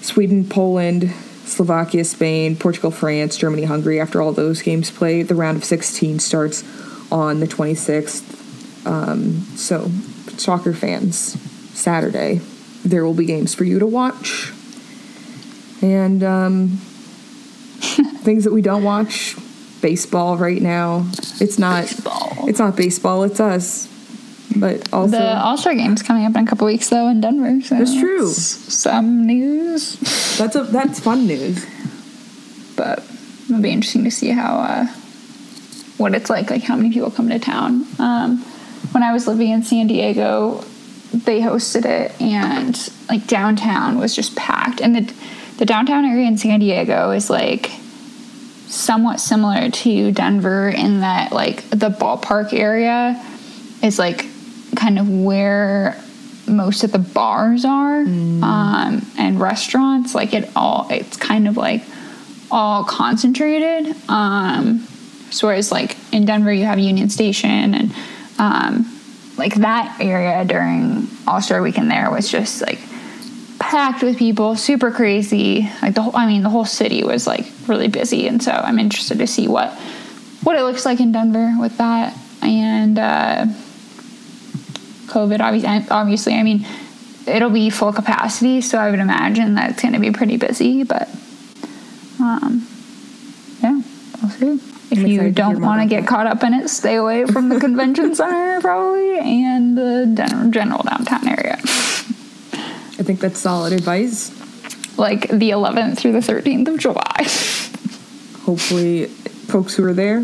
Sweden, 0.01 0.47
Poland, 0.47 1.13
Slovakia, 1.45 2.03
Spain, 2.03 2.55
Portugal, 2.55 2.91
France, 2.91 3.38
Germany, 3.38 3.63
Hungary, 3.63 3.99
after 3.99 4.21
all 4.21 4.34
those 4.34 4.62
games 4.62 4.91
play, 4.91 5.21
the 5.21 5.36
round 5.36 5.58
of 5.58 5.63
16 5.63 6.19
starts 6.19 6.63
on 7.12 7.39
the 7.39 7.47
26th. 7.47 8.86
Um, 8.86 9.41
so, 9.55 9.89
soccer 10.38 10.73
fans, 10.73 11.39
Saturday, 11.77 12.41
there 12.84 13.05
will 13.05 13.13
be 13.13 13.25
games 13.25 13.53
for 13.53 13.63
you 13.63 13.79
to 13.79 13.88
watch. 13.88 14.51
And 15.81 16.23
um, 16.23 16.67
things 18.23 18.43
that 18.43 18.53
we 18.53 18.62
don't 18.62 18.84
watch 18.84 19.36
baseball 19.81 20.38
right 20.38 20.62
now. 20.62 21.05
It's 21.39 21.60
not 21.60 21.84
Baseball. 21.84 22.49
it's 22.49 22.60
not 22.60 22.75
baseball, 22.75 23.23
it's 23.23 23.39
us. 23.39 23.88
But 24.55 24.93
also 24.93 25.17
The 25.17 25.37
All 25.37 25.57
Star 25.57 25.75
game's 25.75 26.01
coming 26.01 26.25
up 26.25 26.35
in 26.35 26.45
a 26.45 26.47
couple 26.47 26.65
weeks 26.67 26.89
though 26.89 27.07
in 27.09 27.21
Denver. 27.21 27.61
So 27.61 27.75
That's 27.75 27.93
true. 27.97 28.27
Some 28.29 29.25
news, 29.25 29.97
that's 30.37 30.55
a 30.55 30.63
that's 30.63 30.99
fun 30.99 31.27
news. 31.27 31.65
but 32.75 33.03
it'll 33.49 33.61
be 33.61 33.71
interesting 33.71 34.03
to 34.05 34.11
see 34.11 34.29
how 34.29 34.57
uh, 34.59 34.87
what 35.97 36.13
it's 36.15 36.29
like, 36.29 36.49
like 36.49 36.63
how 36.63 36.75
many 36.75 36.91
people 36.91 37.11
come 37.11 37.29
to 37.29 37.39
town. 37.39 37.85
Um, 37.99 38.39
when 38.91 39.03
I 39.03 39.11
was 39.13 39.27
living 39.27 39.49
in 39.51 39.63
San 39.63 39.87
Diego, 39.87 40.63
they 41.13 41.39
hosted 41.41 41.85
it, 41.85 42.19
and 42.21 42.77
like 43.09 43.27
downtown 43.27 43.99
was 43.99 44.15
just 44.15 44.35
packed, 44.35 44.79
and 44.81 44.95
the 44.95 45.13
the 45.57 45.65
downtown 45.65 46.05
area 46.05 46.27
in 46.27 46.37
San 46.37 46.59
Diego 46.59 47.11
is 47.11 47.29
like 47.29 47.71
somewhat 48.67 49.19
similar 49.19 49.69
to 49.69 50.11
Denver 50.11 50.69
in 50.69 51.01
that 51.01 51.31
like 51.31 51.69
the 51.69 51.89
ballpark 51.89 52.51
area 52.53 53.21
is 53.83 53.99
like 53.99 54.25
kind 54.75 54.99
of 54.99 55.09
where 55.09 56.01
most 56.47 56.83
of 56.83 56.91
the 56.91 56.99
bars 56.99 57.65
are 57.65 58.01
um, 58.01 59.05
and 59.17 59.39
restaurants 59.39 60.13
like 60.13 60.33
it 60.33 60.49
all 60.55 60.88
it's 60.89 61.17
kind 61.17 61.47
of 61.47 61.57
like 61.57 61.83
all 62.51 62.83
concentrated 62.83 63.95
um, 64.09 64.79
so 65.31 65.47
whereas 65.47 65.71
like 65.71 65.97
in 66.13 66.25
denver 66.25 66.53
you 66.53 66.65
have 66.65 66.79
union 66.79 67.09
station 67.09 67.73
and 67.73 67.95
um, 68.38 68.99
like 69.38 69.55
that 69.55 69.97
area 69.99 70.45
during 70.45 71.07
all-star 71.27 71.61
weekend 71.61 71.89
there 71.89 72.11
was 72.11 72.29
just 72.29 72.61
like 72.61 72.79
packed 73.59 74.03
with 74.03 74.17
people 74.17 74.55
super 74.55 74.91
crazy 74.91 75.67
like 75.81 75.95
the 75.95 76.01
whole 76.01 76.15
i 76.15 76.27
mean 76.27 76.43
the 76.43 76.49
whole 76.49 76.65
city 76.65 77.03
was 77.03 77.25
like 77.25 77.45
really 77.67 77.88
busy 77.88 78.27
and 78.27 78.43
so 78.43 78.51
i'm 78.51 78.77
interested 78.77 79.17
to 79.17 79.25
see 79.25 79.47
what 79.47 79.73
what 80.43 80.55
it 80.55 80.61
looks 80.61 80.85
like 80.85 80.99
in 80.99 81.11
denver 81.11 81.55
with 81.59 81.75
that 81.77 82.15
and 82.43 82.99
uh 82.99 83.45
covid 85.15 85.39
obviously 85.39 85.89
obviously 85.89 86.34
i 86.34 86.43
mean 86.43 86.65
it'll 87.25 87.49
be 87.49 87.69
full 87.69 87.93
capacity 87.93 88.62
so 88.62 88.78
i 88.78 88.89
would 88.91 88.99
imagine 88.99 89.56
that 89.56 89.71
it's 89.71 89.82
going 89.82 89.93
to 89.93 89.99
be 89.99 90.12
pretty 90.12 90.38
busy 90.38 90.84
but 90.84 91.08
um 92.19 92.67
yeah 93.63 93.82
we'll 94.21 94.32
see. 94.32 94.60
If 94.91 94.99
I'm 94.99 95.08
you 95.08 95.15
excited 95.15 95.36
to 95.36 95.43
hear 95.43 95.54
don't 95.54 95.62
want 95.62 95.82
to 95.82 95.88
get 95.88 96.08
caught 96.08 96.28
up 96.28 96.43
in 96.43 96.54
it 96.54 96.67
stay 96.69 96.95
away 96.95 97.25
from 97.25 97.49
the 97.49 97.60
convention 97.60 98.13
center 98.19 98.62
probably 98.62 99.17
and 99.19 99.75
the 99.78 100.47
general 100.51 100.84
downtown 100.84 101.28
area. 101.28 101.58
I 102.97 103.04
think 103.04 103.19
that's 103.19 103.39
solid 103.39 103.73
advice. 103.73 104.32
like 104.97 105.28
the 105.28 105.49
11th 105.49 105.97
through 105.97 106.13
the 106.13 106.19
13th 106.19 106.67
of 106.67 106.80
july. 106.80 107.17
Hopefully 108.45 109.08
folks 109.47 109.75
who 109.75 109.84
are 109.86 109.93
there 109.93 110.23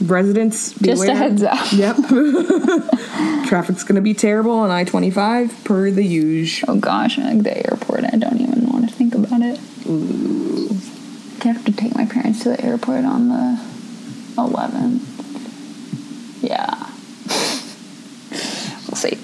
residents 0.00 0.72
Just 0.74 1.04
a 1.06 1.14
heads 1.14 1.42
up. 1.42 1.58
Yep. 1.72 1.96
Traffic's 3.46 3.84
gonna 3.84 4.00
be 4.00 4.14
terrible 4.14 4.52
on 4.52 4.70
I 4.70 4.84
twenty 4.84 5.10
five 5.10 5.52
per 5.64 5.90
the 5.90 6.04
usual. 6.04 6.70
oh 6.72 6.76
gosh 6.80 7.16
like 7.18 7.42
the 7.42 7.56
airport 7.70 8.04
i 8.04 8.16
don't 8.16 8.40
even 8.40 8.66
want 8.70 8.88
to 8.88 8.94
think 8.94 9.14
about 9.14 9.40
it 9.42 9.58
i 11.44 11.48
have 11.48 11.64
to 11.64 11.72
take 11.72 11.94
my 11.94 12.04
parents 12.06 12.42
to 12.42 12.48
the 12.50 12.60
airport 12.64 13.04
on 13.04 13.28
the 13.28 13.60
11th 14.36 15.00
yeah 16.42 16.74
we'll 18.88 18.96
see 18.96 19.16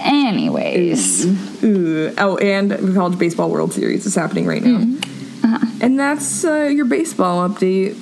anyways 0.00 1.26
Ooh. 1.64 2.14
Oh, 2.18 2.36
and 2.38 2.70
the 2.70 2.94
College 2.94 3.18
Baseball 3.18 3.50
World 3.50 3.72
Series 3.72 4.06
is 4.06 4.14
happening 4.14 4.46
right 4.46 4.62
now. 4.62 4.78
Mm-hmm. 4.78 5.44
Uh-huh. 5.54 5.66
And 5.80 5.98
that's 5.98 6.44
uh, 6.44 6.64
your 6.64 6.84
baseball 6.84 7.48
update. 7.48 7.96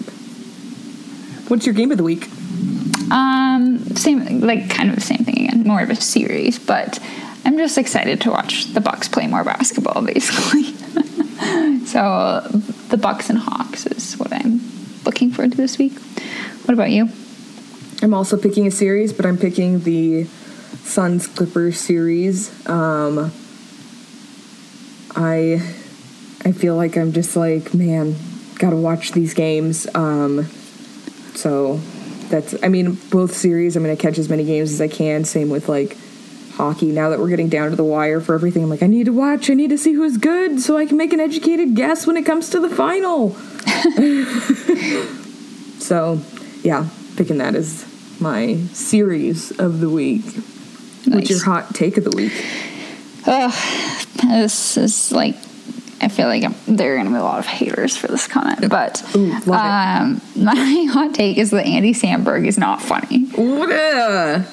What's 1.49 1.67
your 1.67 1.75
game 1.75 1.93
of 1.93 1.99
the 1.99 2.05
week? 2.05 2.29
Um, 3.11 3.79
same, 3.97 4.41
like 4.41 4.69
kind 4.69 4.91
of 4.91 4.97
the 4.97 5.01
same 5.01 5.19
thing 5.19 5.47
again, 5.47 5.63
more 5.63 5.81
of 5.81 5.91
a 5.91 5.97
series, 5.97 6.59
but 6.59 6.99
I'm 7.45 7.57
just 7.57 7.79
excited 7.79 8.21
to 8.23 8.31
watch 8.31 8.73
the 8.73 8.81
Bucks 8.81 9.09
play 9.09 9.29
more 9.29 9.45
basketball, 9.45 10.03
basically. 10.07 10.65
so 11.87 12.41
the 12.89 12.97
Bucks 12.97 13.31
and 13.31 13.39
Hawks 13.39 13.87
is 13.87 14.15
what 14.15 14.33
I'm 14.33 14.61
looking 15.05 15.31
forward 15.31 15.53
to 15.53 15.57
this 15.57 15.79
week. 15.79 15.97
What 16.65 16.75
about 16.75 16.91
you? 16.91 17.09
I'm 18.03 18.13
also 18.13 18.37
picking 18.37 18.67
a 18.67 18.71
series, 18.73 19.13
but 19.13 19.25
I'm 19.25 19.39
picking 19.39 19.81
the 19.81 20.25
Suns 20.25 21.29
Clippers 21.29 21.79
series. 21.79 22.51
Um, 22.69 23.31
I 25.15 25.63
I 26.45 26.53
feel 26.53 26.77
like 26.77 26.97
I'm 26.97 27.13
just 27.13 27.37
like, 27.37 27.73
man, 27.73 28.17
gotta 28.59 28.77
watch 28.77 29.13
these 29.13 29.33
games. 29.35 29.87
Um, 29.95 30.49
so 31.37 31.77
that's 32.29 32.55
I 32.62 32.68
mean, 32.68 32.99
both 33.11 33.35
series 33.35 33.77
I'm 33.77 33.83
gonna 33.83 33.96
catch 33.96 34.18
as 34.18 34.29
many 34.29 34.44
games 34.44 34.72
as 34.72 34.81
I 34.81 34.88
can. 34.88 35.25
Same 35.25 35.49
with 35.51 35.68
like 35.68 35.96
hockey. 36.55 36.87
Now 36.87 37.11
that 37.11 37.18
we're 37.20 37.29
getting 37.29 37.49
down 37.49 37.70
to 37.70 37.77
the 37.77 37.85
wire 37.85 38.20
for 38.20 38.35
everything, 38.35 38.62
I'm 38.62 38.70
like, 38.70 38.83
I 38.83 38.87
need 38.87 39.05
to 39.05 39.12
watch, 39.12 39.51
I 39.51 39.55
need 39.55 39.70
to 39.70 39.79
see 39.79 39.92
who's 39.92 40.16
good 40.16 40.61
so 40.61 40.77
I 40.77 40.87
can 40.87 40.96
make 40.96 41.12
an 41.12 41.20
educated 41.20 41.75
guess 41.77 42.07
when 42.07 42.16
it 42.16 42.25
comes 42.25 42.51
to 42.51 42.61
the 42.61 42.70
final. 42.70 43.37
So, 45.79 46.20
yeah, 46.64 46.88
picking 47.16 47.38
that 47.38 47.55
as 47.55 47.85
my 48.20 48.57
series 48.72 49.53
of 49.61 49.79
the 49.79 49.88
week. 49.88 50.25
What's 50.25 51.07
Nice. 51.07 51.31
your 51.31 51.44
hot 51.44 51.75
take 51.77 51.96
of 51.96 52.03
the 52.03 52.11
week? 52.16 52.33
Oh, 53.25 54.11
This 54.29 54.77
is 54.77 55.12
like, 55.12 55.37
I 56.01 56.09
feel 56.09 56.27
like 56.29 56.45
I'm, 56.45 56.55
there 56.67 56.93
are 56.93 56.97
going 56.97 57.07
to 57.07 57.13
be 57.13 57.19
a 57.19 57.23
lot 57.23 57.39
of 57.39 57.47
haters 57.47 57.97
for 57.97 58.07
this 58.09 58.27
comment, 58.27 58.69
but 58.69 59.03
Ooh, 59.17 59.33
um, 59.53 60.21
my 60.37 60.87
hot 60.91 61.15
take 61.15 61.39
is 61.39 61.51
that 61.53 61.67
Andy 61.67 61.95
Samberg 61.95 62.47
is 62.47 62.59
not 62.59 62.83
funny. 62.83 63.27
Ugh. 63.37 64.45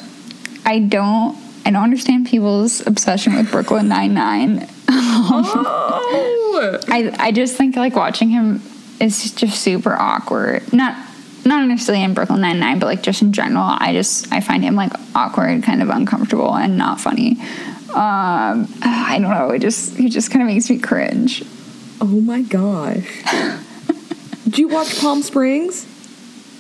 I 0.65 0.79
don't, 0.79 1.37
I 1.65 1.71
don't 1.71 1.83
understand 1.83 2.27
people's 2.27 2.85
obsession 2.87 3.35
with 3.35 3.51
Brooklyn 3.51 3.87
Nine 3.87 4.13
Nine. 4.13 4.67
Oh, 5.25 6.79
I 6.87 7.15
I 7.17 7.31
just 7.31 7.57
think 7.57 7.75
like 7.75 7.95
watching 7.95 8.29
him 8.29 8.61
is 8.99 9.31
just 9.31 9.59
super 9.61 9.93
awkward. 9.93 10.71
Not 10.71 10.95
not 11.45 11.67
necessarily 11.67 12.03
in 12.03 12.13
Brooklyn 12.13 12.41
Nine 12.41 12.59
Nine, 12.59 12.79
but 12.79 12.85
like 12.85 13.01
just 13.03 13.21
in 13.21 13.33
general. 13.33 13.63
I 13.65 13.93
just 13.93 14.31
I 14.31 14.39
find 14.39 14.63
him 14.63 14.75
like 14.75 14.91
awkward, 15.15 15.63
kind 15.63 15.81
of 15.81 15.89
uncomfortable, 15.89 16.55
and 16.55 16.77
not 16.77 17.01
funny. 17.01 17.37
Um, 17.93 18.67
I 18.81 19.17
don't 19.21 19.31
know. 19.31 19.49
It 19.51 19.59
just 19.59 19.95
he 19.95 20.09
just 20.09 20.31
kind 20.31 20.41
of 20.41 20.47
makes 20.47 20.69
me 20.69 20.79
cringe. 20.79 21.43
oh 22.01 22.21
my 22.21 22.41
gosh. 22.41 23.23
Did 24.43 24.57
you 24.57 24.67
watch 24.67 24.99
Palm 24.99 25.21
Springs? 25.23 25.87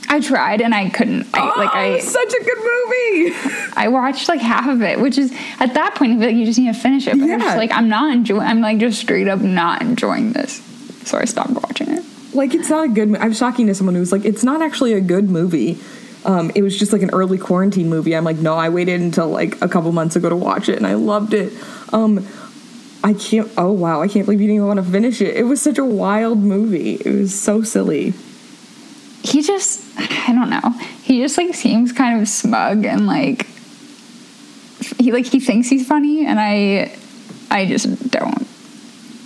I 0.09 0.19
tried 0.19 0.61
and 0.61 0.75
I 0.75 0.89
couldn't. 0.89 1.27
I, 1.33 1.45
like 1.57 1.69
oh, 1.73 1.77
I 1.77 1.99
such 1.99 2.33
a 2.33 2.43
good 2.43 2.57
movie. 2.57 3.35
I 3.75 3.87
watched 3.89 4.29
like 4.29 4.41
half 4.41 4.67
of 4.67 4.81
it, 4.83 4.99
which 4.99 5.17
is 5.17 5.31
at 5.59 5.73
that 5.73 5.95
point 5.95 6.13
I 6.13 6.15
feel 6.17 6.27
like 6.27 6.35
you 6.35 6.45
just 6.45 6.59
need 6.59 6.73
to 6.73 6.79
finish 6.79 7.07
it. 7.07 7.19
But 7.19 7.29
I'm 7.29 7.39
just 7.39 7.57
like 7.57 7.71
I'm 7.71 7.89
not 7.89 8.13
enjoying. 8.13 8.41
I'm 8.41 8.61
like 8.61 8.77
just 8.77 8.99
straight 8.99 9.27
up 9.27 9.39
not 9.41 9.81
enjoying 9.81 10.33
this, 10.33 10.61
so 11.07 11.17
I 11.17 11.25
stopped 11.25 11.51
watching 11.51 11.89
it. 11.89 12.03
like, 12.33 12.53
it's 12.53 12.69
not 12.69 12.85
a 12.85 12.87
good. 12.89 13.15
I 13.17 13.27
was 13.27 13.39
talking 13.39 13.67
to 13.67 13.75
someone 13.75 13.95
who 13.95 14.01
was 14.01 14.11
like, 14.11 14.25
it's 14.25 14.43
not 14.43 14.61
actually 14.61 14.93
a 14.93 15.01
good 15.01 15.29
movie. 15.29 15.79
Um, 16.25 16.51
it 16.55 16.61
was 16.61 16.77
just 16.77 16.93
like 16.93 17.01
an 17.01 17.09
early 17.11 17.37
quarantine 17.37 17.89
movie. 17.89 18.15
I'm 18.15 18.23
like, 18.23 18.37
no, 18.37 18.55
I 18.55 18.69
waited 18.69 19.01
until 19.01 19.27
like 19.27 19.61
a 19.61 19.67
couple 19.67 19.91
months 19.91 20.15
ago 20.15 20.29
to 20.29 20.35
watch 20.35 20.69
it, 20.69 20.77
and 20.77 20.87
I 20.87 20.93
loved 20.93 21.33
it. 21.33 21.51
Um, 21.91 22.25
I 23.03 23.13
can't. 23.13 23.51
Oh 23.57 23.71
wow, 23.73 24.01
I 24.01 24.07
can't 24.07 24.25
believe 24.25 24.39
you 24.39 24.47
didn't 24.47 24.55
even 24.57 24.67
want 24.67 24.79
to 24.79 24.89
finish 24.89 25.19
it. 25.21 25.35
It 25.35 25.43
was 25.43 25.61
such 25.61 25.77
a 25.77 25.83
wild 25.85 26.39
movie. 26.39 26.95
It 26.95 27.11
was 27.13 27.37
so 27.37 27.61
silly. 27.61 28.13
he 29.23 29.41
just 29.41 29.83
I 29.97 30.31
don't 30.33 30.49
know. 30.49 30.69
He 31.03 31.21
just 31.21 31.37
like 31.37 31.53
seems 31.53 31.91
kind 31.91 32.21
of 32.21 32.27
smug 32.29 32.85
and 32.85 33.05
like 33.07 33.45
he 34.97 35.11
like 35.11 35.25
he 35.25 35.39
thinks 35.41 35.67
he's 35.67 35.85
funny 35.87 36.25
and 36.25 36.39
I 36.39 36.95
I 37.51 37.65
just 37.65 38.09
don't. 38.09 38.47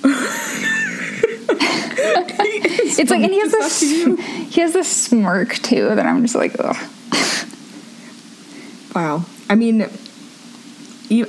it's 3.00 3.10
like 3.10 3.22
and 3.22 3.32
he 3.32 3.39
has 3.39 3.52
this 3.52 3.82
he 3.82 4.62
has 4.62 4.74
this 4.74 4.88
smirk 4.89 5.56
too 5.56 5.96
that 5.96 6.06
I'm 6.06 6.22
just 6.22 6.36
like 6.36 6.56
ugh. 6.60 6.76
Wow. 8.98 9.26
I 9.48 9.54
mean, 9.54 9.84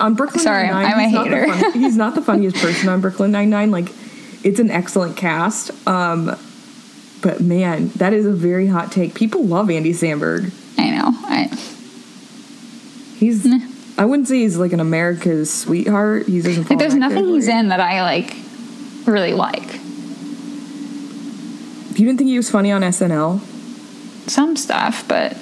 on 0.00 0.14
Brooklyn 0.14 0.42
Sorry, 0.42 0.68
Nine-Nine, 0.68 0.86
I'm 0.86 0.98
a 0.98 1.04
he's 1.04 1.12
not 1.12 1.28
the 1.28 1.70
he's 1.78 1.96
not 1.98 2.14
the 2.14 2.22
funniest 2.22 2.56
person 2.56 2.88
on 2.88 3.02
Brooklyn 3.02 3.30
Nine 3.30 3.50
Nine. 3.50 3.70
Like, 3.70 3.90
it's 4.42 4.58
an 4.58 4.70
excellent 4.70 5.18
cast. 5.18 5.70
Um, 5.86 6.34
but 7.20 7.40
man, 7.42 7.88
that 7.96 8.14
is 8.14 8.24
a 8.24 8.32
very 8.32 8.68
hot 8.68 8.90
take. 8.90 9.14
People 9.14 9.44
love 9.44 9.68
Andy 9.68 9.92
Samberg. 9.92 10.50
I 10.78 10.90
know. 10.90 11.10
I 11.12 11.48
He's. 13.18 13.46
I 13.98 14.06
wouldn't 14.06 14.28
say 14.28 14.38
he's 14.38 14.56
like 14.56 14.72
an 14.72 14.80
America's 14.80 15.52
sweetheart. 15.52 16.26
He 16.26 16.40
doesn't. 16.40 16.70
like 16.70 16.78
there's 16.78 16.94
nothing 16.94 17.26
he's 17.26 17.48
in 17.48 17.68
that 17.68 17.80
I 17.80 18.00
like 18.00 18.34
really 19.06 19.34
like. 19.34 19.78
You 21.98 22.06
didn't 22.06 22.18
think 22.18 22.28
he 22.30 22.36
was 22.36 22.48
funny 22.50 22.70
on 22.70 22.82
SNL, 22.82 23.40
Some 24.30 24.54
stuff, 24.56 25.06
but 25.08 25.36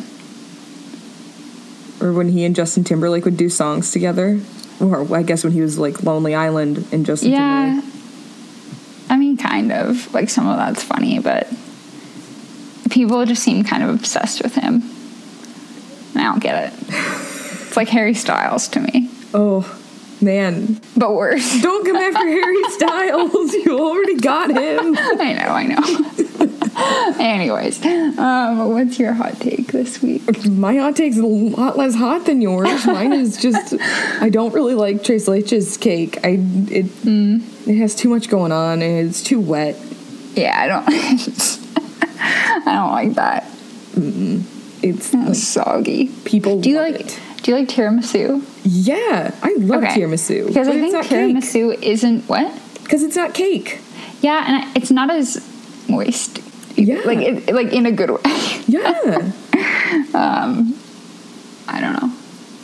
or 2.00 2.12
when 2.12 2.28
he 2.30 2.44
and 2.44 2.54
Justin 2.56 2.84
Timberlake 2.84 3.24
would 3.24 3.36
do 3.36 3.48
songs 3.48 3.90
together, 3.90 4.40
or 4.80 5.14
I 5.16 5.22
guess 5.22 5.44
when 5.44 5.52
he 5.52 5.60
was 5.60 5.78
like 5.78 6.02
Lonely 6.02 6.34
Island 6.34 6.86
and 6.92 7.04
Justin 7.06 7.32
yeah. 7.32 7.64
Timberlake. 7.80 7.92
I 9.08 9.16
mean, 9.16 9.36
kind 9.36 9.70
of. 9.72 10.12
Like 10.14 10.28
some 10.30 10.46
of 10.48 10.56
that's 10.56 10.82
funny, 10.82 11.18
but 11.18 11.46
people 12.90 13.24
just 13.26 13.42
seem 13.42 13.62
kind 13.64 13.82
of 13.82 13.90
obsessed 13.90 14.42
with 14.42 14.54
him. 14.54 14.82
And 16.14 16.22
I 16.22 16.24
don't 16.24 16.40
get 16.42 16.72
it. 16.72 16.80
It's 17.66 17.76
like 17.76 17.88
Harry 17.90 18.14
Styles 18.14 18.68
to 18.68 18.80
me, 18.80 19.10
Oh, 19.34 19.60
man. 20.22 20.80
but 20.96 21.12
worse. 21.12 21.60
Don't 21.60 21.84
come 21.84 21.96
after 21.96 22.26
Harry 22.26 22.62
Styles. 22.70 23.52
You 23.52 23.78
already 23.78 24.14
got 24.16 24.48
him. 24.50 24.96
I 24.96 25.32
know, 25.34 25.48
I 25.48 25.66
know. 25.66 26.15
Anyways, 27.18 27.84
um, 28.18 28.70
what's 28.70 28.98
your 28.98 29.12
hot 29.14 29.40
take 29.40 29.68
this 29.72 30.02
week? 30.02 30.22
My 30.46 30.76
hot 30.76 30.94
take's 30.96 31.16
a 31.16 31.22
lot 31.24 31.78
less 31.78 31.94
hot 31.94 32.26
than 32.26 32.42
yours. 32.42 32.84
Mine 32.86 33.12
is 33.14 33.40
just 33.40 33.74
I 34.20 34.28
don't 34.28 34.52
really 34.52 34.74
like 34.74 35.02
Tres 35.02 35.26
Leches 35.26 35.80
cake. 35.80 36.18
I 36.24 36.38
it 36.70 36.86
it 37.66 37.78
has 37.78 37.94
too 37.94 38.08
much 38.10 38.28
going 38.28 38.52
on 38.52 38.82
and 38.82 39.08
it's 39.08 39.22
too 39.22 39.40
wet. 39.40 39.76
Yeah, 40.34 40.54
I 40.54 40.66
don't. 40.66 40.86
I 42.66 42.74
don't 42.74 42.92
like 42.92 43.14
that. 43.14 43.44
It's 44.82 45.14
It's 45.14 45.14
like, 45.14 45.34
soggy. 45.34 46.08
people 46.26 46.60
Do 46.60 46.68
you 46.68 46.76
love 46.76 46.92
like? 46.92 47.00
it. 47.00 47.20
Do 47.42 47.52
you 47.52 47.58
like 47.58 47.68
tiramisu? 47.68 48.42
Yeah, 48.64 49.34
I 49.42 49.54
love 49.58 49.82
tiramisu. 49.84 50.48
Because 50.48 50.68
I 50.68 50.72
think 50.72 50.92
not 50.92 51.06
cake. 51.06 51.36
tiramisu 51.36 51.82
isn't 51.82 52.28
what. 52.28 52.52
Because 52.82 53.02
it's 53.02 53.16
not 53.16 53.32
cake. 53.32 53.80
Yeah, 54.20 54.44
and 54.46 54.76
it's 54.76 54.90
not 54.90 55.10
as 55.10 55.42
moist. 55.88 56.40
Yeah. 56.76 57.00
Like 57.04 57.18
it, 57.18 57.52
like 57.54 57.72
in 57.72 57.86
a 57.86 57.92
good 57.92 58.10
way. 58.10 58.20
Yeah. 58.66 59.32
I 61.68 61.80
don't 61.80 61.92
know. 62.00 62.12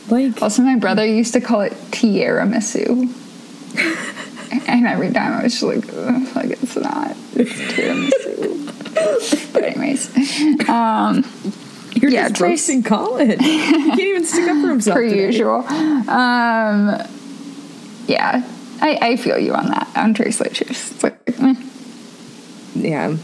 like 0.09 0.41
Also, 0.41 0.61
my 0.63 0.77
brother 0.77 1.05
used 1.05 1.33
to 1.33 1.41
call 1.41 1.61
it 1.61 1.73
tiramisu. 1.91 3.11
and 4.67 4.87
every 4.87 5.11
time 5.11 5.33
I 5.33 5.43
was 5.43 5.59
just 5.59 5.63
like, 5.63 5.85
Ugh, 5.93 6.35
like 6.35 6.51
it's 6.51 6.75
not. 6.75 7.15
It's 7.35 7.51
tiramisu. 7.73 9.53
but 9.53 9.63
anyways, 9.63 10.69
um, 10.69 11.23
you're 11.95 12.11
yeah, 12.11 12.29
just 12.29 12.41
roasting 12.41 12.83
Colin. 12.83 13.39
he 13.39 13.59
can't 13.59 13.99
even 13.99 14.25
stick 14.25 14.47
up 14.49 14.61
for 14.61 14.69
himself. 14.69 14.95
per 14.97 15.09
today. 15.09 15.25
usual. 15.25 15.65
Um, 15.67 17.01
yeah, 18.07 18.43
I, 18.81 18.97
I 19.01 19.15
feel 19.17 19.37
you 19.39 19.53
on 19.53 19.67
that. 19.67 19.87
On 19.95 20.13
Trace. 20.13 20.39
It's 20.41 21.03
like, 21.03 21.17
eh. 21.27 21.55
Yeah. 22.75 23.17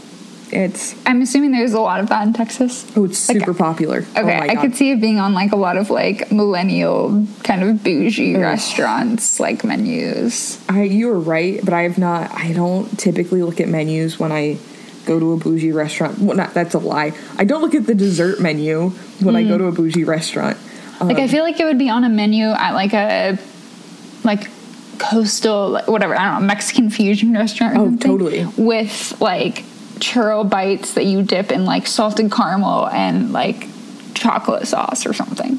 It's 0.52 0.94
I'm 1.06 1.22
assuming 1.22 1.52
there's 1.52 1.74
a 1.74 1.80
lot 1.80 2.00
of 2.00 2.08
that 2.08 2.26
in 2.26 2.32
Texas. 2.32 2.84
oh 2.96 3.04
it's 3.04 3.28
Like, 3.28 3.38
super 3.38 3.54
popular. 3.54 4.04
oh 4.16 4.20
Okay, 4.22 4.38
my 4.38 4.48
I 4.48 4.56
could 4.56 4.74
see 4.74 4.90
it 4.90 5.00
being 5.00 5.18
on 5.20 5.32
like 5.34 5.52
a 5.52 5.56
lot 5.56 5.76
of 5.76 5.90
like 5.90 6.30
millennial 6.32 7.26
kind 7.44 7.62
of 7.62 7.82
bougie 7.84 8.34
Ugh. 8.34 8.42
restaurants, 8.42 9.38
like 9.38 9.62
menus. 9.64 10.58
I 10.68 10.82
you 10.82 11.06
were 11.08 11.20
right, 11.20 11.60
but 11.64 11.72
I 11.74 11.82
have 11.82 11.98
not. 11.98 12.30
I 12.34 12.52
don't 12.52 12.98
typically 12.98 13.42
look 13.42 13.60
at 13.60 13.68
menus 13.68 14.18
when 14.18 14.32
I 14.32 14.58
go 15.06 15.18
to 15.20 15.32
a 15.32 15.36
bougie 15.36 15.72
restaurant. 15.72 16.18
Well, 16.18 16.36
not 16.36 16.52
that's 16.52 16.74
a 16.74 16.78
lie. 16.78 17.12
I 17.38 17.44
don't 17.44 17.62
look 17.62 17.74
at 17.74 17.86
the 17.86 17.94
dessert 17.94 18.40
menu 18.40 18.90
when 19.20 19.36
I 19.36 19.44
go 19.44 19.54
Mm. 19.54 19.58
to 19.58 19.64
a 19.66 19.72
bougie 19.72 20.04
restaurant. 20.04 20.56
Like 21.00 21.18
I 21.18 21.28
feel 21.28 21.44
like 21.44 21.58
it 21.60 21.64
would 21.64 21.78
be 21.78 21.88
on 21.88 22.04
a 22.04 22.08
menu 22.10 22.46
at 22.50 22.72
like 22.74 22.92
a 22.92 23.38
like 24.24 24.48
coastal 24.98 25.70
like, 25.70 25.88
whatever 25.88 26.14
I 26.14 26.24
don't 26.32 26.42
know 26.42 26.46
Mexican 26.46 26.90
fusion 26.90 27.32
restaurant. 27.32 27.76
Or 27.78 27.86
Oh, 27.86 27.96
totally. 27.96 28.44
With 28.58 29.18
like 29.20 29.64
churro 30.00 30.48
bites 30.48 30.94
that 30.94 31.04
you 31.06 31.22
dip 31.22 31.50
in 31.52 31.64
like 31.64 31.86
salted 31.86 32.30
caramel 32.32 32.88
and 32.88 33.32
like 33.32 33.66
chocolate 34.14 34.66
sauce 34.66 35.06
or 35.06 35.12
something. 35.12 35.58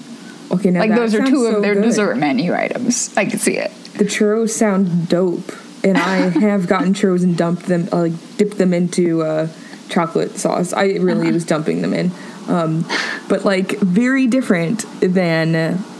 Okay, 0.52 0.70
now 0.72 0.82
Like 0.82 0.94
those 0.96 1.16
are 1.16 1.26
two 1.26 1.46
so 1.50 1.56
of 1.56 1.62
their 1.62 1.76
good. 1.76 1.84
dessert 1.84 2.16
menu 2.18 2.54
items. 2.54 3.16
I 3.16 3.26
can 3.26 3.40
see 3.40 3.58
it. 3.58 3.72
The 3.98 4.04
churros 4.04 4.50
sound 4.50 5.08
dope, 5.08 5.52
and 5.84 5.98
I 5.98 6.16
have 6.40 6.68
gotten 6.68 6.94
churros 6.94 7.24
and 7.24 7.38
dumped 7.38 7.64
them, 7.68 7.88
uh, 7.94 7.98
like 8.10 8.38
dipped 8.38 8.58
them 8.58 8.74
into 8.74 9.22
uh, 9.22 9.48
chocolate 9.90 10.38
sauce. 10.38 10.74
I 10.74 10.86
really 10.98 11.22
Uh-huh. 11.22 11.32
was 11.34 11.46
dumping 11.46 11.82
them 11.82 11.94
in, 11.94 12.12
um, 12.50 12.86
but 13.30 13.46
like 13.46 13.78
very 13.80 14.28
different 14.28 14.86
than 15.00 15.54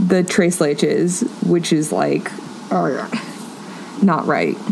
the 0.06 0.24
Tres 0.28 0.60
Leches, 0.60 1.24
which 1.48 1.72
is 1.72 1.92
like, 1.94 2.30
oh, 2.72 3.10
not 4.02 4.26
right. 4.28 4.58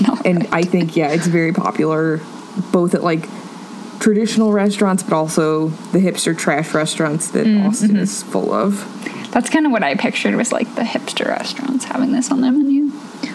No. 0.00 0.18
and 0.24 0.48
I 0.50 0.62
think 0.62 0.96
yeah, 0.96 1.10
it's 1.12 1.28
very 1.28 1.52
popular, 1.52 2.18
both 2.72 2.94
at 2.94 3.02
like 3.02 3.28
traditional 4.00 4.52
restaurants, 4.52 5.02
but 5.02 5.12
also 5.14 5.68
the 5.68 5.98
hipster 5.98 6.36
trash 6.36 6.74
restaurants 6.74 7.30
that 7.30 7.46
Mm, 7.46 7.66
Austin 7.66 7.90
mm-hmm. 7.90 7.98
is 7.98 8.22
full 8.22 8.52
of. 8.52 8.84
That's 9.32 9.50
kind 9.50 9.66
of 9.66 9.72
what 9.72 9.82
I 9.82 9.94
pictured 9.96 10.34
was 10.36 10.52
like 10.52 10.72
the 10.76 10.82
hipster 10.82 11.26
restaurants 11.26 11.84
having 11.86 12.12
this 12.12 12.30
on 12.30 12.40
their 12.40 12.52
menu. 12.52 12.90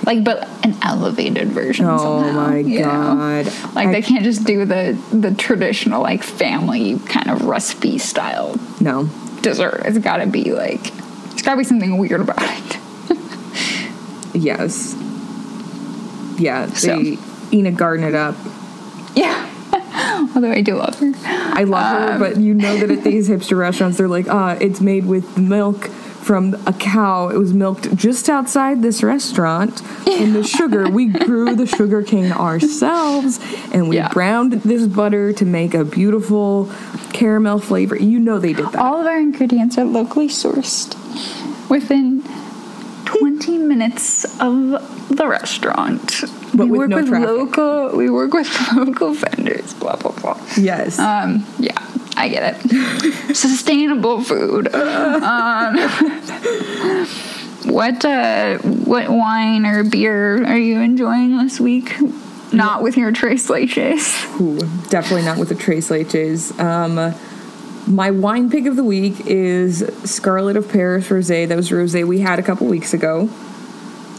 Like, 0.05 0.23
but 0.23 0.47
an 0.63 0.75
elevated 0.81 1.49
version. 1.49 1.85
Of 1.85 1.99
something. 1.99 2.29
Oh 2.29 2.33
somehow, 2.33 2.47
my 2.49 2.57
you 2.59 2.79
know? 2.79 2.85
God. 2.85 3.45
Like 3.75 3.87
I- 3.87 3.91
they 3.93 4.01
can't 4.01 4.23
just 4.23 4.45
do 4.45 4.63
the 4.65 4.97
the 5.11 5.31
traditional 5.33 6.01
like 6.01 6.23
family 6.23 6.99
kind 6.99 7.29
of 7.29 7.43
recipe 7.45 7.97
style 7.97 8.55
No, 8.79 9.09
dessert. 9.41 9.81
It's 9.85 9.97
got 9.97 10.17
to 10.17 10.27
be 10.27 10.53
like 10.53 10.93
it's 11.33 11.41
got 11.41 11.51
to 11.51 11.57
be 11.57 11.63
something 11.63 11.97
weird 11.97 12.21
about 12.21 12.37
it. 12.41 12.77
yes, 14.33 14.95
yeah, 16.37 16.67
So- 16.73 17.01
they 17.01 17.17
Ina 17.51 17.71
Garten 17.71 18.05
it 18.05 18.15
up. 18.15 18.35
Yeah. 19.23 19.45
Although 20.35 20.51
I 20.51 20.61
do 20.61 20.75
love 20.75 20.95
her. 20.99 21.11
I 21.25 21.63
love 21.63 21.93
Um, 21.95 22.11
her, 22.13 22.19
but 22.19 22.37
you 22.37 22.53
know 22.53 22.77
that 22.77 22.89
at 22.91 23.03
these 23.03 23.27
hipster 23.33 23.57
restaurants, 23.57 23.97
they're 23.97 24.07
like, 24.07 24.27
ah, 24.29 24.57
it's 24.59 24.79
made 24.81 25.05
with 25.05 25.37
milk 25.37 25.87
from 25.87 26.55
a 26.65 26.73
cow. 26.73 27.29
It 27.29 27.37
was 27.37 27.53
milked 27.53 27.95
just 27.95 28.29
outside 28.29 28.81
this 28.81 29.01
restaurant. 29.03 29.81
And 30.07 30.35
the 30.35 30.43
sugar, 30.43 30.89
we 30.89 31.05
grew 31.27 31.55
the 31.55 31.65
sugar 31.65 32.01
cane 32.03 32.31
ourselves, 32.31 33.39
and 33.73 33.89
we 33.89 33.95
Yeah. 33.97 34.09
browned 34.13 34.53
this 34.53 34.85
butter 34.87 35.33
to 35.33 35.45
make 35.45 35.73
a 35.73 35.83
beautiful 35.83 36.69
caramel 37.13 37.59
flavor. 37.59 37.95
You 37.97 38.19
know 38.19 38.37
they 38.39 38.53
did 38.53 38.65
that. 38.67 38.75
All 38.75 38.99
of 39.01 39.07
our 39.07 39.17
ingredients 39.19 39.77
are 39.77 39.85
locally 39.85 40.27
sourced 40.29 40.95
within 41.69 42.23
20 43.05 43.57
minutes 43.57 44.25
of 44.39 44.55
the 45.09 45.27
restaurant. 45.27 46.23
But 46.53 46.67
we 46.67 46.71
with 46.71 46.79
work 46.79 46.89
no 46.89 46.95
with 46.97 47.07
traffic. 47.07 47.27
local 47.29 47.97
we 47.97 48.09
work 48.09 48.33
with 48.33 48.71
local 48.75 49.13
vendors, 49.13 49.73
blah 49.75 49.95
blah 49.95 50.11
blah. 50.11 50.39
Yes. 50.57 50.99
Um, 50.99 51.45
yeah, 51.59 51.77
I 52.17 52.29
get 52.29 52.55
it. 52.65 53.35
Sustainable 53.35 54.23
food. 54.23 54.73
Um, 54.73 55.77
what 57.65 58.03
uh, 58.05 58.57
what 58.59 59.09
wine 59.09 59.65
or 59.65 59.83
beer 59.83 60.43
are 60.45 60.57
you 60.57 60.79
enjoying 60.79 61.37
this 61.37 61.59
week? 61.59 61.95
Not 62.51 62.81
with 62.81 62.97
your 62.97 63.11
Tres 63.11 63.47
Leches. 63.47 64.41
Ooh, 64.41 64.57
definitely 64.89 65.23
not 65.23 65.37
with 65.37 65.49
the 65.49 65.55
Tres 65.55 65.89
Leches. 65.89 66.57
Um, 66.59 67.13
my 67.87 68.11
wine 68.11 68.49
pick 68.49 68.65
of 68.65 68.75
the 68.75 68.83
week 68.83 69.25
is 69.25 69.79
Scarlet 70.03 70.57
of 70.57 70.69
Paris 70.69 71.07
Rosé. 71.09 71.47
That 71.47 71.55
was 71.55 71.69
rosé 71.69 72.05
we 72.05 72.19
had 72.19 72.39
a 72.39 72.43
couple 72.43 72.67
weeks 72.67 72.93
ago. 72.93 73.29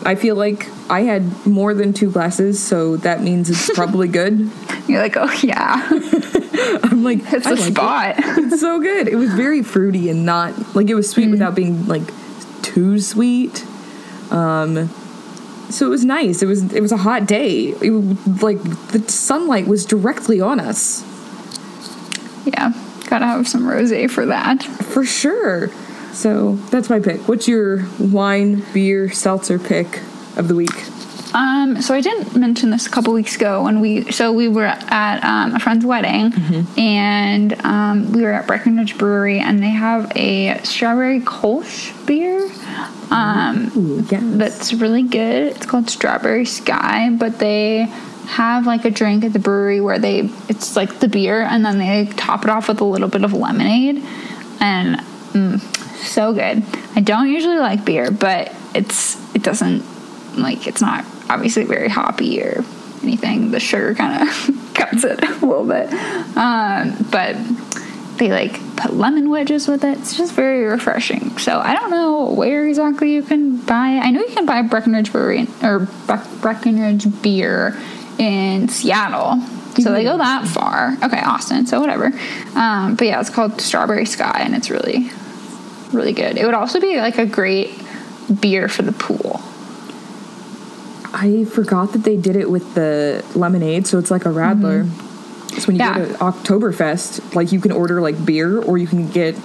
I 0.04 0.14
feel 0.14 0.34
like 0.34 0.68
I 0.90 1.02
had 1.02 1.46
more 1.46 1.74
than 1.74 1.92
two 1.92 2.10
glasses, 2.10 2.62
so 2.62 2.96
that 2.98 3.22
means 3.22 3.50
it's 3.50 3.70
probably 3.74 4.08
good. 4.08 4.50
You're 4.88 5.02
like, 5.02 5.16
oh 5.16 5.32
yeah, 5.42 5.88
I'm 6.84 7.04
like, 7.04 7.20
it's 7.32 7.46
I 7.46 7.50
a 7.50 7.54
like 7.54 7.70
it. 7.70 7.74
spot. 7.74 8.14
It's 8.50 8.60
so 8.60 8.80
good. 8.80 9.08
It 9.08 9.16
was 9.16 9.32
very 9.34 9.62
fruity 9.62 10.08
and 10.10 10.24
not 10.26 10.74
like 10.74 10.88
it 10.90 10.94
was 10.94 11.08
sweet 11.08 11.30
without 11.30 11.54
being 11.54 11.86
like 11.86 12.02
too 12.62 12.98
sweet. 12.98 13.64
Um, 14.32 14.88
so 15.70 15.86
it 15.86 15.90
was 15.90 16.04
nice. 16.04 16.42
It 16.42 16.46
was 16.46 16.72
it 16.72 16.80
was 16.80 16.92
a 16.92 16.96
hot 16.96 17.26
day. 17.26 17.68
It, 17.80 17.90
like 18.42 18.60
the 18.88 19.04
sunlight 19.08 19.66
was 19.66 19.84
directly 19.86 20.40
on 20.40 20.58
us. 20.60 21.02
Yeah, 22.46 22.72
gotta 23.08 23.26
have 23.26 23.46
some 23.46 23.62
rosé 23.64 24.10
for 24.10 24.26
that. 24.26 24.62
For 24.62 25.04
sure. 25.04 25.68
So 26.12 26.54
that's 26.70 26.90
my 26.90 27.00
pick. 27.00 27.28
What's 27.28 27.48
your 27.48 27.86
wine, 27.98 28.64
beer, 28.72 29.10
seltzer 29.10 29.58
pick 29.58 30.00
of 30.36 30.48
the 30.48 30.54
week? 30.54 30.70
Um, 31.32 31.80
so 31.80 31.94
I 31.94 32.00
didn't 32.00 32.34
mention 32.36 32.70
this 32.70 32.86
a 32.86 32.90
couple 32.90 33.12
weeks 33.12 33.36
ago 33.36 33.62
when 33.62 33.80
we 33.80 34.10
so 34.10 34.32
we 34.32 34.48
were 34.48 34.66
at 34.66 35.22
um, 35.22 35.54
a 35.54 35.60
friend's 35.60 35.86
wedding 35.86 36.32
and 36.76 37.52
um, 37.64 38.12
we 38.12 38.22
were 38.22 38.32
at 38.32 38.46
Breckenridge 38.46 38.98
Brewery 38.98 39.38
and 39.38 39.62
they 39.62 39.70
have 39.70 40.10
a 40.16 40.60
strawberry 40.64 41.20
Kolsch 41.20 41.94
beer. 42.06 42.50
Um, 43.12 43.70
Ooh, 43.76 44.06
yes. 44.10 44.22
that's 44.36 44.72
really 44.72 45.02
good. 45.02 45.54
It's 45.54 45.66
called 45.66 45.88
Strawberry 45.90 46.44
Sky, 46.44 47.10
but 47.10 47.38
they 47.38 47.84
have 48.26 48.66
like 48.66 48.84
a 48.84 48.90
drink 48.90 49.24
at 49.24 49.32
the 49.32 49.38
brewery 49.38 49.80
where 49.80 49.98
they 49.98 50.20
it's 50.48 50.76
like 50.76 51.00
the 51.00 51.08
beer 51.08 51.42
and 51.42 51.64
then 51.64 51.78
they 51.78 52.06
top 52.16 52.44
it 52.44 52.50
off 52.50 52.68
with 52.68 52.80
a 52.80 52.84
little 52.84 53.08
bit 53.08 53.24
of 53.24 53.32
lemonade 53.32 53.96
and 54.60 55.00
mm, 55.32 55.79
so 56.02 56.32
good. 56.32 56.62
I 56.96 57.00
don't 57.00 57.28
usually 57.28 57.58
like 57.58 57.84
beer, 57.84 58.10
but 58.10 58.52
it's 58.74 59.16
it 59.34 59.42
doesn't 59.42 59.84
like 60.36 60.66
it's 60.66 60.80
not 60.80 61.04
obviously 61.28 61.64
very 61.64 61.88
hoppy 61.88 62.42
or 62.42 62.64
anything. 63.02 63.50
The 63.50 63.60
sugar 63.60 63.94
kind 63.94 64.28
of 64.28 64.50
cuts 64.74 65.04
it 65.04 65.22
a 65.22 65.46
little 65.46 65.66
bit, 65.66 65.92
um, 66.36 66.96
but 67.10 67.36
they 68.18 68.30
like 68.30 68.76
put 68.76 68.92
lemon 68.94 69.30
wedges 69.30 69.66
with 69.66 69.82
it. 69.84 69.98
It's 69.98 70.16
just 70.16 70.34
very 70.34 70.64
refreshing. 70.64 71.38
So 71.38 71.58
I 71.58 71.74
don't 71.74 71.90
know 71.90 72.30
where 72.32 72.66
exactly 72.66 73.12
you 73.12 73.22
can 73.22 73.56
buy. 73.58 74.00
I 74.02 74.10
know 74.10 74.20
you 74.20 74.34
can 74.34 74.46
buy 74.46 74.62
Breckenridge 74.62 75.10
Brewery 75.10 75.46
or 75.62 75.88
Breckenridge 76.40 77.22
beer 77.22 77.76
in 78.18 78.68
Seattle. 78.68 79.40
So 79.78 79.92
they 79.92 80.04
go 80.04 80.18
that 80.18 80.46
far. 80.46 80.96
Okay, 81.02 81.20
Austin. 81.20 81.66
So 81.66 81.80
whatever. 81.80 82.12
Um, 82.54 82.96
but 82.96 83.06
yeah, 83.06 83.20
it's 83.20 83.30
called 83.30 83.60
Strawberry 83.60 84.04
Sky, 84.04 84.42
and 84.44 84.54
it's 84.54 84.68
really, 84.68 85.10
really 85.92 86.12
good. 86.12 86.36
It 86.38 86.44
would 86.44 86.54
also 86.54 86.80
be 86.80 86.96
like 86.98 87.18
a 87.18 87.26
great 87.26 87.70
beer 88.40 88.68
for 88.68 88.82
the 88.82 88.92
pool. 88.92 89.40
I 91.12 91.44
forgot 91.44 91.92
that 91.92 92.04
they 92.04 92.16
did 92.16 92.36
it 92.36 92.48
with 92.50 92.74
the 92.74 93.24
lemonade, 93.34 93.86
so 93.86 93.98
it's 93.98 94.10
like 94.10 94.24
a 94.26 94.28
Radler. 94.30 94.84
Mm-hmm. 94.84 95.58
So 95.58 95.66
when 95.66 95.76
you 95.76 95.82
Yeah. 95.82 95.98
go 95.98 96.06
to 96.06 96.14
Oktoberfest, 96.14 97.34
like 97.34 97.50
you 97.52 97.60
can 97.60 97.72
order 97.72 98.00
like 98.00 98.24
beer 98.24 98.58
or 98.62 98.78
you 98.78 98.86
can 98.86 99.08
get 99.10 99.36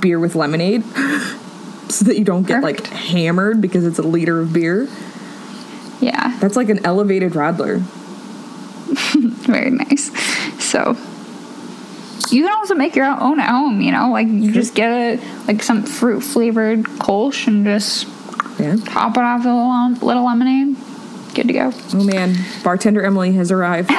beer 0.00 0.20
with 0.20 0.34
lemonade 0.34 0.84
so 1.88 2.04
that 2.04 2.18
you 2.18 2.24
don't 2.24 2.46
get 2.46 2.62
like 2.62 2.86
hammered 2.88 3.60
because 3.62 3.86
it's 3.86 3.98
a 3.98 4.02
liter 4.02 4.38
of 4.40 4.52
beer. 4.52 4.86
Yeah, 6.00 6.36
That's 6.38 6.54
like 6.54 6.68
an 6.68 6.84
elevated 6.84 7.32
Radler. 7.32 7.78
very 9.46 9.70
nice. 9.70 10.12
So 10.62 10.94
you 12.32 12.44
can 12.44 12.52
also 12.54 12.74
make 12.74 12.94
your 12.96 13.06
own 13.06 13.40
at 13.40 13.48
home. 13.50 13.80
You 13.80 13.92
know, 13.92 14.10
like 14.10 14.28
you 14.28 14.52
just 14.52 14.74
get 14.74 14.90
a 14.90 15.20
like 15.46 15.62
some 15.62 15.82
fruit 15.84 16.20
flavored 16.20 16.84
Kolsch 16.84 17.46
and 17.46 17.64
just 17.64 18.06
Yeah. 18.58 18.76
top 18.86 19.16
it 19.16 19.22
off 19.22 19.40
with 19.40 19.46
a 19.46 19.54
little, 19.54 20.06
little 20.06 20.24
lemonade. 20.24 20.76
Good 21.34 21.46
to 21.48 21.52
go. 21.52 21.72
Oh 21.94 22.02
man, 22.04 22.36
bartender 22.64 23.02
Emily 23.04 23.32
has 23.32 23.50
arrived. 23.52 23.90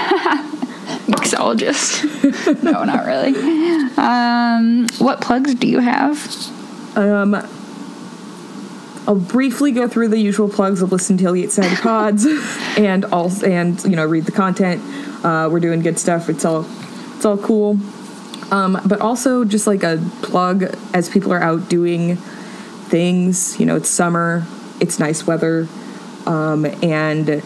Mixologist. 1.10 2.64
no, 2.64 2.84
not 2.84 3.06
really. 3.06 3.34
Um, 3.98 4.88
what 5.00 5.22
plugs 5.22 5.56
do 5.56 5.68
you 5.68 5.80
have? 5.80 6.18
Um, 6.98 7.36
I'll 9.08 9.16
briefly 9.16 9.72
go 9.72 9.88
through 9.88 10.10
the 10.10 10.20
usual 10.20 10.50
plugs 10.50 10.82
of 10.82 10.92
listen 10.92 11.18
till 11.18 11.36
you 11.36 11.44
get 11.44 11.52
sad 11.52 11.78
pods, 11.82 12.26
and 12.78 13.06
also 13.06 13.48
and 13.48 13.82
you 13.86 13.96
know 13.96 14.06
read 14.06 14.26
the 14.26 14.32
content. 14.32 14.82
Uh, 15.26 15.50
we're 15.52 15.60
doing 15.60 15.82
good 15.82 15.98
stuff. 15.98 16.30
It's 16.30 16.46
all 16.46 16.66
it's 17.16 17.26
all 17.26 17.38
cool. 17.38 17.78
Um, 18.52 18.82
but 18.86 19.00
also 19.00 19.46
just 19.46 19.68
like 19.68 19.84
a 19.84 20.04
plug 20.22 20.64
as 20.94 21.10
people 21.10 21.32
are 21.34 21.42
out 21.42 21.70
doing 21.70 22.16
things. 22.16 23.60
You 23.60 23.66
know, 23.66 23.76
it's 23.76 23.90
summer. 23.90 24.46
It's 24.80 24.98
nice 25.00 25.28
weather, 25.28 25.68
um, 26.26 26.66
and 26.82 27.44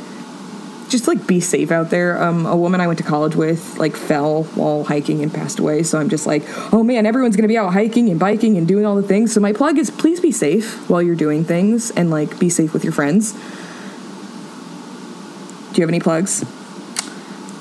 just 0.93 1.07
like 1.07 1.25
be 1.25 1.39
safe 1.39 1.71
out 1.71 1.89
there. 1.89 2.21
Um, 2.21 2.45
a 2.45 2.55
woman 2.55 2.79
I 2.79 2.85
went 2.85 2.99
to 2.99 3.03
college 3.03 3.35
with 3.35 3.79
like 3.79 3.95
fell 3.95 4.43
while 4.43 4.83
hiking 4.83 5.23
and 5.23 5.33
passed 5.33 5.57
away. 5.57 5.81
So 5.81 5.99
I'm 5.99 6.09
just 6.09 6.27
like, 6.27 6.43
oh 6.71 6.83
man, 6.83 7.07
everyone's 7.07 7.35
gonna 7.35 7.47
be 7.47 7.57
out 7.57 7.73
hiking 7.73 8.09
and 8.09 8.19
biking 8.19 8.57
and 8.57 8.67
doing 8.67 8.85
all 8.85 8.95
the 8.95 9.01
things. 9.01 9.33
So 9.33 9.39
my 9.39 9.53
plug 9.53 9.79
is 9.79 9.89
please 9.89 10.19
be 10.19 10.31
safe 10.31 10.87
while 10.87 11.01
you're 11.01 11.15
doing 11.15 11.43
things 11.43 11.89
and 11.89 12.11
like 12.11 12.37
be 12.37 12.49
safe 12.49 12.73
with 12.73 12.83
your 12.83 12.93
friends. 12.93 13.33
Do 15.73 15.81
you 15.81 15.81
have 15.81 15.89
any 15.89 15.99
plugs? 15.99 16.45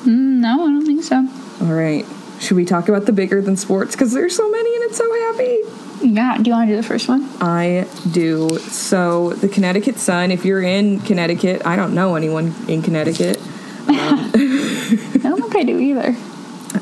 No, 0.05 0.65
I 0.65 0.67
don't 0.67 0.85
think 0.85 1.03
so. 1.03 1.27
All 1.63 1.73
right. 1.73 2.05
Should 2.43 2.57
we 2.57 2.65
talk 2.65 2.89
about 2.89 3.07
the 3.07 3.13
bigger 3.13 3.41
than 3.41 3.57
sports? 3.57 3.93
Because 3.93 4.13
there's 4.13 4.35
so 4.35 4.51
many 4.51 4.75
and 4.75 4.85
it's 4.85 4.97
so 4.97 5.15
happy. 5.31 5.61
Yeah, 6.05 6.39
do 6.39 6.51
you 6.51 6.57
want 6.57 6.69
to 6.69 6.73
do 6.73 6.77
the 6.77 6.83
first 6.83 7.09
one? 7.09 7.23
I 7.41 7.87
do. 8.11 8.59
So 8.59 9.35
the 9.35 9.49
Connecticut 9.49 9.97
Sun, 9.97 10.33
if 10.33 10.45
you're 10.45 10.61
in 10.61 10.99
Connecticut, 11.03 11.65
I 11.65 11.77
don't 11.77 11.95
know 11.95 12.17
anyone 12.17 12.53
in 12.67 12.83
Connecticut. 12.83 13.39
I 13.89 15.21
don't 15.23 15.41
think 15.41 15.55
I 15.55 15.63
do 15.63 15.79
either. 15.79 16.17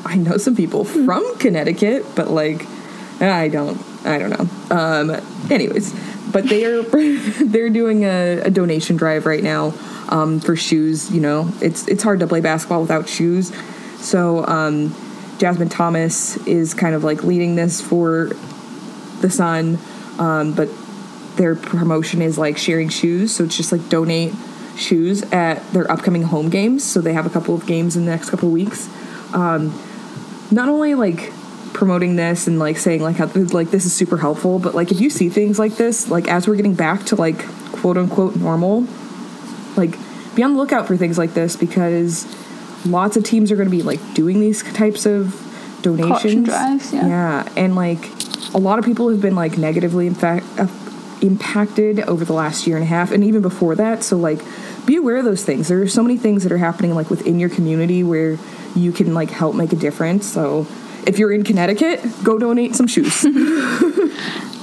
I 0.03 0.15
know 0.15 0.37
some 0.37 0.55
people 0.55 0.83
from 0.83 1.37
Connecticut, 1.37 2.07
but 2.15 2.31
like 2.31 2.65
I 3.21 3.47
don't 3.47 3.79
I 4.03 4.17
don't 4.17 4.31
know. 4.31 4.75
Um 4.75 5.11
anyways, 5.51 5.93
but 6.31 6.49
they're 6.49 6.81
they're 7.43 7.69
doing 7.69 8.03
a, 8.03 8.39
a 8.39 8.49
donation 8.49 8.95
drive 8.95 9.27
right 9.27 9.43
now 9.43 9.75
um, 10.09 10.39
for 10.39 10.55
shoes, 10.55 11.11
you 11.11 11.21
know. 11.21 11.53
It's 11.61 11.87
it's 11.87 12.01
hard 12.01 12.19
to 12.21 12.27
play 12.27 12.41
basketball 12.41 12.81
without 12.81 13.07
shoes. 13.07 13.51
So 13.99 14.43
um 14.47 14.95
Jasmine 15.41 15.69
Thomas 15.69 16.37
is 16.45 16.75
kind 16.75 16.93
of 16.93 17.03
like 17.03 17.23
leading 17.23 17.55
this 17.55 17.81
for 17.81 18.29
the 19.21 19.29
Sun, 19.31 19.79
um, 20.19 20.53
but 20.53 20.69
their 21.35 21.55
promotion 21.55 22.21
is 22.21 22.37
like 22.37 22.59
sharing 22.59 22.89
shoes. 22.89 23.35
So 23.35 23.45
it's 23.45 23.57
just 23.57 23.71
like 23.71 23.89
donate 23.89 24.35
shoes 24.77 25.23
at 25.31 25.67
their 25.71 25.89
upcoming 25.89 26.21
home 26.21 26.51
games. 26.51 26.83
So 26.83 27.01
they 27.01 27.13
have 27.13 27.25
a 27.25 27.31
couple 27.31 27.55
of 27.55 27.65
games 27.65 27.97
in 27.97 28.05
the 28.05 28.11
next 28.11 28.29
couple 28.29 28.49
of 28.49 28.53
weeks. 28.53 28.87
Um, 29.33 29.73
not 30.51 30.69
only 30.69 30.93
like 30.93 31.33
promoting 31.73 32.17
this 32.17 32.45
and 32.45 32.59
like 32.59 32.77
saying 32.77 33.01
like 33.01 33.15
how 33.15 33.25
like 33.25 33.71
this 33.71 33.85
is 33.85 33.93
super 33.93 34.17
helpful, 34.17 34.59
but 34.59 34.75
like 34.75 34.91
if 34.91 35.01
you 35.01 35.09
see 35.09 35.29
things 35.29 35.57
like 35.57 35.75
this, 35.75 36.07
like 36.07 36.27
as 36.27 36.47
we're 36.47 36.55
getting 36.55 36.75
back 36.75 37.03
to 37.05 37.15
like 37.15 37.39
quote 37.71 37.97
unquote 37.97 38.35
normal, 38.35 38.85
like 39.75 39.97
be 40.35 40.43
on 40.43 40.53
the 40.53 40.59
lookout 40.59 40.85
for 40.85 40.95
things 40.97 41.17
like 41.17 41.33
this 41.33 41.55
because 41.55 42.27
lots 42.85 43.17
of 43.17 43.23
teams 43.23 43.51
are 43.51 43.55
going 43.55 43.69
to 43.69 43.75
be 43.75 43.83
like 43.83 43.99
doing 44.13 44.39
these 44.39 44.63
types 44.73 45.05
of 45.05 45.47
donations 45.81 46.45
drives, 46.45 46.93
yeah. 46.93 47.07
yeah 47.07 47.53
and 47.55 47.75
like 47.75 48.09
a 48.53 48.57
lot 48.57 48.79
of 48.79 48.85
people 48.85 49.09
have 49.09 49.21
been 49.21 49.35
like 49.35 49.57
negatively 49.57 50.07
in 50.07 50.13
fact 50.13 50.45
uh, 50.59 50.67
impacted 51.21 51.99
over 52.01 52.25
the 52.25 52.33
last 52.33 52.65
year 52.65 52.75
and 52.75 52.83
a 52.83 52.87
half 52.87 53.11
and 53.11 53.23
even 53.23 53.41
before 53.41 53.75
that 53.75 54.03
so 54.03 54.17
like 54.17 54.39
be 54.85 54.95
aware 54.95 55.17
of 55.17 55.25
those 55.25 55.43
things 55.43 55.67
there 55.67 55.81
are 55.81 55.87
so 55.87 56.01
many 56.01 56.17
things 56.17 56.43
that 56.43 56.51
are 56.51 56.57
happening 56.57 56.93
like 56.93 57.09
within 57.09 57.39
your 57.39 57.49
community 57.49 58.03
where 58.03 58.37
you 58.75 58.91
can 58.91 59.13
like 59.13 59.29
help 59.29 59.55
make 59.55 59.71
a 59.73 59.75
difference 59.75 60.25
so 60.25 60.67
if 61.05 61.17
you're 61.19 61.31
in 61.31 61.43
connecticut 61.43 61.99
go 62.23 62.37
donate 62.37 62.75
some 62.75 62.87
shoes 62.87 63.25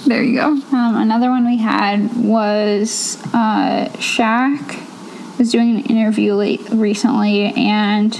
There 0.09 0.23
you 0.23 0.37
go. 0.37 0.47
Um, 0.47 0.97
another 0.97 1.29
one 1.29 1.45
we 1.45 1.59
had 1.59 2.17
was 2.17 3.19
uh, 3.35 3.91
Shaq 3.97 4.88
was 5.39 5.51
doing 5.51 5.77
an 5.77 5.85
interview 5.87 6.35
late 6.35 6.61
recently, 6.71 7.53
and 7.55 8.15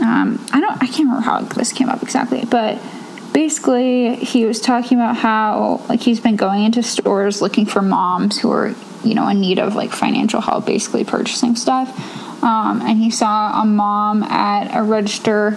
um, 0.00 0.44
I 0.52 0.60
don't, 0.60 0.82
I 0.82 0.86
can't 0.86 1.08
remember 1.08 1.22
how 1.22 1.40
this 1.40 1.72
came 1.72 1.88
up 1.88 2.02
exactly, 2.02 2.44
but 2.44 2.80
basically 3.32 4.16
he 4.16 4.44
was 4.44 4.60
talking 4.60 4.98
about 4.98 5.16
how 5.16 5.84
like 5.88 6.00
he's 6.00 6.20
been 6.20 6.36
going 6.36 6.64
into 6.64 6.82
stores 6.82 7.42
looking 7.42 7.66
for 7.66 7.82
moms 7.82 8.38
who 8.38 8.50
are 8.52 8.74
you 9.02 9.14
know 9.14 9.26
in 9.28 9.40
need 9.40 9.58
of 9.58 9.74
like 9.74 9.90
financial 9.90 10.40
help, 10.40 10.66
basically 10.66 11.04
purchasing 11.04 11.56
stuff, 11.56 11.88
um, 12.42 12.82
and 12.82 12.98
he 12.98 13.10
saw 13.10 13.62
a 13.62 13.64
mom 13.64 14.22
at 14.22 14.76
a 14.76 14.82
register 14.82 15.52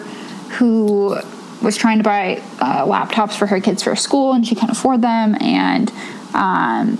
who 0.57 1.17
was 1.61 1.75
trying 1.75 1.97
to 1.97 2.03
buy 2.03 2.41
uh, 2.59 2.85
laptops 2.85 3.35
for 3.37 3.47
her 3.47 3.59
kids 3.59 3.83
for 3.83 3.95
school 3.95 4.33
and 4.33 4.45
she 4.45 4.55
can't 4.55 4.71
afford 4.71 5.01
them 5.01 5.35
and 5.41 5.91
um, 6.33 6.97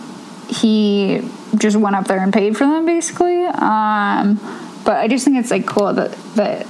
he 0.49 1.21
just 1.57 1.77
went 1.77 1.95
up 1.95 2.07
there 2.07 2.19
and 2.19 2.33
paid 2.33 2.57
for 2.57 2.65
them 2.65 2.85
basically 2.85 3.45
um, 3.45 4.35
but 4.83 4.97
i 4.97 5.07
just 5.07 5.25
think 5.25 5.37
it's 5.37 5.51
like 5.51 5.65
cool 5.65 5.93
that 5.93 6.11
that 6.35 6.65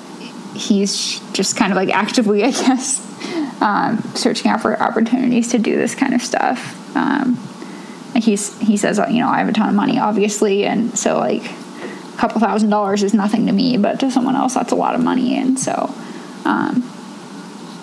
he's 0.55 1.19
just 1.33 1.55
kind 1.55 1.71
of 1.71 1.75
like 1.75 1.89
actively 1.89 2.43
i 2.45 2.51
guess 2.51 3.03
um, 3.61 4.01
searching 4.13 4.49
out 4.51 4.61
for 4.61 4.79
opportunities 4.81 5.49
to 5.49 5.57
do 5.57 5.75
this 5.75 5.95
kind 5.95 6.13
of 6.13 6.21
stuff 6.21 6.95
um, 6.95 7.35
he's 8.15 8.57
he 8.59 8.77
says 8.77 8.99
you 9.09 9.19
know 9.19 9.27
i 9.27 9.39
have 9.39 9.49
a 9.49 9.53
ton 9.53 9.69
of 9.69 9.75
money 9.75 9.99
obviously 9.99 10.65
and 10.65 10.97
so 10.97 11.17
like 11.17 11.43
a 11.43 12.17
couple 12.17 12.39
thousand 12.39 12.69
dollars 12.69 13.03
is 13.03 13.13
nothing 13.13 13.45
to 13.45 13.51
me 13.51 13.77
but 13.77 13.99
to 13.99 14.09
someone 14.09 14.35
else 14.35 14.53
that's 14.53 14.71
a 14.71 14.75
lot 14.75 14.95
of 14.95 15.03
money 15.03 15.35
and 15.37 15.59
so 15.59 15.93
um, 16.45 16.83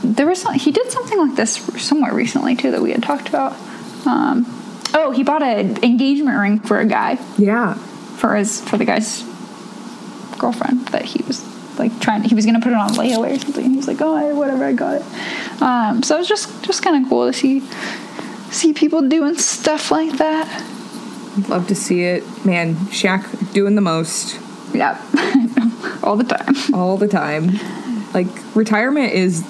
there 0.04 0.26
was 0.26 0.42
he 0.54 0.70
did 0.70 0.90
something 0.90 1.18
like 1.18 1.36
this 1.36 1.56
somewhere 1.82 2.14
recently 2.14 2.54
too 2.54 2.70
that 2.70 2.82
we 2.82 2.92
had 2.92 3.02
talked 3.02 3.28
about. 3.28 3.52
Um, 4.06 4.44
oh, 4.92 5.10
he 5.12 5.22
bought 5.22 5.42
an 5.42 5.82
engagement 5.82 6.38
ring 6.38 6.58
for 6.60 6.78
a 6.80 6.84
guy 6.86 7.18
yeah 7.38 7.74
for 8.16 8.36
his 8.36 8.60
for 8.60 8.76
the 8.76 8.84
guy's 8.84 9.22
girlfriend 10.38 10.86
that 10.88 11.04
he 11.04 11.22
was 11.24 11.42
like 11.78 11.98
trying. 12.00 12.22
He 12.22 12.34
was 12.34 12.46
gonna 12.46 12.60
put 12.60 12.68
it 12.72 12.76
on 12.76 12.90
layaway 12.90 13.36
or 13.36 13.38
something. 13.40 13.68
He 13.70 13.76
was 13.76 13.88
like, 13.88 14.00
oh, 14.00 14.14
I, 14.14 14.32
whatever, 14.32 14.64
I 14.64 14.72
got 14.72 15.00
it. 15.00 15.62
Um, 15.62 16.02
so 16.02 16.18
it's 16.18 16.28
just 16.28 16.62
just 16.64 16.82
kind 16.82 17.02
of 17.02 17.08
cool 17.10 17.26
to 17.26 17.32
see 17.32 17.60
see 18.50 18.72
people 18.72 19.02
doing 19.08 19.36
stuff 19.36 19.90
like 19.90 20.12
that. 20.18 20.46
love 21.48 21.66
to 21.68 21.74
see 21.74 22.02
it 22.04 22.22
man 22.46 22.76
Shaq 22.92 23.52
doing 23.52 23.74
the 23.74 23.80
most 23.80 24.38
Yeah, 24.72 25.00
all 26.04 26.16
the 26.16 26.24
time. 26.24 26.54
all 26.74 26.96
the 26.96 27.08
time 27.08 27.50
like 28.12 28.28
retirement 28.54 29.12
is 29.12 29.42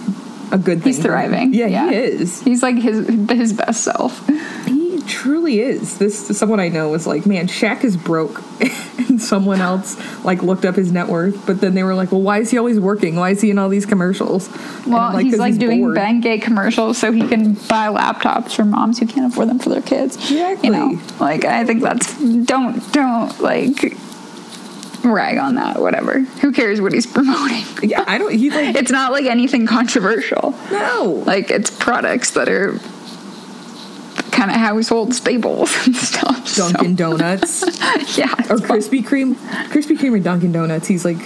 a 0.50 0.56
good 0.56 0.78
thing 0.82 0.92
He's 0.94 1.02
thriving. 1.02 1.52
yeah, 1.52 1.66
Yeah. 1.66 1.90
he 1.90 1.96
is 1.96 2.40
He's 2.40 2.62
like 2.62 2.76
his 2.76 3.06
his 3.28 3.52
best 3.52 3.84
self. 3.84 4.26
He 4.66 4.83
truly 5.06 5.60
is. 5.60 5.98
This 5.98 6.36
someone 6.38 6.60
I 6.60 6.68
know 6.68 6.88
was 6.90 7.06
like, 7.06 7.26
man, 7.26 7.46
Shaq 7.48 7.84
is 7.84 7.96
broke, 7.96 8.42
and 8.98 9.20
someone 9.20 9.60
else 9.60 9.96
like 10.24 10.42
looked 10.42 10.64
up 10.64 10.74
his 10.76 10.90
net 10.92 11.08
worth, 11.08 11.46
but 11.46 11.60
then 11.60 11.74
they 11.74 11.82
were 11.82 11.94
like, 11.94 12.12
well, 12.12 12.22
why 12.22 12.38
is 12.38 12.50
he 12.50 12.58
always 12.58 12.78
working? 12.80 13.16
Why 13.16 13.30
is 13.30 13.40
he 13.40 13.50
in 13.50 13.58
all 13.58 13.68
these 13.68 13.86
commercials? 13.86 14.48
Well, 14.86 14.98
I'm 15.16 15.24
he's 15.24 15.38
like 15.38 15.58
doing 15.58 15.80
bored. 15.80 15.96
Bengay 15.96 16.42
commercials 16.42 16.98
so 16.98 17.12
he 17.12 17.26
can 17.26 17.54
buy 17.54 17.88
laptops 17.88 18.54
for 18.56 18.64
moms 18.64 18.98
who 18.98 19.06
can't 19.06 19.32
afford 19.32 19.48
them 19.48 19.58
for 19.58 19.70
their 19.70 19.82
kids. 19.82 20.16
Exactly. 20.16 20.68
You 20.68 20.74
know, 20.74 21.00
like 21.20 21.44
I 21.44 21.64
think 21.64 21.82
that's 21.82 22.18
don't 22.44 22.92
don't 22.92 23.40
like 23.40 23.96
rag 25.04 25.36
on 25.38 25.56
that. 25.56 25.80
Whatever. 25.80 26.20
Who 26.20 26.50
cares 26.52 26.80
what 26.80 26.92
he's 26.92 27.06
promoting? 27.12 27.64
Yeah, 27.88 28.04
I 28.06 28.18
don't. 28.18 28.32
He 28.32 28.50
like 28.50 28.74
It's 28.76 28.90
not 28.90 29.12
like 29.12 29.26
anything 29.26 29.66
controversial. 29.66 30.52
no. 30.70 31.22
Like 31.26 31.50
it's 31.50 31.70
products 31.70 32.30
that 32.32 32.48
are 32.48 32.78
kind 34.34 34.50
of 34.50 34.56
household 34.56 35.14
staples 35.14 35.72
and 35.86 35.96
stuff. 35.96 36.46
so- 36.48 36.70
Dunkin' 36.72 36.96
Donuts 36.96 37.62
yeah. 38.18 38.32
or 38.50 38.58
fun. 38.58 38.78
Krispy 38.80 39.02
Kreme, 39.02 39.34
Krispy 39.70 39.96
Kreme 39.96 40.16
or 40.16 40.18
Dunkin' 40.20 40.52
Donuts. 40.52 40.86
He's 40.88 41.04
like, 41.04 41.16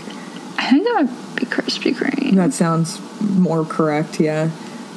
I 0.60 0.70
think 0.70 0.84
that 0.84 1.08
would 1.08 1.36
be 1.36 1.46
Krispy 1.46 1.94
Kreme. 1.94 2.34
That 2.36 2.52
sounds 2.52 3.00
more 3.20 3.64
correct, 3.64 4.20
yeah. 4.20 4.50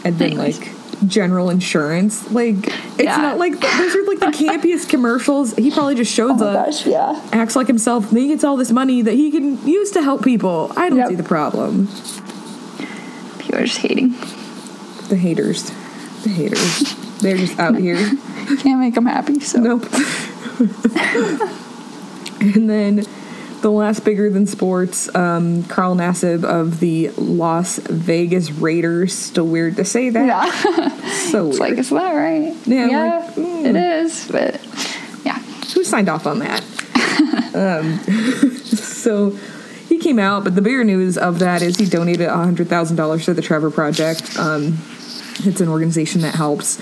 And 0.04 0.18
then 0.20 0.32
Anyways. 0.34 0.60
like 0.60 0.72
general 1.08 1.50
insurance, 1.50 2.30
like 2.32 2.56
it's 2.68 3.02
Yeah. 3.04 3.18
not 3.18 3.38
like 3.40 3.54
those 3.60 3.96
are 3.96 4.06
like 4.06 4.20
the 4.20 4.26
campiest 4.46 4.90
commercials. 4.90 5.56
He 5.56 5.72
probably 5.72 5.96
just 5.96 6.12
Oh 6.20 6.28
shows 6.38 6.42
up, 6.42 6.68
yeah. 6.86 7.20
acts 7.32 7.56
like 7.56 7.68
himself, 7.68 8.10
and 8.10 8.20
he 8.20 8.28
gets 8.28 8.44
all 8.44 8.56
this 8.58 8.72
money 8.72 9.02
that 9.02 9.14
he 9.14 9.32
can 9.32 9.66
use 9.68 9.92
to 9.92 10.02
help 10.04 10.24
people. 10.24 10.72
I 10.78 10.90
don't 10.90 11.00
Yep. 11.00 11.10
see 11.10 11.16
the 11.16 11.24
problem. 11.24 11.88
People 13.40 13.56
are 13.60 13.66
just 13.66 13.80
hating. 13.80 14.10
The 15.10 15.16
haters, 15.18 15.72
the 16.24 16.30
haters, 16.30 16.96
they're 17.20 17.38
just 17.38 17.58
out 17.60 17.76
here. 17.76 17.98
Can't 18.60 18.80
make 18.80 18.96
them 18.96 19.06
happy. 19.06 19.40
So 19.40 19.60
Nope. 19.60 19.86
and 22.42 22.70
then 22.70 23.06
the 23.62 23.70
last 23.72 24.04
bigger 24.04 24.30
than 24.30 24.48
sports, 24.48 25.14
um, 25.16 25.64
Carl 25.66 25.96
Nassib 25.96 26.44
of 26.44 26.80
the 26.80 27.10
Las 27.12 27.78
Vegas 27.78 28.52
Raiders. 28.52 29.14
Still 29.14 29.48
weird 29.48 29.76
to 29.78 29.86
say 29.86 30.10
that. 30.10 30.26
yeah, 30.26 30.90
So 31.30 31.50
it's 31.50 31.60
weird. 31.60 31.72
like 31.72 31.80
is 31.80 31.90
that 31.92 32.14
right? 32.14 32.56
Yeah, 32.66 32.88
yeah 32.88 33.18
like, 33.26 33.36
mm. 33.36 33.66
it 33.66 33.76
is. 33.76 34.28
But 34.28 34.60
yeah, 35.24 35.38
Who 35.74 35.84
signed 35.84 36.10
off 36.10 36.26
on 36.26 36.40
that? 36.40 36.64
um, 37.56 38.00
so 38.66 39.32
he 39.88 39.98
came 40.00 40.18
out, 40.20 40.44
but 40.44 40.56
the 40.56 40.62
bigger 40.62 40.84
news 40.84 41.18
of 41.18 41.40
that 41.40 41.62
is 41.62 41.78
he 41.78 41.86
donated 41.86 42.28
$100,000 42.30 43.26
to 43.26 43.34
the 43.34 43.42
Trevor 43.42 43.70
Project. 43.70 44.38
Um, 44.40 44.80
it's 45.40 45.62
an 45.62 45.70
organization 45.70 46.22
that 46.22 46.36
helps 46.36 46.78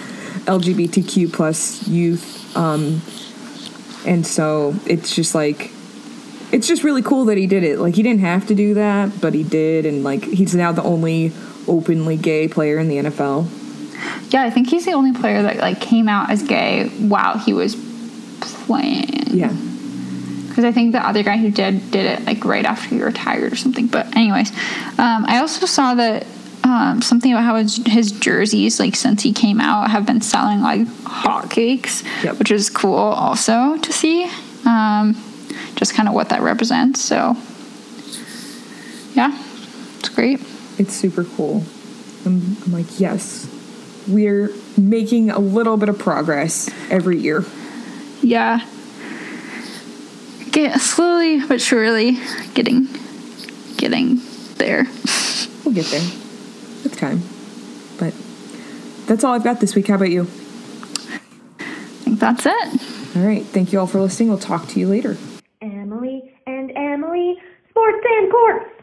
LGBTQ 0.45 1.31
plus 1.33 1.87
youth. 1.87 2.55
Um, 2.57 3.01
and 4.05 4.25
so 4.25 4.75
it's 4.85 5.13
just 5.15 5.35
like, 5.35 5.71
it's 6.51 6.67
just 6.67 6.83
really 6.83 7.01
cool 7.03 7.25
that 7.25 7.37
he 7.37 7.45
did 7.47 7.63
it. 7.63 7.79
Like, 7.79 7.95
he 7.95 8.01
didn't 8.03 8.21
have 8.21 8.47
to 8.47 8.55
do 8.55 8.73
that, 8.73 9.21
but 9.21 9.33
he 9.33 9.43
did. 9.43 9.85
And 9.85 10.03
like, 10.03 10.23
he's 10.23 10.55
now 10.55 10.71
the 10.71 10.83
only 10.83 11.31
openly 11.67 12.17
gay 12.17 12.47
player 12.47 12.79
in 12.79 12.87
the 12.87 12.97
NFL. 12.97 13.47
yeah. 14.33 14.43
I 14.43 14.49
think 14.49 14.69
he's 14.69 14.85
the 14.85 14.93
only 14.93 15.13
player 15.13 15.43
that 15.43 15.57
like 15.57 15.79
came 15.79 16.09
out 16.09 16.29
as 16.31 16.41
gay 16.43 16.89
while 16.89 17.37
he 17.37 17.53
was 17.53 17.75
playing. 18.41 19.27
Yeah. 19.27 19.53
because 20.47 20.63
I 20.63 20.71
think 20.71 20.93
the 20.93 21.05
other 21.05 21.21
guy 21.23 21.37
who 21.37 21.51
did 21.51 21.91
did 21.91 22.05
it 22.05 22.25
like 22.25 22.43
right 22.45 22.65
after 22.65 22.89
he 22.89 23.01
retired 23.01 23.53
or 23.53 23.55
something. 23.55 23.87
But 23.87 24.15
anyways, 24.15 24.49
um, 24.97 25.25
I 25.27 25.39
also 25.39 25.65
saw 25.65 25.93
that 25.95 26.25
um, 26.63 27.01
something 27.01 27.31
about 27.31 27.43
how 27.43 27.55
his, 27.55 27.77
his 27.87 28.11
jerseys, 28.11 28.79
like 28.79 28.95
since 28.95 29.23
he 29.23 29.33
came 29.33 29.59
out, 29.61 29.89
have 29.91 30.05
been 30.05 30.21
selling 30.21 30.61
like 30.61 30.81
hotcakes, 31.03 32.03
Yep. 32.23 32.39
which 32.39 32.51
is 32.51 32.69
cool 32.69 32.95
also 32.95 33.77
to 33.77 33.93
see. 33.93 34.29
Um, 34.65 35.15
just 35.75 35.93
kind 35.93 36.07
of 36.09 36.13
what 36.15 36.29
that 36.29 36.41
represents. 36.41 37.01
So 37.01 37.35
yeah, 39.15 39.37
it's 39.99 40.09
great. 40.09 40.41
It's 40.77 40.93
super 40.93 41.23
cool. 41.23 41.63
I'm, 42.25 42.57
I'm 42.65 42.71
like, 42.73 42.99
yes, 42.99 43.47
we're 44.07 44.51
making 44.77 45.29
a 45.31 45.39
little 45.39 45.77
bit 45.77 45.89
of 45.89 45.97
progress 45.97 46.69
every 46.89 47.17
year. 47.17 47.43
Yeah. 48.21 48.59
Get 50.51 50.79
slowly 50.81 51.45
but 51.45 51.61
surely 51.61 52.17
getting 52.53 52.87
getting 53.77 54.19
there. 54.55 54.85
We'll 55.63 55.73
get 55.75 55.85
there 55.85 56.01
with 56.83 56.97
time. 56.97 57.21
But 57.97 58.13
that's 59.07 59.23
all 59.23 59.33
I've 59.33 59.43
got 59.43 59.59
this 59.59 59.75
week. 59.75 59.87
How 59.87 59.95
about 59.95 60.11
you? 60.11 60.21
I 60.21 62.01
think 62.03 62.19
that's 62.19 62.45
it. 62.45 63.15
All 63.15 63.23
right. 63.23 63.45
Thank 63.45 63.73
you 63.73 63.79
all 63.79 63.87
for 63.87 63.99
listening. 63.99 64.29
We'll 64.29 64.37
talk 64.39 64.67
to 64.69 64.79
you 64.79 64.87
later. 64.87 65.17
Emily 65.61 66.33
and 66.47 66.71
Emily, 66.75 67.37
Sports 67.69 68.05
and 68.17 68.31
Courts. 68.31 68.78